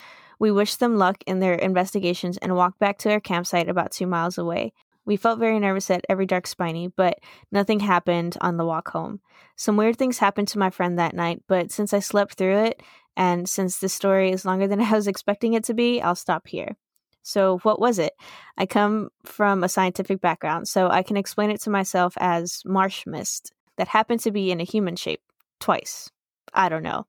We 0.42 0.50
wished 0.50 0.80
them 0.80 0.96
luck 0.96 1.22
in 1.28 1.38
their 1.38 1.54
investigations 1.54 2.36
and 2.36 2.56
walked 2.56 2.80
back 2.80 2.98
to 2.98 3.12
our 3.12 3.20
campsite 3.20 3.68
about 3.68 3.92
two 3.92 4.08
miles 4.08 4.38
away. 4.38 4.72
We 5.04 5.16
felt 5.16 5.38
very 5.38 5.60
nervous 5.60 5.88
at 5.88 6.04
every 6.08 6.26
dark 6.26 6.48
spiny, 6.48 6.88
but 6.88 7.20
nothing 7.52 7.78
happened 7.78 8.36
on 8.40 8.56
the 8.56 8.64
walk 8.64 8.88
home. 8.88 9.20
Some 9.54 9.76
weird 9.76 9.98
things 9.98 10.18
happened 10.18 10.48
to 10.48 10.58
my 10.58 10.70
friend 10.70 10.98
that 10.98 11.14
night, 11.14 11.44
but 11.46 11.70
since 11.70 11.94
I 11.94 12.00
slept 12.00 12.34
through 12.34 12.64
it, 12.64 12.82
and 13.16 13.48
since 13.48 13.78
this 13.78 13.94
story 13.94 14.32
is 14.32 14.44
longer 14.44 14.66
than 14.66 14.80
I 14.80 14.90
was 14.90 15.06
expecting 15.06 15.52
it 15.52 15.62
to 15.66 15.74
be, 15.74 16.02
I'll 16.02 16.16
stop 16.16 16.48
here. 16.48 16.74
So, 17.22 17.58
what 17.58 17.78
was 17.78 18.00
it? 18.00 18.14
I 18.58 18.66
come 18.66 19.10
from 19.24 19.62
a 19.62 19.68
scientific 19.68 20.20
background, 20.20 20.66
so 20.66 20.88
I 20.88 21.04
can 21.04 21.16
explain 21.16 21.52
it 21.52 21.60
to 21.60 21.70
myself 21.70 22.14
as 22.16 22.62
marsh 22.64 23.06
mist 23.06 23.52
that 23.76 23.86
happened 23.86 24.18
to 24.22 24.32
be 24.32 24.50
in 24.50 24.60
a 24.60 24.64
human 24.64 24.96
shape 24.96 25.22
twice. 25.60 26.10
I 26.52 26.68
don't 26.68 26.82
know. 26.82 27.06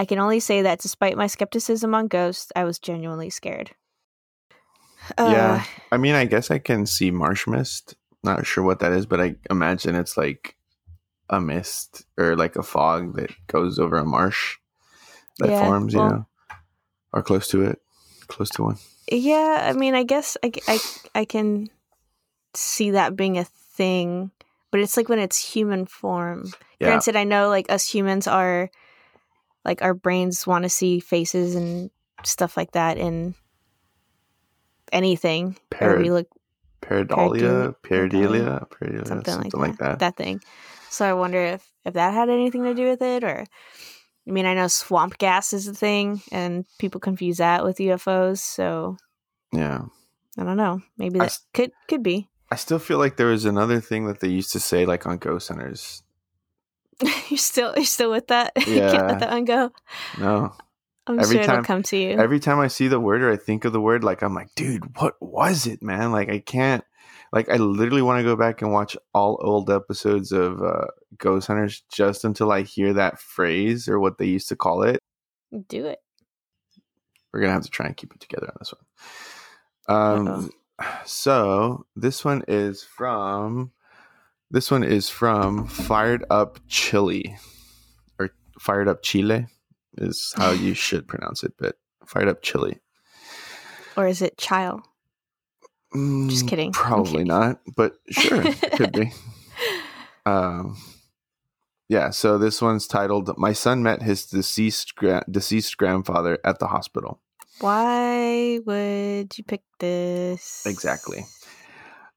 I 0.00 0.06
can 0.06 0.18
only 0.18 0.40
say 0.40 0.62
that 0.62 0.80
despite 0.80 1.14
my 1.18 1.26
skepticism 1.26 1.94
on 1.94 2.08
ghosts, 2.08 2.50
I 2.56 2.64
was 2.64 2.78
genuinely 2.78 3.28
scared. 3.28 3.72
Uh, 5.18 5.28
Yeah. 5.28 5.64
I 5.92 5.98
mean, 5.98 6.14
I 6.14 6.24
guess 6.24 6.50
I 6.50 6.58
can 6.58 6.86
see 6.86 7.10
marsh 7.10 7.46
mist. 7.46 7.96
Not 8.22 8.46
sure 8.46 8.64
what 8.64 8.78
that 8.80 8.92
is, 8.92 9.04
but 9.04 9.20
I 9.20 9.36
imagine 9.50 9.94
it's 9.94 10.16
like 10.16 10.56
a 11.28 11.38
mist 11.38 12.06
or 12.16 12.34
like 12.34 12.56
a 12.56 12.62
fog 12.62 13.14
that 13.16 13.30
goes 13.46 13.78
over 13.78 13.98
a 13.98 14.04
marsh 14.04 14.56
that 15.38 15.50
Yeah, 15.50 15.58
forms, 15.60 15.92
you 15.92 16.00
well- 16.00 16.10
know, 16.10 16.26
or 17.12 17.22
close 17.22 17.48
to 17.48 17.62
it, 17.62 17.82
close 18.26 18.48
to 18.50 18.62
one. 18.62 18.78
Yeah, 19.12 19.66
I 19.68 19.74
mean, 19.74 19.94
I 19.94 20.04
guess 20.04 20.38
I, 20.42 20.52
I, 20.66 20.78
I 21.14 21.24
can 21.26 21.68
see 22.54 22.92
that 22.92 23.16
being 23.16 23.36
a 23.36 23.44
thing, 23.44 24.30
but 24.70 24.80
it's 24.80 24.96
like 24.96 25.10
when 25.10 25.18
it's 25.18 25.52
human 25.54 25.84
form. 25.84 26.52
Yeah. 26.78 26.88
Granted, 26.88 27.16
I 27.16 27.24
know 27.24 27.48
like 27.50 27.70
us 27.70 27.86
humans 27.86 28.26
are 28.26 28.70
like 29.64 29.82
our 29.82 29.94
brains 29.94 30.46
want 30.46 30.62
to 30.64 30.68
see 30.68 31.00
faces 31.00 31.54
and 31.54 31.90
stuff 32.24 32.56
like 32.56 32.72
that 32.72 32.98
in 32.98 33.34
anything. 34.92 35.56
Parad- 35.70 35.98
we 36.02 36.10
look 36.10 36.28
Pareidolia, 36.82 37.74
Pareidolia, 37.82 38.66
pareidolia, 38.68 39.06
something, 39.06 39.32
something, 39.34 39.60
like, 39.60 39.70
like 39.70 39.78
that. 39.78 39.98
that. 39.98 39.98
That 39.98 40.16
thing. 40.16 40.40
So 40.88 41.04
I 41.04 41.12
wonder 41.12 41.38
if 41.38 41.66
if 41.84 41.94
that 41.94 42.12
had 42.14 42.28
anything 42.28 42.64
to 42.64 42.74
do 42.74 42.88
with 42.88 43.02
it, 43.02 43.22
or 43.22 43.44
I 44.26 44.30
mean, 44.30 44.46
I 44.46 44.54
know 44.54 44.66
swamp 44.68 45.18
gas 45.18 45.52
is 45.52 45.68
a 45.68 45.74
thing, 45.74 46.22
and 46.32 46.64
people 46.78 47.00
confuse 47.00 47.36
that 47.38 47.64
with 47.64 47.78
UFOs. 47.78 48.38
So 48.40 48.96
Yeah. 49.52 49.82
I 50.38 50.44
don't 50.44 50.56
know. 50.56 50.80
Maybe 50.96 51.20
I 51.20 51.24
that 51.24 51.30
s- 51.32 51.46
could 51.52 51.72
could 51.88 52.02
be. 52.02 52.28
I 52.50 52.56
still 52.56 52.78
feel 52.78 52.98
like 52.98 53.16
there 53.16 53.26
was 53.28 53.44
another 53.44 53.80
thing 53.80 54.06
that 54.06 54.20
they 54.20 54.28
used 54.28 54.52
to 54.52 54.60
say, 54.60 54.84
like 54.86 55.06
on 55.06 55.18
Ghost 55.18 55.48
Hunters. 55.48 56.02
you're 57.28 57.38
still 57.38 57.72
you're 57.76 57.84
still 57.84 58.10
with 58.10 58.28
that. 58.28 58.52
you 58.66 58.80
can't 58.80 59.06
let 59.06 59.20
that 59.20 59.30
one 59.30 59.44
go. 59.44 59.72
No. 60.18 60.52
I'm 61.06 61.18
Every 61.18 61.36
sure 61.36 61.44
time- 61.44 61.54
it'll 61.60 61.64
come 61.64 61.82
to 61.84 61.96
you. 61.96 62.10
Every 62.10 62.38
time 62.40 62.60
I 62.60 62.68
see 62.68 62.88
the 62.88 63.00
word 63.00 63.22
or 63.22 63.32
I 63.32 63.36
think 63.36 63.64
of 63.64 63.72
the 63.72 63.80
word, 63.80 64.04
like 64.04 64.22
I'm 64.22 64.34
like, 64.34 64.54
dude, 64.54 64.96
what 64.98 65.14
was 65.20 65.66
it, 65.66 65.82
man? 65.82 66.12
Like 66.12 66.28
I 66.28 66.38
can't. 66.38 66.84
Like 67.32 67.48
I 67.48 67.56
literally 67.56 68.02
want 68.02 68.18
to 68.18 68.24
go 68.24 68.36
back 68.36 68.60
and 68.60 68.72
watch 68.72 68.96
all 69.14 69.38
old 69.40 69.70
episodes 69.70 70.32
of 70.32 70.60
uh, 70.62 70.86
Ghost 71.18 71.46
Hunters 71.46 71.82
just 71.92 72.24
until 72.24 72.50
I 72.50 72.62
hear 72.62 72.92
that 72.94 73.20
phrase 73.20 73.88
or 73.88 74.00
what 74.00 74.18
they 74.18 74.26
used 74.26 74.48
to 74.48 74.56
call 74.56 74.82
it. 74.82 74.98
do 75.68 75.86
it. 75.86 76.00
We're 77.32 77.40
gonna 77.40 77.52
have 77.52 77.62
to 77.62 77.70
try 77.70 77.86
and 77.86 77.96
keep 77.96 78.12
it 78.12 78.20
together 78.20 78.48
on 78.48 78.56
this 78.58 78.74
one. 79.86 79.96
Um, 79.96 80.50
so 81.04 81.86
this 81.94 82.24
one 82.24 82.42
is 82.48 82.82
from 82.82 83.70
this 84.50 84.70
one 84.70 84.82
is 84.84 85.08
from 85.08 85.66
Fired 85.66 86.24
Up 86.30 86.58
Chili 86.68 87.36
or 88.18 88.30
Fired 88.58 88.88
Up 88.88 89.02
Chile 89.02 89.46
is 89.98 90.32
how 90.36 90.50
you 90.50 90.74
should 90.86 91.06
pronounce 91.08 91.42
it, 91.44 91.54
but 91.58 91.76
Fired 92.06 92.28
Up 92.28 92.42
Chili. 92.42 92.78
Or 93.96 94.06
is 94.06 94.22
it 94.22 94.38
child? 94.38 94.82
Just 95.92 96.44
Mm, 96.44 96.48
kidding. 96.48 96.72
Probably 96.72 97.12
kidding. 97.24 97.26
not, 97.26 97.60
but 97.76 97.94
sure, 98.10 98.42
it 98.46 98.72
could 98.72 98.92
be. 98.92 99.12
Um, 100.26 100.76
yeah. 101.88 102.10
So 102.10 102.36
this 102.36 102.60
one's 102.60 102.86
titled 102.86 103.30
"My 103.38 103.54
son 103.54 103.82
met 103.82 104.02
his 104.02 104.26
deceased 104.26 104.94
gra- 104.94 105.24
deceased 105.30 105.76
grandfather 105.78 106.38
at 106.44 106.58
the 106.58 106.66
hospital." 106.68 107.20
Why 107.60 108.60
would 108.64 109.36
you 109.38 109.44
pick 109.44 109.62
this? 109.78 110.64
Exactly. 110.66 111.24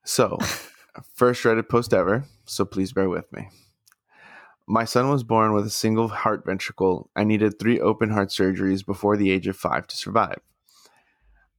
So, 0.04 0.38
first 1.02 1.44
Reddit 1.44 1.70
post 1.70 1.94
ever. 1.94 2.26
So 2.46 2.66
please 2.66 2.94
bear 2.94 3.10
with 3.10 3.32
me. 3.32 3.50
My 4.68 4.86
son 4.86 5.10
was 5.10 5.24
born 5.24 5.54
with 5.54 5.66
a 5.66 5.70
single 5.70 6.08
heart 6.08 6.46
ventricle 6.46 7.10
and 7.16 7.28
needed 7.28 7.60
three 7.60 7.80
open 7.80 8.12
heart 8.12 8.30
surgeries 8.30 8.86
before 8.86 9.18
the 9.18 9.30
age 9.30 9.48
of 9.48 9.58
five 9.58 9.88
to 9.88 9.98
survive. 9.98 10.40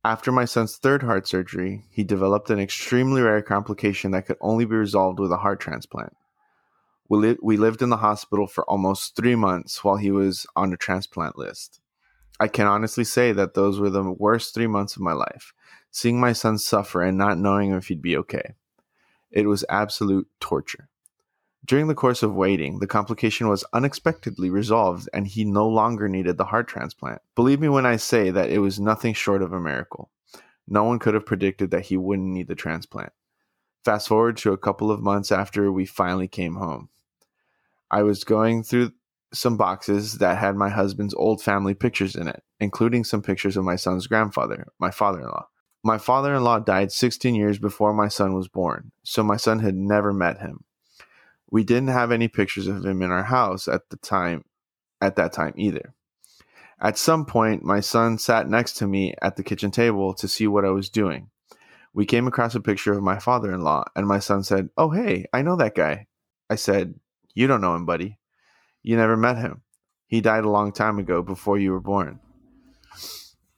After 0.05 0.31
my 0.31 0.45
son's 0.45 0.77
third 0.77 1.03
heart 1.03 1.27
surgery, 1.27 1.85
he 1.91 2.05
developed 2.05 2.51
an 2.51 2.59
extremely 2.59 3.23
rare 3.23 3.43
complication 3.43 4.11
that 4.11 4.27
could 4.27 4.37
only 4.41 4.65
be 4.65 4.75
resolved 4.75 5.19
with 5.19 5.33
a 5.33 5.39
heart 5.39 5.61
transplant. 5.61 6.15
We, 7.09 7.19
li- 7.19 7.39
we 7.43 7.57
lived 7.57 7.83
in 7.83 7.91
the 7.91 7.99
hospital 7.99 8.47
for 8.47 8.69
almost 8.69 9.17
three 9.17 9.35
months 9.35 9.85
while 9.85 9.97
he 9.97 10.11
was 10.11 10.47
on 10.57 10.71
the 10.71 10.77
transplant 10.77 11.39
list. 11.39 11.81
I 12.41 12.49
can 12.49 12.67
honestly 12.67 13.05
say 13.05 13.33
that 13.33 13.55
those 13.55 13.79
were 13.79 13.91
the 13.91 14.03
worst 14.11 14.55
three 14.55 14.67
months 14.67 14.97
of 14.97 15.03
my 15.03 15.13
life, 15.13 15.53
seeing 15.91 16.19
my 16.19 16.33
son 16.33 16.59
suffer 16.59 17.03
and 17.03 17.17
not 17.17 17.39
knowing 17.39 17.73
if 17.73 17.89
he'd 17.89 18.03
be 18.03 18.17
okay. 18.17 18.55
It 19.35 19.49
was 19.49 19.65
absolute 19.69 20.29
torture. 20.39 20.89
During 21.67 21.89
the 21.89 21.95
course 21.95 22.23
of 22.23 22.37
waiting, 22.37 22.79
the 22.79 22.87
complication 22.87 23.49
was 23.49 23.65
unexpectedly 23.73 24.49
resolved 24.49 25.09
and 25.13 25.27
he 25.27 25.45
no 25.45 25.69
longer 25.69 26.09
needed 26.09 26.37
the 26.37 26.45
heart 26.45 26.69
transplant. 26.69 27.21
Believe 27.35 27.59
me 27.59 27.69
when 27.69 27.85
I 27.85 27.97
say 27.97 28.31
that 28.31 28.51
it 28.51 28.61
was 28.61 28.79
nothing 28.79 29.13
short 29.13 29.43
of 29.43 29.53
a 29.53 29.59
miracle. 29.59 30.11
No 30.69 30.85
one 30.85 31.01
could 31.01 31.15
have 31.15 31.27
predicted 31.27 31.73
that 31.73 31.87
he 31.87 31.97
wouldn't 31.97 32.29
need 32.29 32.47
the 32.47 32.55
transplant. 32.55 33.13
Fast 33.85 34.07
forward 34.07 34.37
to 34.39 34.53
a 34.53 34.59
couple 34.59 34.93
of 34.93 35.03
months 35.03 35.33
after 35.33 35.73
we 35.73 35.85
finally 35.85 36.29
came 36.29 36.55
home. 36.55 36.89
I 37.91 38.03
was 38.03 38.23
going 38.23 38.63
through 38.63 38.93
some 39.33 39.57
boxes 39.57 40.19
that 40.19 40.39
had 40.39 40.55
my 40.55 40.69
husband's 40.69 41.15
old 41.15 41.43
family 41.43 41.75
pictures 41.75 42.15
in 42.15 42.29
it, 42.29 42.45
including 42.61 43.03
some 43.03 43.21
pictures 43.21 43.57
of 43.57 43.65
my 43.65 43.77
son's 43.77 44.07
grandfather, 44.07 44.69
my 44.79 44.93
father 44.93 45.21
in 45.21 45.27
law. 45.27 45.49
My 45.87 45.99
father 45.99 46.35
in 46.35 46.43
law 46.43 46.61
died 46.61 46.93
16 46.93 47.35
years 47.35 47.59
before 47.59 47.93
my 47.93 48.09
son 48.09 48.33
was 48.33 48.49
born, 48.49 48.93
so 49.03 49.23
my 49.23 49.37
son 49.37 49.59
had 49.59 49.75
never 49.75 50.15
met 50.15 50.41
him. 50.41 50.65
We 51.51 51.63
didn't 51.63 51.89
have 51.89 52.11
any 52.11 52.27
pictures 52.27 52.67
of 52.67 52.87
him 52.87 53.03
in 53.03 53.11
our 53.11 53.25
house 53.25 53.69
at 53.69 53.91
the 53.91 53.99
time 53.99 54.47
at 55.03 55.17
that 55.17 55.35
time 55.35 55.53
either. 55.57 55.93
At 56.81 56.97
some 56.97 57.27
point, 57.27 57.63
my 57.63 57.81
son 57.81 58.17
sat 58.17 58.49
next 58.49 58.79
to 58.79 58.87
me 58.87 59.15
at 59.21 59.37
the 59.37 59.43
kitchen 59.43 59.71
table 59.71 60.15
to 60.15 60.27
see 60.27 60.47
what 60.47 60.65
I 60.65 60.71
was 60.71 60.89
doing. 60.89 61.29
We 61.93 62.07
came 62.07 62.27
across 62.27 62.55
a 62.55 62.61
picture 62.61 62.95
of 62.95 63.03
my 63.03 63.19
father 63.19 63.53
in 63.53 63.61
law, 63.61 63.85
and 63.95 64.07
my 64.07 64.21
son 64.21 64.43
said, 64.43 64.71
Oh, 64.79 64.89
hey, 64.89 65.27
I 65.35 65.43
know 65.43 65.57
that 65.57 65.75
guy. 65.75 66.07
I 66.49 66.55
said, 66.55 66.95
You 67.35 67.47
don't 67.47 67.61
know 67.61 67.77
him, 67.77 67.85
buddy. 67.85 68.19
You 68.83 68.97
never 68.97 69.19
met 69.19 69.37
him. 69.37 69.61
He 70.07 70.23
died 70.23 70.45
a 70.45 70.51
long 70.51 70.73
time 70.73 70.99
ago 70.99 71.21
before 71.21 71.59
you 71.59 71.73
were 71.73 71.81
born. 71.81 72.21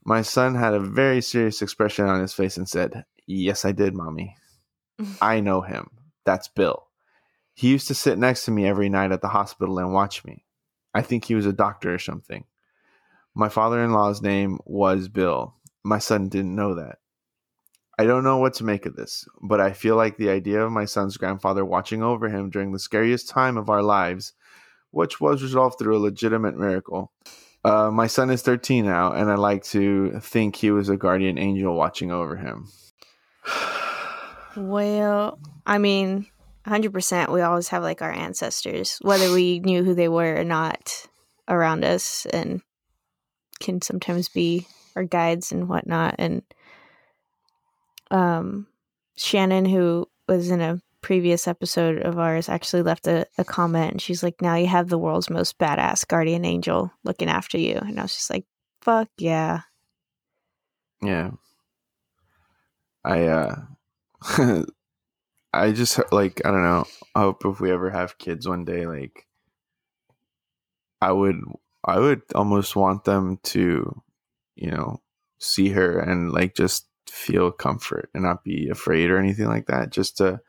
My 0.08 0.22
son 0.22 0.54
had 0.54 0.72
a 0.72 0.78
very 0.78 1.20
serious 1.20 1.60
expression 1.62 2.06
on 2.06 2.20
his 2.20 2.32
face 2.32 2.56
and 2.56 2.68
said, 2.68 3.04
Yes, 3.26 3.64
I 3.64 3.72
did, 3.72 3.92
mommy. 3.92 4.36
I 5.20 5.40
know 5.40 5.62
him. 5.62 5.90
That's 6.24 6.46
Bill. 6.46 6.86
He 7.54 7.70
used 7.70 7.88
to 7.88 7.94
sit 7.94 8.16
next 8.16 8.44
to 8.44 8.52
me 8.52 8.68
every 8.68 8.88
night 8.88 9.10
at 9.10 9.20
the 9.20 9.26
hospital 9.26 9.80
and 9.80 9.92
watch 9.92 10.24
me. 10.24 10.44
I 10.94 11.02
think 11.02 11.24
he 11.24 11.34
was 11.34 11.44
a 11.44 11.52
doctor 11.52 11.92
or 11.92 11.98
something. 11.98 12.44
My 13.34 13.48
father 13.48 13.82
in 13.82 13.92
law's 13.92 14.22
name 14.22 14.60
was 14.64 15.08
Bill. 15.08 15.56
My 15.82 15.98
son 15.98 16.28
didn't 16.28 16.54
know 16.54 16.76
that. 16.76 16.98
I 17.98 18.04
don't 18.04 18.22
know 18.22 18.36
what 18.36 18.54
to 18.54 18.64
make 18.64 18.86
of 18.86 18.94
this, 18.94 19.26
but 19.42 19.60
I 19.60 19.72
feel 19.72 19.96
like 19.96 20.18
the 20.18 20.30
idea 20.30 20.64
of 20.64 20.70
my 20.70 20.84
son's 20.84 21.16
grandfather 21.16 21.64
watching 21.64 22.04
over 22.04 22.28
him 22.28 22.48
during 22.48 22.70
the 22.70 22.78
scariest 22.78 23.28
time 23.28 23.56
of 23.56 23.68
our 23.68 23.82
lives, 23.82 24.34
which 24.92 25.20
was 25.20 25.42
resolved 25.42 25.80
through 25.80 25.96
a 25.96 25.98
legitimate 25.98 26.56
miracle. 26.56 27.10
Uh, 27.66 27.90
my 27.90 28.06
son 28.06 28.30
is 28.30 28.42
13 28.42 28.84
now, 28.84 29.12
and 29.12 29.28
I 29.28 29.34
like 29.34 29.64
to 29.64 30.20
think 30.20 30.54
he 30.54 30.70
was 30.70 30.88
a 30.88 30.96
guardian 30.96 31.36
angel 31.36 31.74
watching 31.74 32.10
over 32.12 32.36
him. 32.36 32.68
Well, 34.58 35.38
I 35.66 35.76
mean, 35.76 36.28
100% 36.66 37.30
we 37.30 37.42
always 37.42 37.68
have 37.68 37.82
like 37.82 38.00
our 38.00 38.10
ancestors, 38.10 38.96
whether 39.02 39.30
we 39.30 39.60
knew 39.60 39.84
who 39.84 39.94
they 39.94 40.08
were 40.08 40.36
or 40.36 40.44
not, 40.44 41.06
around 41.46 41.84
us 41.84 42.24
and 42.32 42.62
can 43.60 43.82
sometimes 43.82 44.30
be 44.30 44.66
our 44.96 45.04
guides 45.04 45.52
and 45.52 45.68
whatnot. 45.68 46.14
And 46.18 46.40
um, 48.10 48.66
Shannon, 49.18 49.66
who 49.66 50.08
was 50.26 50.50
in 50.50 50.62
a 50.62 50.80
previous 51.02 51.46
episode 51.46 52.02
of 52.02 52.18
ours, 52.18 52.48
actually 52.48 52.82
left 52.82 53.06
a, 53.06 53.26
a 53.38 53.44
comment 53.44 53.92
and 53.92 54.02
she's 54.02 54.22
like, 54.22 54.40
Now 54.40 54.56
you 54.56 54.66
have 54.66 54.88
the 54.88 54.98
world's 54.98 55.30
most 55.30 55.58
badass 55.58 56.06
guardian 56.06 56.44
angel 56.44 56.90
looking 57.04 57.28
after 57.28 57.58
you. 57.58 57.76
And 57.76 57.98
I 57.98 58.02
was 58.02 58.14
just 58.14 58.30
like, 58.30 58.44
Fuck 58.82 59.08
yeah. 59.18 59.60
Yeah. 61.02 61.30
I 63.04 63.24
uh 63.24 63.54
I 65.52 65.72
just 65.72 66.00
like 66.12 66.42
I 66.44 66.50
don't 66.50 66.62
know. 66.62 66.84
I 67.14 67.20
hope 67.20 67.44
if 67.44 67.60
we 67.60 67.70
ever 67.70 67.90
have 67.90 68.18
kids 68.18 68.48
one 68.48 68.64
day 68.64 68.86
like 68.86 69.26
I 71.00 71.12
would 71.12 71.40
I 71.84 71.98
would 71.98 72.22
almost 72.34 72.74
want 72.76 73.04
them 73.04 73.38
to 73.44 74.02
you 74.56 74.70
know 74.70 75.00
see 75.38 75.68
her 75.70 75.98
and 75.98 76.32
like 76.32 76.54
just 76.54 76.86
feel 77.08 77.52
comfort 77.52 78.10
and 78.14 78.24
not 78.24 78.44
be 78.44 78.68
afraid 78.68 79.10
or 79.10 79.18
anything 79.18 79.46
like 79.46 79.66
that 79.66 79.90
just 79.90 80.16
to 80.16 80.40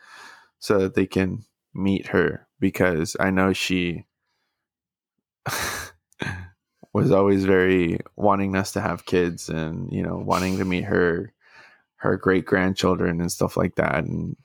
so 0.60 0.80
that 0.80 0.96
they 0.96 1.06
can 1.06 1.46
meet 1.74 2.08
her 2.08 2.48
because 2.60 3.16
I 3.20 3.30
know 3.30 3.54
she 3.54 4.06
was 6.94 7.12
always 7.12 7.46
very 7.46 8.00
wanting 8.16 8.56
us 8.56 8.72
to 8.74 8.82
have 8.82 9.06
kids 9.06 9.50
and 9.50 9.92
you 9.92 10.02
know 10.04 10.18
wanting 10.18 10.58
to 10.58 10.66
meet 10.66 10.86
her 10.86 11.34
her 11.98 12.18
great 12.18 12.46
grandchildren 12.46 13.22
and 13.22 13.32
stuff 13.32 13.58
like 13.58 13.76
that 13.76 14.04
and 14.04 14.36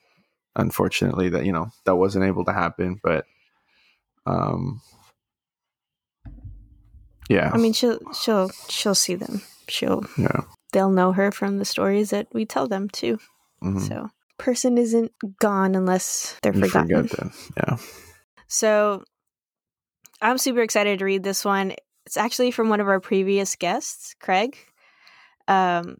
unfortunately 0.55 1.29
that 1.29 1.45
you 1.45 1.51
know 1.51 1.69
that 1.85 1.95
wasn't 1.95 2.23
able 2.25 2.45
to 2.45 2.53
happen 2.53 2.99
but 3.03 3.25
um 4.25 4.81
yeah 7.29 7.49
I 7.53 7.57
mean 7.57 7.73
she'll 7.73 7.99
she'll 8.13 8.49
she'll 8.69 8.95
see 8.95 9.15
them. 9.15 9.41
She'll 9.67 10.03
yeah 10.17 10.41
they'll 10.71 10.91
know 10.91 11.11
her 11.11 11.31
from 11.31 11.57
the 11.57 11.65
stories 11.65 12.09
that 12.11 12.27
we 12.33 12.45
tell 12.45 12.67
them 12.67 12.89
too. 12.89 13.19
mhm. 13.63 13.87
So 13.87 14.09
person 14.43 14.77
isn't 14.77 15.11
gone 15.39 15.73
unless 15.75 16.37
they're 16.41 16.53
You 16.53 16.67
forgotten. 16.67 17.07
forget 17.07 17.31
yeah 17.57 17.77
So 18.47 19.03
I'm 20.21 20.37
super 20.37 20.61
excited 20.61 20.99
to 20.99 21.05
read 21.05 21.23
this 21.23 21.43
one. 21.45 21.73
It's 22.05 22.17
actually 22.17 22.51
from 22.51 22.69
one 22.69 22.81
of 22.81 22.87
our 22.87 22.99
previous 22.99 23.55
guests, 23.55 24.13
Craig. 24.19 24.57
Um, 25.47 25.97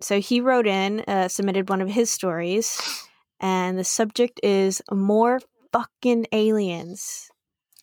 so 0.00 0.20
he 0.20 0.40
wrote 0.40 0.66
in, 0.66 1.00
uh, 1.06 1.28
submitted 1.28 1.68
one 1.68 1.80
of 1.80 1.88
his 1.88 2.10
stories, 2.10 2.80
and 3.40 3.78
the 3.78 3.84
subject 3.84 4.40
is 4.42 4.82
more 4.92 5.40
fucking 5.72 6.26
aliens. 6.32 7.30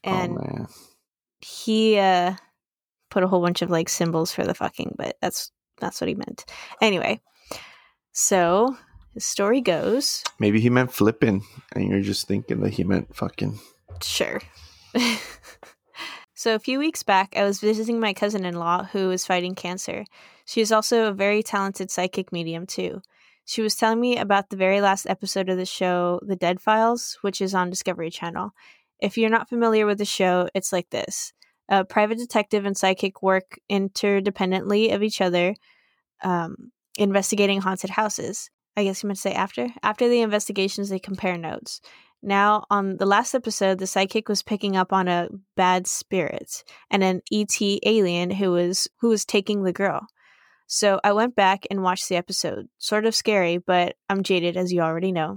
And 0.04 0.38
oh 0.38 0.66
he 1.42 1.98
uh, 1.98 2.36
put 3.10 3.24
a 3.24 3.28
whole 3.28 3.42
bunch 3.42 3.62
of 3.62 3.70
like 3.70 3.90
symbols 3.90 4.32
for 4.34 4.44
the 4.46 4.54
fucking, 4.54 4.96
but 4.98 5.16
that's 5.22 5.52
that's 5.80 6.00
what 6.00 6.08
he 6.08 6.16
meant. 6.16 6.46
Anyway, 6.82 7.20
so 8.12 8.76
the 9.14 9.22
story 9.22 9.62
goes. 9.62 10.24
maybe 10.40 10.60
he 10.60 10.70
meant 10.70 10.92
flipping 10.92 11.44
and 11.74 11.88
you're 11.88 12.02
just 12.02 12.28
thinking 12.28 12.62
that 12.62 12.74
he 12.74 12.84
meant 12.84 13.16
fucking 13.16 13.60
Sure. 14.04 14.42
so, 16.34 16.56
a 16.56 16.60
few 16.60 16.80
weeks 16.80 17.04
back, 17.04 17.36
I 17.36 17.44
was 17.44 17.60
visiting 17.60 18.00
my 18.00 18.14
cousin 18.14 18.46
in 18.46 18.56
law 18.56 18.84
who 18.86 19.12
is 19.12 19.26
fighting 19.26 19.56
cancer. 19.56 20.06
She 20.46 20.62
is 20.62 20.72
also 20.72 21.08
a 21.08 21.14
very 21.14 21.44
talented 21.44 21.92
psychic 21.92 22.32
medium, 22.32 22.66
too. 22.66 23.02
She 23.46 23.62
was 23.62 23.76
telling 23.76 24.00
me 24.00 24.18
about 24.18 24.50
the 24.50 24.58
very 24.58 24.82
last 24.82 25.08
episode 25.08 25.50
of 25.50 25.58
the 25.58 25.66
show, 25.66 26.20
The 26.24 26.36
Dead 26.36 26.62
Files, 26.62 27.18
which 27.22 27.42
is 27.42 27.54
on 27.54 27.70
Discovery 27.70 28.10
Channel. 28.10 28.52
If 29.00 29.18
you're 29.18 29.30
not 29.30 29.50
familiar 29.50 29.86
with 29.86 29.98
the 29.98 30.06
show, 30.06 30.48
it's 30.54 30.72
like 30.72 30.90
this 30.90 31.34
a 31.70 31.86
private 31.86 32.18
detective 32.18 32.66
and 32.66 32.76
psychic 32.76 33.22
work 33.22 33.58
interdependently 33.72 34.94
of 34.94 35.02
each 35.02 35.22
other, 35.22 35.56
um, 36.22 36.72
investigating 36.98 37.62
haunted 37.62 37.92
houses. 37.92 38.50
I 38.78 38.84
guess 38.84 39.04
you 39.04 39.08
might 39.08 39.18
say 39.18 39.34
after. 39.34 39.70
After 39.84 40.08
the 40.08 40.22
investigations, 40.22 40.90
they 40.90 41.00
compare 41.00 41.38
notes. 41.38 41.82
Now, 42.24 42.66
on 42.70 42.98
the 42.98 43.06
last 43.06 43.34
episode, 43.34 43.80
the 43.80 43.88
psychic 43.88 44.30
was 44.30 44.44
picking 44.44 44.78
up 44.78 44.94
on 44.94 45.08
a 45.08 45.30
bad 45.58 45.88
spirit 45.88 46.64
and 46.90 47.04
an 47.04 47.22
ET 47.32 47.60
alien 47.84 48.30
who 48.30 48.52
was 48.52 48.88
who 49.00 49.10
was 49.10 49.26
taking 49.26 49.64
the 49.64 49.74
girl. 49.74 50.08
So 50.68 51.02
I 51.04 51.14
went 51.14 51.36
back 51.36 51.66
and 51.70 51.84
watched 51.84 52.08
the 52.08 52.16
episode. 52.16 52.68
Sort 52.78 53.06
of 53.06 53.16
scary, 53.16 53.58
but 53.58 53.96
I'm 54.08 54.24
jaded 54.24 54.56
as 54.56 54.72
you 54.72 54.82
already 54.82 55.12
know. 55.12 55.36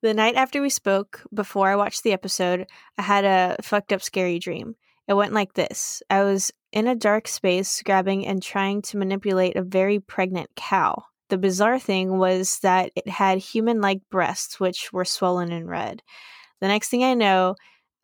The 0.00 0.14
night 0.14 0.34
after 0.34 0.60
we 0.60 0.70
spoke, 0.70 1.22
before 1.32 1.68
I 1.68 1.76
watched 1.76 2.02
the 2.02 2.12
episode, 2.12 2.66
I 2.98 3.02
had 3.02 3.24
a 3.24 3.56
fucked 3.62 3.92
up 3.92 4.02
scary 4.02 4.40
dream. 4.40 4.74
It 5.06 5.14
went 5.14 5.32
like 5.32 5.52
this. 5.54 6.02
I 6.10 6.24
was 6.24 6.50
in 6.72 6.88
a 6.88 6.96
dark 6.96 7.28
space 7.28 7.82
grabbing 7.82 8.26
and 8.26 8.42
trying 8.42 8.82
to 8.82 8.96
manipulate 8.96 9.54
a 9.54 9.62
very 9.62 10.00
pregnant 10.00 10.50
cow. 10.56 11.04
The 11.32 11.38
bizarre 11.38 11.78
thing 11.78 12.18
was 12.18 12.58
that 12.58 12.92
it 12.94 13.08
had 13.08 13.38
human 13.38 13.80
like 13.80 14.02
breasts, 14.10 14.60
which 14.60 14.92
were 14.92 15.06
swollen 15.06 15.50
and 15.50 15.66
red. 15.66 16.02
The 16.60 16.68
next 16.68 16.90
thing 16.90 17.04
I 17.04 17.14
know, 17.14 17.54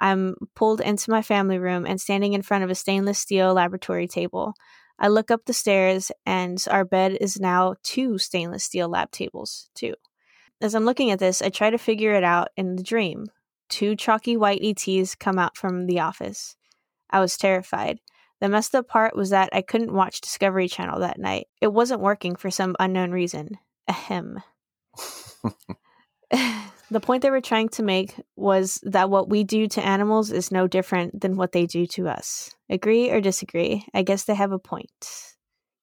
I'm 0.01 0.35
pulled 0.55 0.81
into 0.81 1.11
my 1.11 1.21
family 1.21 1.59
room 1.59 1.85
and 1.85 2.01
standing 2.01 2.33
in 2.33 2.41
front 2.41 2.65
of 2.65 2.71
a 2.71 2.75
stainless 2.75 3.19
steel 3.19 3.53
laboratory 3.53 4.09
table. 4.09 4.55
I 4.99 5.09
look 5.09 5.31
up 5.31 5.45
the 5.45 5.53
stairs, 5.53 6.11
and 6.25 6.65
our 6.71 6.87
bed 6.87 7.19
is 7.21 7.39
now 7.39 7.75
two 7.83 8.17
stainless 8.17 8.65
steel 8.65 8.89
lab 8.89 9.11
tables, 9.11 9.69
too. 9.75 9.93
As 10.63 10.75
I'm 10.75 10.87
looking 10.87 11.11
at 11.11 11.19
this, 11.19 11.43
I 11.43 11.51
try 11.51 11.69
to 11.69 11.77
figure 11.77 12.15
it 12.15 12.25
out 12.25 12.49
in 12.57 12.77
the 12.77 12.83
dream. 12.83 13.27
Two 13.69 13.95
chalky 13.95 14.39
white 14.39 14.63
ETs 14.65 15.15
come 15.15 15.39
out 15.39 15.55
from 15.55 15.85
the 15.85 16.01
office. 16.01 16.57
I 17.11 17.21
was 17.21 17.37
terrified. 17.37 17.99
The 18.41 18.49
messed 18.49 18.75
up 18.75 18.89
part 18.89 19.17
was 19.17 19.31
that 19.31 19.51
I 19.53 19.63
couldn't 19.63 19.93
watch 19.93 20.21
Discovery 20.21 20.69
Channel 20.69 21.01
that 21.01 21.19
night. 21.19 21.49
It 21.61 21.73
wasn't 21.73 22.01
working 22.01 22.37
for 22.37 22.51
some 22.51 22.77
unknown 22.79 23.11
reason. 23.11 23.59
Ahem. 23.89 24.43
the 26.91 27.01
point 27.01 27.23
they 27.23 27.31
were 27.31 27.41
trying 27.41 27.69
to 27.71 27.83
make 27.83 28.15
was 28.37 28.81
that 28.85 29.11
what 29.11 29.29
we 29.29 29.45
do 29.45 29.67
to 29.69 29.85
animals 29.85 30.31
is 30.31 30.53
no 30.53 30.67
different 30.67 31.21
than 31.21 31.37
what 31.37 31.53
they 31.53 31.67
do 31.67 31.87
to 31.87 32.09
us. 32.09 32.55
Agree 32.71 33.11
or 33.11 33.21
disagree? 33.21 33.85
I 33.93 34.03
guess 34.03 34.25
they 34.25 34.35
have 34.35 34.53
a 34.53 34.59
point. 34.59 35.35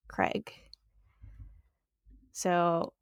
Craig. 0.08 0.52
So 2.32 2.94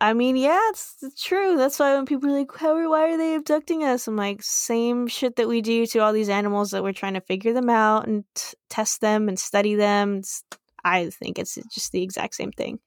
I 0.00 0.12
mean, 0.12 0.36
yeah, 0.36 0.60
it's, 0.70 0.96
it's 1.02 1.22
true. 1.22 1.56
That's 1.56 1.78
why 1.78 1.94
when 1.94 2.06
people 2.06 2.30
are 2.30 2.38
like, 2.38 2.50
How, 2.56 2.74
why 2.88 3.12
are 3.12 3.16
they 3.16 3.34
abducting 3.34 3.84
us? 3.84 4.06
I'm 4.06 4.16
like, 4.16 4.42
same 4.42 5.06
shit 5.06 5.36
that 5.36 5.48
we 5.48 5.60
do 5.60 5.86
to 5.86 5.98
all 6.00 6.12
these 6.12 6.28
animals 6.28 6.70
that 6.70 6.82
we're 6.82 6.92
trying 6.92 7.14
to 7.14 7.20
figure 7.20 7.52
them 7.52 7.70
out 7.70 8.06
and 8.06 8.24
t- 8.34 8.56
test 8.68 9.00
them 9.00 9.28
and 9.28 9.38
study 9.38 9.74
them. 9.74 10.18
It's, 10.18 10.42
I 10.84 11.10
think 11.10 11.38
it's 11.38 11.54
just 11.72 11.92
the 11.92 12.02
exact 12.02 12.34
same 12.34 12.52
thing. 12.52 12.80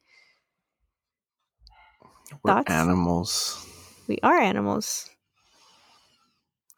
We're 2.44 2.54
Thoughts? 2.54 2.72
animals. 2.72 3.66
We 4.08 4.20
are 4.24 4.38
animals. 4.38 5.10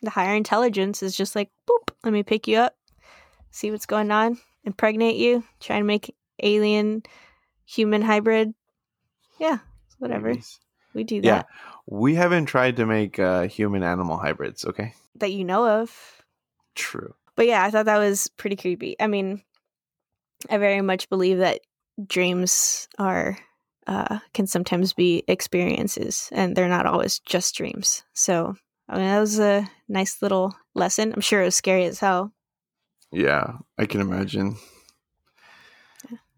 The 0.02 0.10
higher 0.10 0.36
intelligence 0.36 1.02
is 1.02 1.16
just 1.16 1.36
like, 1.36 1.50
boop, 1.68 1.94
let 2.04 2.14
me 2.14 2.24
pick 2.24 2.48
you 2.48 2.58
up, 2.58 2.78
see 3.52 3.72
what's 3.72 3.86
going 3.88 4.12
on, 4.12 4.38
impregnate 4.64 5.16
you, 5.16 5.44
try 5.60 5.78
and 5.78 5.88
make 5.88 6.16
alien 6.42 7.04
human 7.66 8.02
hybrid. 8.02 8.54
Yeah, 9.40 9.60
whatever. 10.00 10.30
Babies. 10.30 10.60
We 10.94 11.04
do 11.04 11.22
that. 11.22 11.28
Yeah. 11.28 11.44
We 11.86 12.16
haven't 12.16 12.46
tried 12.46 12.78
to 12.78 12.86
make 12.86 13.20
uh, 13.20 13.48
human 13.48 13.84
animal 13.84 14.18
hybrids, 14.18 14.66
okay? 14.66 14.94
That 15.16 15.32
you 15.32 15.44
know 15.46 15.68
of. 15.82 16.24
True. 16.76 17.14
But 17.36 17.48
yeah, 17.48 17.64
I 17.64 17.70
thought 17.70 17.86
that 17.86 18.00
was 18.00 18.30
pretty 18.38 18.56
creepy. 18.56 18.96
I 19.00 19.08
mean, 19.08 19.44
I 20.50 20.58
very 20.58 20.82
much 20.82 21.10
believe 21.10 21.38
that 21.40 21.62
dreams 22.08 22.88
are 22.98 23.38
uh, 23.86 24.20
can 24.34 24.48
sometimes 24.48 24.94
be 24.94 25.24
experiences, 25.28 26.30
and 26.32 26.56
they're 26.56 26.68
not 26.68 26.86
always 26.86 27.20
just 27.20 27.56
dreams. 27.56 28.04
So, 28.14 28.56
I 28.90 28.98
mean, 28.98 29.06
that 29.06 29.20
was 29.20 29.40
a 29.40 29.70
nice 29.88 30.22
little 30.22 30.56
lesson. 30.76 31.14
I'm 31.14 31.22
sure 31.22 31.42
it 31.42 31.46
was 31.46 31.56
scary 31.56 31.86
as 31.86 32.00
hell. 32.00 32.34
Yeah, 33.12 33.54
I 33.78 33.86
can 33.86 34.02
imagine. 34.02 34.58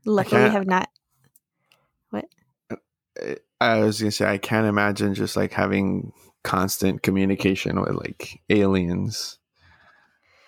Luckily, 0.06 0.44
we 0.44 0.50
have 0.50 0.68
not. 0.68 0.90
I- 2.14 3.38
I 3.62 3.80
was 3.80 4.00
gonna 4.00 4.12
say 4.12 4.26
I 4.26 4.38
can't 4.38 4.68
imagine 4.68 5.14
just 5.14 5.36
like 5.36 5.54
having 5.54 6.14
constant 6.44 7.02
communication 7.04 7.80
with 7.82 7.96
like 7.96 8.42
aliens. 8.50 9.38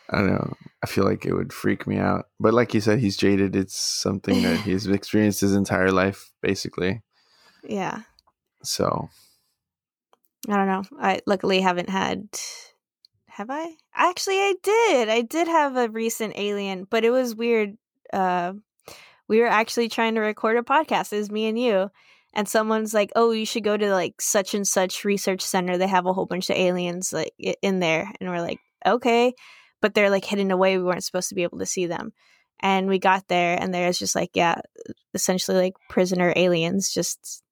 I 0.10 0.18
don't 0.18 0.32
know. 0.32 0.54
I 0.84 0.88
feel 0.88 1.06
like 1.06 1.26
it 1.26 1.34
would 1.34 1.54
freak 1.54 1.88
me 1.88 1.98
out. 1.98 2.26
But 2.40 2.54
like 2.54 2.74
you 2.74 2.82
said, 2.82 3.00
he's 3.00 3.16
jaded. 3.18 3.56
It's 3.56 3.78
something 3.78 4.42
that 4.44 4.60
he's 4.66 4.88
experienced 4.88 5.42
his 5.42 5.56
entire 5.56 5.92
life, 5.92 6.32
basically. 6.42 7.02
Yeah, 7.64 8.02
So 8.64 9.10
I 10.50 10.56
don't 10.58 10.68
know. 10.68 10.84
I 11.00 11.22
luckily 11.26 11.62
haven't 11.62 11.90
had. 11.90 12.28
Have 13.28 13.50
I? 13.50 13.76
Actually, 13.96 14.40
I 14.40 14.56
did. 14.62 15.10
I 15.10 15.22
did 15.22 15.48
have 15.48 15.78
a 15.78 15.90
recent 15.90 16.34
alien, 16.36 16.86
but 16.90 17.06
it 17.06 17.12
was 17.12 17.36
weird. 17.36 17.78
Uh, 18.12 18.54
we 19.28 19.40
were 19.40 19.48
actually 19.48 19.88
trying 19.88 20.16
to 20.16 20.22
record 20.22 20.58
a 20.58 20.64
podcast. 20.64 21.14
It 21.14 21.18
was 21.20 21.32
me 21.32 21.46
and 21.48 21.58
you, 21.58 21.90
and 22.34 22.48
someone's 22.48 22.94
like, 22.94 23.12
"Oh, 23.16 23.32
you 23.32 23.46
should 23.46 23.64
go 23.64 23.78
to 23.78 23.92
like 23.92 24.22
such 24.22 24.54
and 24.54 24.68
such 24.68 25.06
research 25.06 25.42
center. 25.42 25.78
They 25.78 25.88
have 25.88 26.06
a 26.06 26.14
whole 26.14 26.26
bunch 26.26 26.50
of 26.50 26.58
aliens 26.58 27.14
like 27.14 27.34
in 27.62 27.80
there." 27.80 28.12
And 28.20 28.30
we're 28.30 28.42
like, 28.42 28.60
"Okay," 28.86 29.34
but 29.82 29.94
they're 29.94 30.10
like 30.10 30.26
hidden 30.26 30.52
away. 30.52 30.78
We 30.78 30.84
weren't 30.84 31.04
supposed 31.04 31.30
to 31.30 31.36
be 31.36 31.44
able 31.44 31.60
to 31.60 31.66
see 31.66 31.88
them. 31.88 32.14
And 32.62 32.88
we 32.88 33.00
got 33.00 33.28
there, 33.28 33.58
and 33.60 33.74
there's 33.74 33.98
just 34.00 34.16
like, 34.16 34.32
yeah, 34.36 34.62
essentially 35.14 35.58
like 35.58 35.74
prisoner 35.90 36.34
aliens, 36.36 36.94
just 36.94 37.44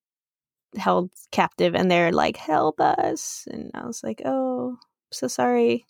held 0.77 1.11
captive 1.31 1.75
and 1.75 1.89
they're 1.89 2.11
like 2.11 2.37
help 2.37 2.79
us 2.79 3.47
and 3.49 3.71
i 3.73 3.85
was 3.85 4.03
like 4.03 4.21
oh 4.25 4.77
so 5.11 5.27
sorry 5.27 5.85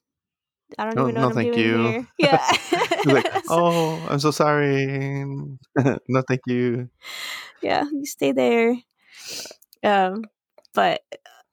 i 0.78 0.86
don't 0.86 0.96
No- 0.96 1.04
even 1.04 1.16
know 1.16 1.22
no, 1.22 1.28
what 1.28 1.38
i'm 1.38 1.44
thank 1.44 1.56
doing 1.56 1.68
you. 1.68 1.84
here 1.88 2.08
yeah 2.20 2.48
like, 3.06 3.28
"Oh, 3.50 4.06
I'm 4.10 4.20
so 4.20 4.32
sorry. 4.32 4.86
no, 5.76 6.22
thank 6.28 6.42
you." 6.48 6.90
yeah 7.62 7.84
you 7.92 8.06
stay 8.06 8.32
there 8.32 8.76
um 9.84 10.24
but 10.74 11.02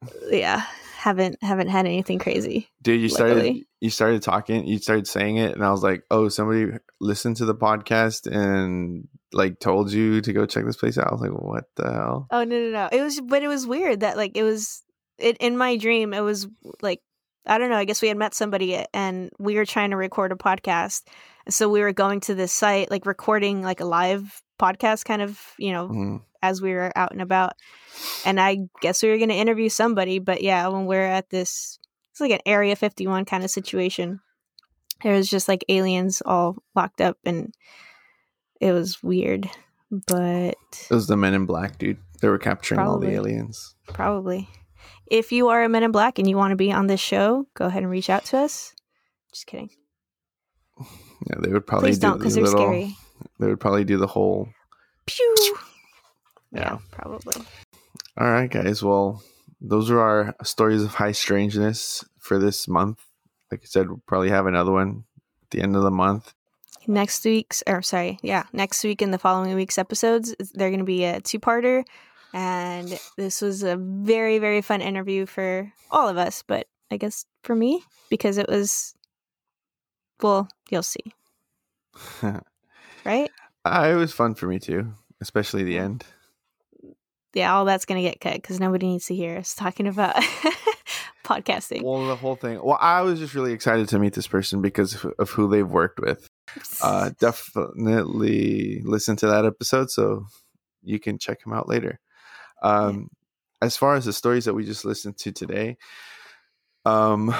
uh, 0.02 0.06
yeah 0.30 0.64
haven't 0.98 1.36
haven't 1.42 1.68
had 1.68 1.86
anything 1.86 2.18
crazy 2.18 2.68
Dude, 2.82 3.00
you 3.00 3.08
started 3.08 3.64
you 3.80 3.90
started 3.90 4.22
talking, 4.22 4.66
you 4.66 4.78
started 4.78 5.06
saying 5.06 5.36
it, 5.36 5.52
and 5.54 5.62
I 5.64 5.70
was 5.70 5.82
like, 5.82 6.02
"Oh, 6.10 6.28
somebody 6.28 6.72
listened 7.00 7.36
to 7.36 7.44
the 7.44 7.54
podcast 7.54 8.26
and 8.26 9.06
like 9.32 9.60
told 9.60 9.92
you 9.92 10.20
to 10.22 10.32
go 10.32 10.46
check 10.46 10.64
this 10.64 10.76
place 10.76 10.96
out." 10.98 11.08
I 11.08 11.12
was 11.12 11.20
like, 11.20 11.30
"What 11.32 11.64
the 11.76 11.92
hell?" 11.92 12.26
oh 12.30 12.44
no 12.44 12.58
no 12.58 12.70
no 12.70 12.88
it 12.92 13.02
was 13.02 13.20
but 13.20 13.42
it 13.42 13.48
was 13.48 13.66
weird 13.66 14.00
that 14.00 14.16
like 14.16 14.36
it 14.36 14.42
was 14.44 14.82
it 15.18 15.36
in 15.38 15.56
my 15.56 15.76
dream 15.76 16.12
it 16.14 16.20
was 16.20 16.46
like 16.80 17.00
i 17.46 17.58
don't 17.58 17.70
know 17.70 17.76
i 17.76 17.84
guess 17.84 18.02
we 18.02 18.08
had 18.08 18.16
met 18.16 18.34
somebody 18.34 18.84
and 18.92 19.30
we 19.38 19.54
were 19.56 19.64
trying 19.66 19.90
to 19.90 19.96
record 19.96 20.32
a 20.32 20.36
podcast 20.36 21.02
so 21.48 21.68
we 21.68 21.80
were 21.80 21.92
going 21.92 22.20
to 22.20 22.34
this 22.34 22.52
site 22.52 22.90
like 22.90 23.06
recording 23.06 23.62
like 23.62 23.80
a 23.80 23.84
live 23.84 24.42
podcast 24.58 25.04
kind 25.04 25.22
of 25.22 25.40
you 25.58 25.72
know 25.72 25.88
Mm. 25.88 26.22
as 26.42 26.60
we 26.62 26.72
were 26.72 26.92
out 26.96 27.12
and 27.12 27.20
about. 27.22 27.52
And 28.24 28.38
I 28.40 28.58
guess 28.82 29.02
we 29.02 29.08
were 29.10 29.16
going 29.16 29.30
to 29.30 29.34
interview 29.34 29.68
somebody, 29.70 30.18
but 30.18 30.42
yeah, 30.42 30.68
when 30.68 30.84
we're 30.86 31.00
at 31.06 31.30
this, 31.30 31.78
it's 32.10 32.20
like 32.20 32.30
an 32.30 32.40
Area 32.46 32.76
51 32.76 33.24
kind 33.24 33.42
of 33.42 33.50
situation. 33.50 34.20
There 35.02 35.14
was 35.14 35.28
just 35.30 35.48
like 35.48 35.64
aliens 35.68 36.22
all 36.24 36.56
locked 36.74 37.00
up, 37.00 37.16
and 37.24 37.54
it 38.60 38.72
was 38.72 39.02
weird, 39.02 39.48
but 39.90 40.56
It 40.90 40.90
was 40.90 41.06
the 41.06 41.16
Men 41.16 41.32
in 41.34 41.46
Black, 41.46 41.78
dude. 41.78 41.98
They 42.20 42.28
were 42.28 42.38
capturing 42.38 42.80
all 42.80 42.98
the 42.98 43.10
aliens. 43.10 43.74
probably. 43.88 44.48
If 45.08 45.32
you 45.32 45.48
are 45.48 45.62
a 45.64 45.68
Men 45.68 45.82
in 45.82 45.92
Black 45.92 46.18
and 46.18 46.28
you 46.28 46.36
want 46.36 46.50
to 46.52 46.56
be 46.56 46.72
on 46.72 46.86
this 46.88 47.00
show, 47.00 47.46
go 47.54 47.66
ahead 47.66 47.82
and 47.82 47.90
reach 47.90 48.10
out 48.10 48.24
to 48.26 48.38
us. 48.38 48.74
Just 49.32 49.46
kidding. 49.46 49.70
Yeah, 51.28 51.36
they 51.40 51.48
would 51.50 51.66
probably 51.66 51.88
Please 51.88 51.98
do 51.98 52.08
don't, 52.08 52.18
because 52.18 52.34
the 52.34 52.42
they're 52.42 52.50
little- 52.50 52.66
scary. 52.66 52.96
They 53.40 53.46
would 53.46 53.58
probably 53.58 53.84
do 53.84 53.96
the 53.96 54.06
whole. 54.06 54.48
Pew! 55.06 55.34
Yeah. 56.52 56.60
yeah, 56.60 56.78
probably. 56.92 57.42
All 58.18 58.30
right, 58.30 58.50
guys. 58.50 58.82
Well, 58.82 59.22
those 59.60 59.90
are 59.90 59.98
our 59.98 60.36
stories 60.44 60.82
of 60.82 60.94
high 60.94 61.12
strangeness 61.12 62.04
for 62.18 62.38
this 62.38 62.68
month. 62.68 63.00
Like 63.50 63.62
I 63.62 63.66
said, 63.66 63.88
we'll 63.88 64.02
probably 64.06 64.28
have 64.28 64.46
another 64.46 64.70
one 64.72 65.04
at 65.44 65.50
the 65.50 65.62
end 65.62 65.74
of 65.74 65.82
the 65.82 65.90
month. 65.90 66.34
next 66.86 67.24
week's 67.24 67.62
or 67.66 67.80
sorry 67.82 68.18
yeah 68.22 68.44
next 68.52 68.84
week 68.84 69.00
and 69.02 69.12
the 69.12 69.18
following 69.18 69.54
week's 69.56 69.78
episodes 69.78 70.34
they're 70.54 70.68
going 70.70 70.78
to 70.78 70.84
be 70.84 71.02
a 71.04 71.20
two-parter 71.20 71.82
and 72.36 73.00
this 73.16 73.40
was 73.40 73.62
a 73.62 73.76
very 73.76 74.38
very 74.38 74.60
fun 74.60 74.80
interview 74.82 75.24
for 75.26 75.72
all 75.90 76.06
of 76.08 76.18
us 76.18 76.44
but 76.46 76.66
i 76.90 76.96
guess 76.98 77.24
for 77.42 77.56
me 77.56 77.82
because 78.10 78.36
it 78.38 78.48
was 78.48 78.94
Well, 80.22 80.46
you'll 80.70 80.82
see. 80.82 81.12
right? 83.04 83.30
Uh, 83.64 83.88
it 83.90 83.96
was 83.96 84.12
fun 84.12 84.32
for 84.36 84.46
me 84.46 84.60
too, 84.60 84.94
especially 85.20 85.64
the 85.64 85.76
end. 85.76 86.04
Yeah, 87.34 87.52
all 87.52 87.64
that's 87.64 87.84
gonna 87.84 88.00
get 88.00 88.20
cut 88.20 88.34
because 88.34 88.60
nobody 88.60 88.86
needs 88.86 89.06
to 89.06 89.14
hear 89.16 89.38
us 89.38 89.56
talking 89.56 89.88
about 89.88 90.14
podcasting. 91.24 91.82
Well, 91.82 92.06
the 92.06 92.14
whole 92.14 92.36
thing. 92.36 92.60
Well, 92.62 92.78
I 92.80 93.02
was 93.02 93.18
just 93.18 93.34
really 93.34 93.52
excited 93.52 93.88
to 93.88 93.98
meet 93.98 94.12
this 94.12 94.28
person 94.28 94.62
because 94.62 94.94
of, 94.94 95.12
of 95.18 95.30
who 95.30 95.48
they've 95.50 95.68
worked 95.68 95.98
with. 95.98 96.28
Uh, 96.80 97.10
definitely 97.18 98.82
listen 98.84 99.16
to 99.16 99.26
that 99.26 99.44
episode 99.44 99.90
so 99.90 100.26
you 100.84 101.00
can 101.00 101.18
check 101.18 101.44
him 101.44 101.52
out 101.52 101.68
later. 101.68 101.98
Um, 102.62 103.10
yeah. 103.62 103.66
As 103.66 103.76
far 103.76 103.94
as 103.94 104.04
the 104.04 104.12
stories 104.12 104.44
that 104.44 104.54
we 104.54 104.64
just 104.64 104.84
listened 104.84 105.16
to 105.18 105.32
today, 105.32 105.76
um, 106.84 107.34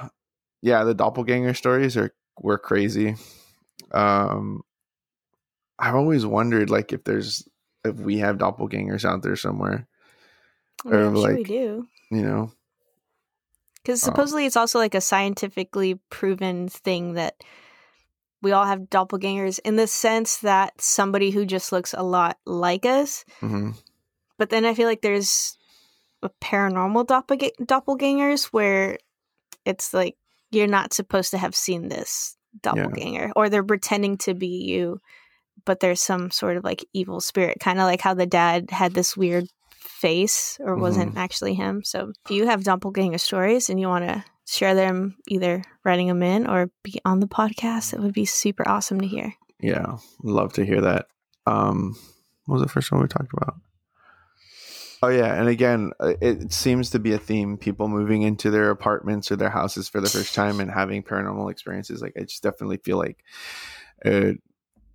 yeah, 0.62 0.84
the 0.84 0.94
doppelganger 0.94 1.54
stories 1.54 1.96
are 1.96 2.14
were 2.38 2.58
crazy. 2.58 3.16
Um, 3.92 4.62
I've 5.78 5.94
always 5.94 6.26
wondered, 6.26 6.70
like, 6.70 6.92
if 6.92 7.04
there's 7.04 7.46
if 7.84 7.96
we 7.96 8.18
have 8.18 8.38
doppelgangers 8.38 9.04
out 9.04 9.22
there 9.22 9.36
somewhere, 9.36 9.86
or 10.84 11.00
yeah, 11.00 11.08
like 11.08 11.28
sure 11.28 11.36
we 11.36 11.44
do, 11.44 11.86
you 12.10 12.22
know, 12.22 12.52
because 13.82 14.02
um 14.02 14.12
supposedly 14.12 14.44
um, 14.44 14.46
it's 14.46 14.56
also 14.56 14.78
like 14.78 14.94
a 14.94 15.00
scientifically 15.00 16.00
proven 16.10 16.68
thing 16.68 17.14
that 17.14 17.36
we 18.42 18.52
all 18.52 18.66
have 18.66 18.90
doppelgangers 18.90 19.58
in 19.64 19.76
the 19.76 19.86
sense 19.86 20.38
that 20.38 20.80
somebody 20.80 21.30
who 21.30 21.46
just 21.46 21.72
looks 21.72 21.94
a 21.94 22.02
lot 22.02 22.38
like 22.44 22.84
us. 22.84 23.24
Mm-hmm. 23.40 23.70
But 24.38 24.50
then 24.50 24.64
I 24.64 24.74
feel 24.74 24.88
like 24.88 25.02
there's 25.02 25.56
a 26.22 26.30
paranormal 26.40 27.06
doppelgangers 27.06 28.46
where 28.46 28.98
it's 29.64 29.92
like 29.92 30.16
you're 30.50 30.66
not 30.66 30.92
supposed 30.92 31.30
to 31.32 31.38
have 31.38 31.54
seen 31.54 31.88
this 31.88 32.36
doppelganger 32.62 33.26
yeah. 33.26 33.32
or 33.34 33.48
they're 33.48 33.64
pretending 33.64 34.16
to 34.16 34.32
be 34.32 34.46
you 34.46 35.00
but 35.64 35.80
there's 35.80 36.00
some 36.00 36.30
sort 36.30 36.56
of 36.56 36.62
like 36.62 36.84
evil 36.92 37.20
spirit 37.20 37.58
kind 37.58 37.80
of 37.80 37.84
like 37.84 38.00
how 38.00 38.14
the 38.14 38.26
dad 38.26 38.70
had 38.70 38.94
this 38.94 39.16
weird 39.16 39.48
face 40.04 40.58
or 40.60 40.76
wasn't 40.76 41.10
mm-hmm. 41.10 41.18
actually 41.18 41.54
him. 41.54 41.82
So 41.82 42.12
if 42.24 42.30
you 42.30 42.46
have 42.46 42.64
doppelganger 42.64 43.18
stories 43.18 43.70
and 43.70 43.80
you 43.80 43.88
want 43.88 44.04
to 44.06 44.24
share 44.46 44.74
them 44.74 45.16
either 45.28 45.64
writing 45.82 46.08
them 46.08 46.22
in 46.22 46.46
or 46.46 46.70
be 46.82 47.00
on 47.06 47.20
the 47.20 47.26
podcast? 47.26 47.94
It 47.94 48.00
would 48.00 48.12
be 48.12 48.26
super 48.26 48.68
awesome 48.68 49.00
to 49.00 49.06
hear. 49.06 49.34
Yeah 49.60 49.96
love 50.22 50.52
to 50.54 50.64
hear 50.66 50.80
that. 50.82 51.06
Um 51.46 51.96
what 52.46 52.56
was 52.56 52.62
the 52.62 52.68
first 52.68 52.92
one 52.92 53.00
we 53.00 53.08
talked 53.08 53.32
about 53.32 53.54
Oh 55.02 55.08
yeah, 55.08 55.34
and 55.34 55.48
again, 55.48 55.92
uh, 56.00 56.14
it 56.20 56.52
seems 56.52 56.90
to 56.90 56.98
be 56.98 57.12
a 57.12 57.18
theme: 57.18 57.56
people 57.56 57.88
moving 57.88 58.22
into 58.22 58.50
their 58.50 58.70
apartments 58.70 59.30
or 59.30 59.36
their 59.36 59.50
houses 59.50 59.88
for 59.88 60.00
the 60.00 60.08
first 60.08 60.34
time 60.34 60.60
and 60.60 60.70
having 60.70 61.02
paranormal 61.02 61.50
experiences. 61.50 62.00
Like, 62.00 62.14
I 62.16 62.20
just 62.20 62.42
definitely 62.42 62.78
feel 62.78 62.98
like 62.98 63.22
uh, 64.04 64.32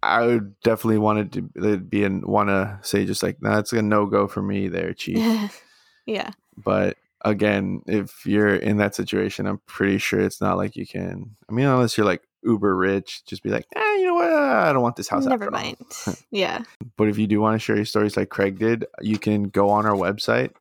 I 0.01 0.25
would 0.25 0.59
definitely 0.61 0.99
wanted 0.99 1.33
to 1.33 1.77
be 1.77 2.03
and 2.03 2.25
want 2.25 2.49
to 2.49 2.79
say 2.81 3.05
just 3.05 3.23
like, 3.23 3.37
that's 3.41 3.73
a 3.73 3.81
no 3.81 4.05
go 4.05 4.27
for 4.27 4.41
me, 4.41 4.67
there, 4.67 4.93
chief. 4.95 5.63
yeah. 6.05 6.31
But 6.57 6.97
again, 7.21 7.81
if 7.85 8.25
you're 8.25 8.55
in 8.55 8.77
that 8.77 8.95
situation, 8.95 9.45
I'm 9.45 9.59
pretty 9.65 9.97
sure 9.97 10.19
it's 10.19 10.41
not 10.41 10.57
like 10.57 10.75
you 10.75 10.87
can. 10.87 11.35
I 11.49 11.53
mean, 11.53 11.65
unless 11.65 11.97
you're 11.97 12.05
like 12.05 12.23
uber 12.43 12.75
rich, 12.75 13.23
just 13.25 13.43
be 13.43 13.49
like, 13.49 13.65
eh, 13.75 13.95
you 13.97 14.05
know 14.05 14.15
what? 14.15 14.31
I 14.31 14.71
don't 14.73 14.81
want 14.81 14.95
this 14.95 15.09
house. 15.09 15.25
Never 15.25 15.51
mind. 15.51 15.77
yeah. 16.31 16.63
But 16.97 17.09
if 17.09 17.17
you 17.17 17.27
do 17.27 17.39
want 17.39 17.55
to 17.55 17.59
share 17.59 17.75
your 17.75 17.85
stories 17.85 18.17
like 18.17 18.29
Craig 18.29 18.57
did, 18.57 18.85
you 19.01 19.17
can 19.17 19.43
go 19.43 19.69
on 19.69 19.85
our 19.85 19.95
website 19.95 20.51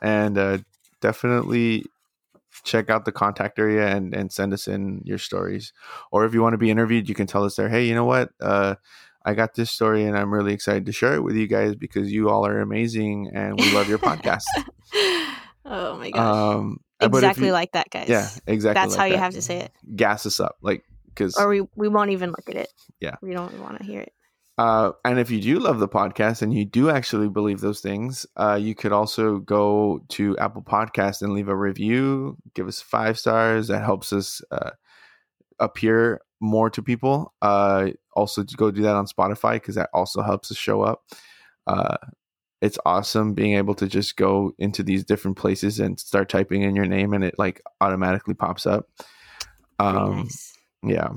and 0.00 0.38
uh, 0.38 0.58
definitely 1.00 1.84
check 2.64 2.90
out 2.90 3.04
the 3.04 3.12
contact 3.12 3.58
area 3.58 3.88
and, 3.88 4.14
and 4.14 4.32
send 4.32 4.52
us 4.52 4.68
in 4.68 5.02
your 5.04 5.18
stories. 5.18 5.72
Or 6.10 6.24
if 6.24 6.34
you 6.34 6.42
want 6.42 6.54
to 6.54 6.58
be 6.58 6.70
interviewed, 6.70 7.08
you 7.08 7.14
can 7.14 7.26
tell 7.26 7.44
us 7.44 7.56
there, 7.56 7.68
hey, 7.68 7.86
you 7.86 7.94
know 7.94 8.04
what? 8.04 8.30
Uh, 8.40 8.76
I 9.24 9.34
got 9.34 9.54
this 9.54 9.70
story 9.70 10.04
and 10.04 10.16
I'm 10.16 10.32
really 10.32 10.52
excited 10.52 10.86
to 10.86 10.92
share 10.92 11.14
it 11.14 11.22
with 11.22 11.36
you 11.36 11.46
guys 11.46 11.74
because 11.74 12.12
you 12.12 12.28
all 12.28 12.46
are 12.46 12.60
amazing 12.60 13.30
and 13.34 13.58
we 13.58 13.72
love 13.72 13.88
your 13.88 13.98
podcast. 13.98 14.42
oh 15.64 15.96
my 15.96 16.10
gosh. 16.10 16.56
Um, 16.56 16.80
exactly 17.00 17.46
you, 17.46 17.52
like 17.52 17.72
that, 17.72 17.88
guys. 17.90 18.08
Yeah, 18.08 18.28
exactly. 18.46 18.80
That's 18.80 18.96
like 18.96 18.98
how 18.98 19.04
you 19.04 19.16
have 19.16 19.34
to 19.34 19.42
say 19.42 19.58
it. 19.58 19.72
Gas 19.94 20.26
us 20.26 20.40
up. 20.40 20.56
Like, 20.60 20.84
because 21.14 21.36
or 21.36 21.48
we 21.48 21.62
we 21.76 21.88
won't 21.88 22.10
even 22.10 22.30
look 22.30 22.48
at 22.48 22.56
it. 22.56 22.72
Yeah, 23.00 23.16
we 23.22 23.32
don't 23.32 23.60
want 23.60 23.78
to 23.78 23.84
hear 23.84 24.00
it. 24.00 24.12
Uh, 24.58 24.92
and 25.04 25.18
if 25.18 25.30
you 25.30 25.40
do 25.40 25.58
love 25.58 25.78
the 25.78 25.88
podcast 25.88 26.42
and 26.42 26.52
you 26.52 26.64
do 26.64 26.90
actually 26.90 27.28
believe 27.28 27.60
those 27.60 27.80
things, 27.80 28.26
uh, 28.36 28.58
you 28.60 28.74
could 28.74 28.92
also 28.92 29.38
go 29.38 30.00
to 30.10 30.36
Apple 30.38 30.62
Podcast 30.62 31.22
and 31.22 31.32
leave 31.32 31.48
a 31.48 31.56
review. 31.56 32.36
Give 32.54 32.68
us 32.68 32.80
five 32.80 33.18
stars. 33.18 33.68
That 33.68 33.82
helps 33.82 34.12
us 34.12 34.42
uh, 34.50 34.70
appear 35.58 36.20
more 36.40 36.68
to 36.70 36.82
people. 36.82 37.32
Uh, 37.40 37.90
also, 38.14 38.44
go 38.56 38.70
do 38.70 38.82
that 38.82 38.94
on 38.94 39.06
Spotify 39.06 39.54
because 39.54 39.76
that 39.76 39.90
also 39.94 40.22
helps 40.22 40.50
us 40.50 40.58
show 40.58 40.82
up. 40.82 41.02
Uh, 41.66 41.96
it's 42.60 42.78
awesome 42.84 43.32
being 43.32 43.56
able 43.56 43.74
to 43.74 43.88
just 43.88 44.16
go 44.16 44.52
into 44.58 44.82
these 44.82 45.02
different 45.02 45.36
places 45.36 45.80
and 45.80 45.98
start 45.98 46.28
typing 46.28 46.62
in 46.62 46.76
your 46.76 46.86
name 46.86 47.14
and 47.14 47.24
it 47.24 47.34
like 47.38 47.62
automatically 47.80 48.34
pops 48.34 48.66
up. 48.66 48.86
Um, 49.78 50.18
nice 50.18 50.51
yeah. 50.82 51.10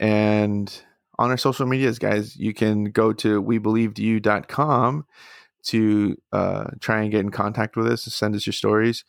And 0.00 0.82
on 1.18 1.30
our 1.30 1.36
social 1.36 1.66
medias, 1.66 1.98
guys, 1.98 2.36
you 2.36 2.54
can 2.54 2.84
go 2.84 3.12
to 3.12 3.42
webelievedyou.com 3.42 5.06
to 5.64 6.16
uh, 6.32 6.70
try 6.80 7.02
and 7.02 7.10
get 7.10 7.20
in 7.20 7.30
contact 7.30 7.76
with 7.76 7.86
us, 7.86 8.02
send 8.02 8.34
us 8.34 8.46
your 8.46 8.52
stories. 8.52 9.04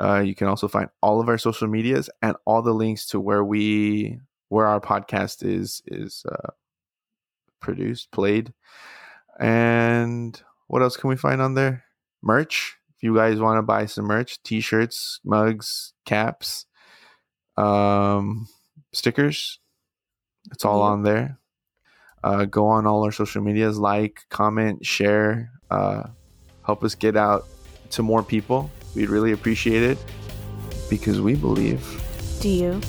Uh, 0.00 0.18
you 0.18 0.34
can 0.34 0.48
also 0.48 0.66
find 0.66 0.88
all 1.00 1.20
of 1.20 1.28
our 1.28 1.38
social 1.38 1.68
medias 1.68 2.10
and 2.22 2.34
all 2.44 2.62
the 2.62 2.74
links 2.74 3.06
to 3.06 3.20
where 3.20 3.44
we 3.44 4.18
where 4.48 4.66
our 4.66 4.80
podcast 4.80 5.44
is 5.44 5.82
is 5.86 6.24
uh, 6.30 6.50
produced, 7.60 8.10
played. 8.10 8.52
And 9.38 10.40
what 10.66 10.82
else 10.82 10.96
can 10.96 11.08
we 11.08 11.16
find 11.16 11.40
on 11.40 11.54
there? 11.54 11.84
Merch. 12.22 12.76
If 12.96 13.02
you 13.02 13.16
guys 13.16 13.40
want 13.40 13.58
to 13.58 13.62
buy 13.62 13.86
some 13.86 14.04
merch, 14.04 14.42
t-shirts, 14.42 15.20
mugs, 15.24 15.92
caps, 16.06 16.66
um, 17.56 18.48
stickers. 18.92 19.58
It's 20.50 20.64
all 20.64 20.82
on 20.82 21.02
there. 21.02 21.38
Uh, 22.24 22.44
go 22.44 22.66
on 22.66 22.86
all 22.86 23.02
our 23.04 23.12
social 23.12 23.42
medias, 23.42 23.78
like, 23.78 24.20
comment, 24.28 24.84
share, 24.86 25.50
uh, 25.70 26.04
help 26.64 26.84
us 26.84 26.94
get 26.94 27.16
out 27.16 27.46
to 27.90 28.02
more 28.02 28.22
people. 28.22 28.70
We'd 28.94 29.08
really 29.08 29.32
appreciate 29.32 29.82
it 29.82 29.98
because 30.88 31.20
we 31.20 31.34
believe. 31.34 31.82
Do 32.40 32.48
you? 32.48 32.80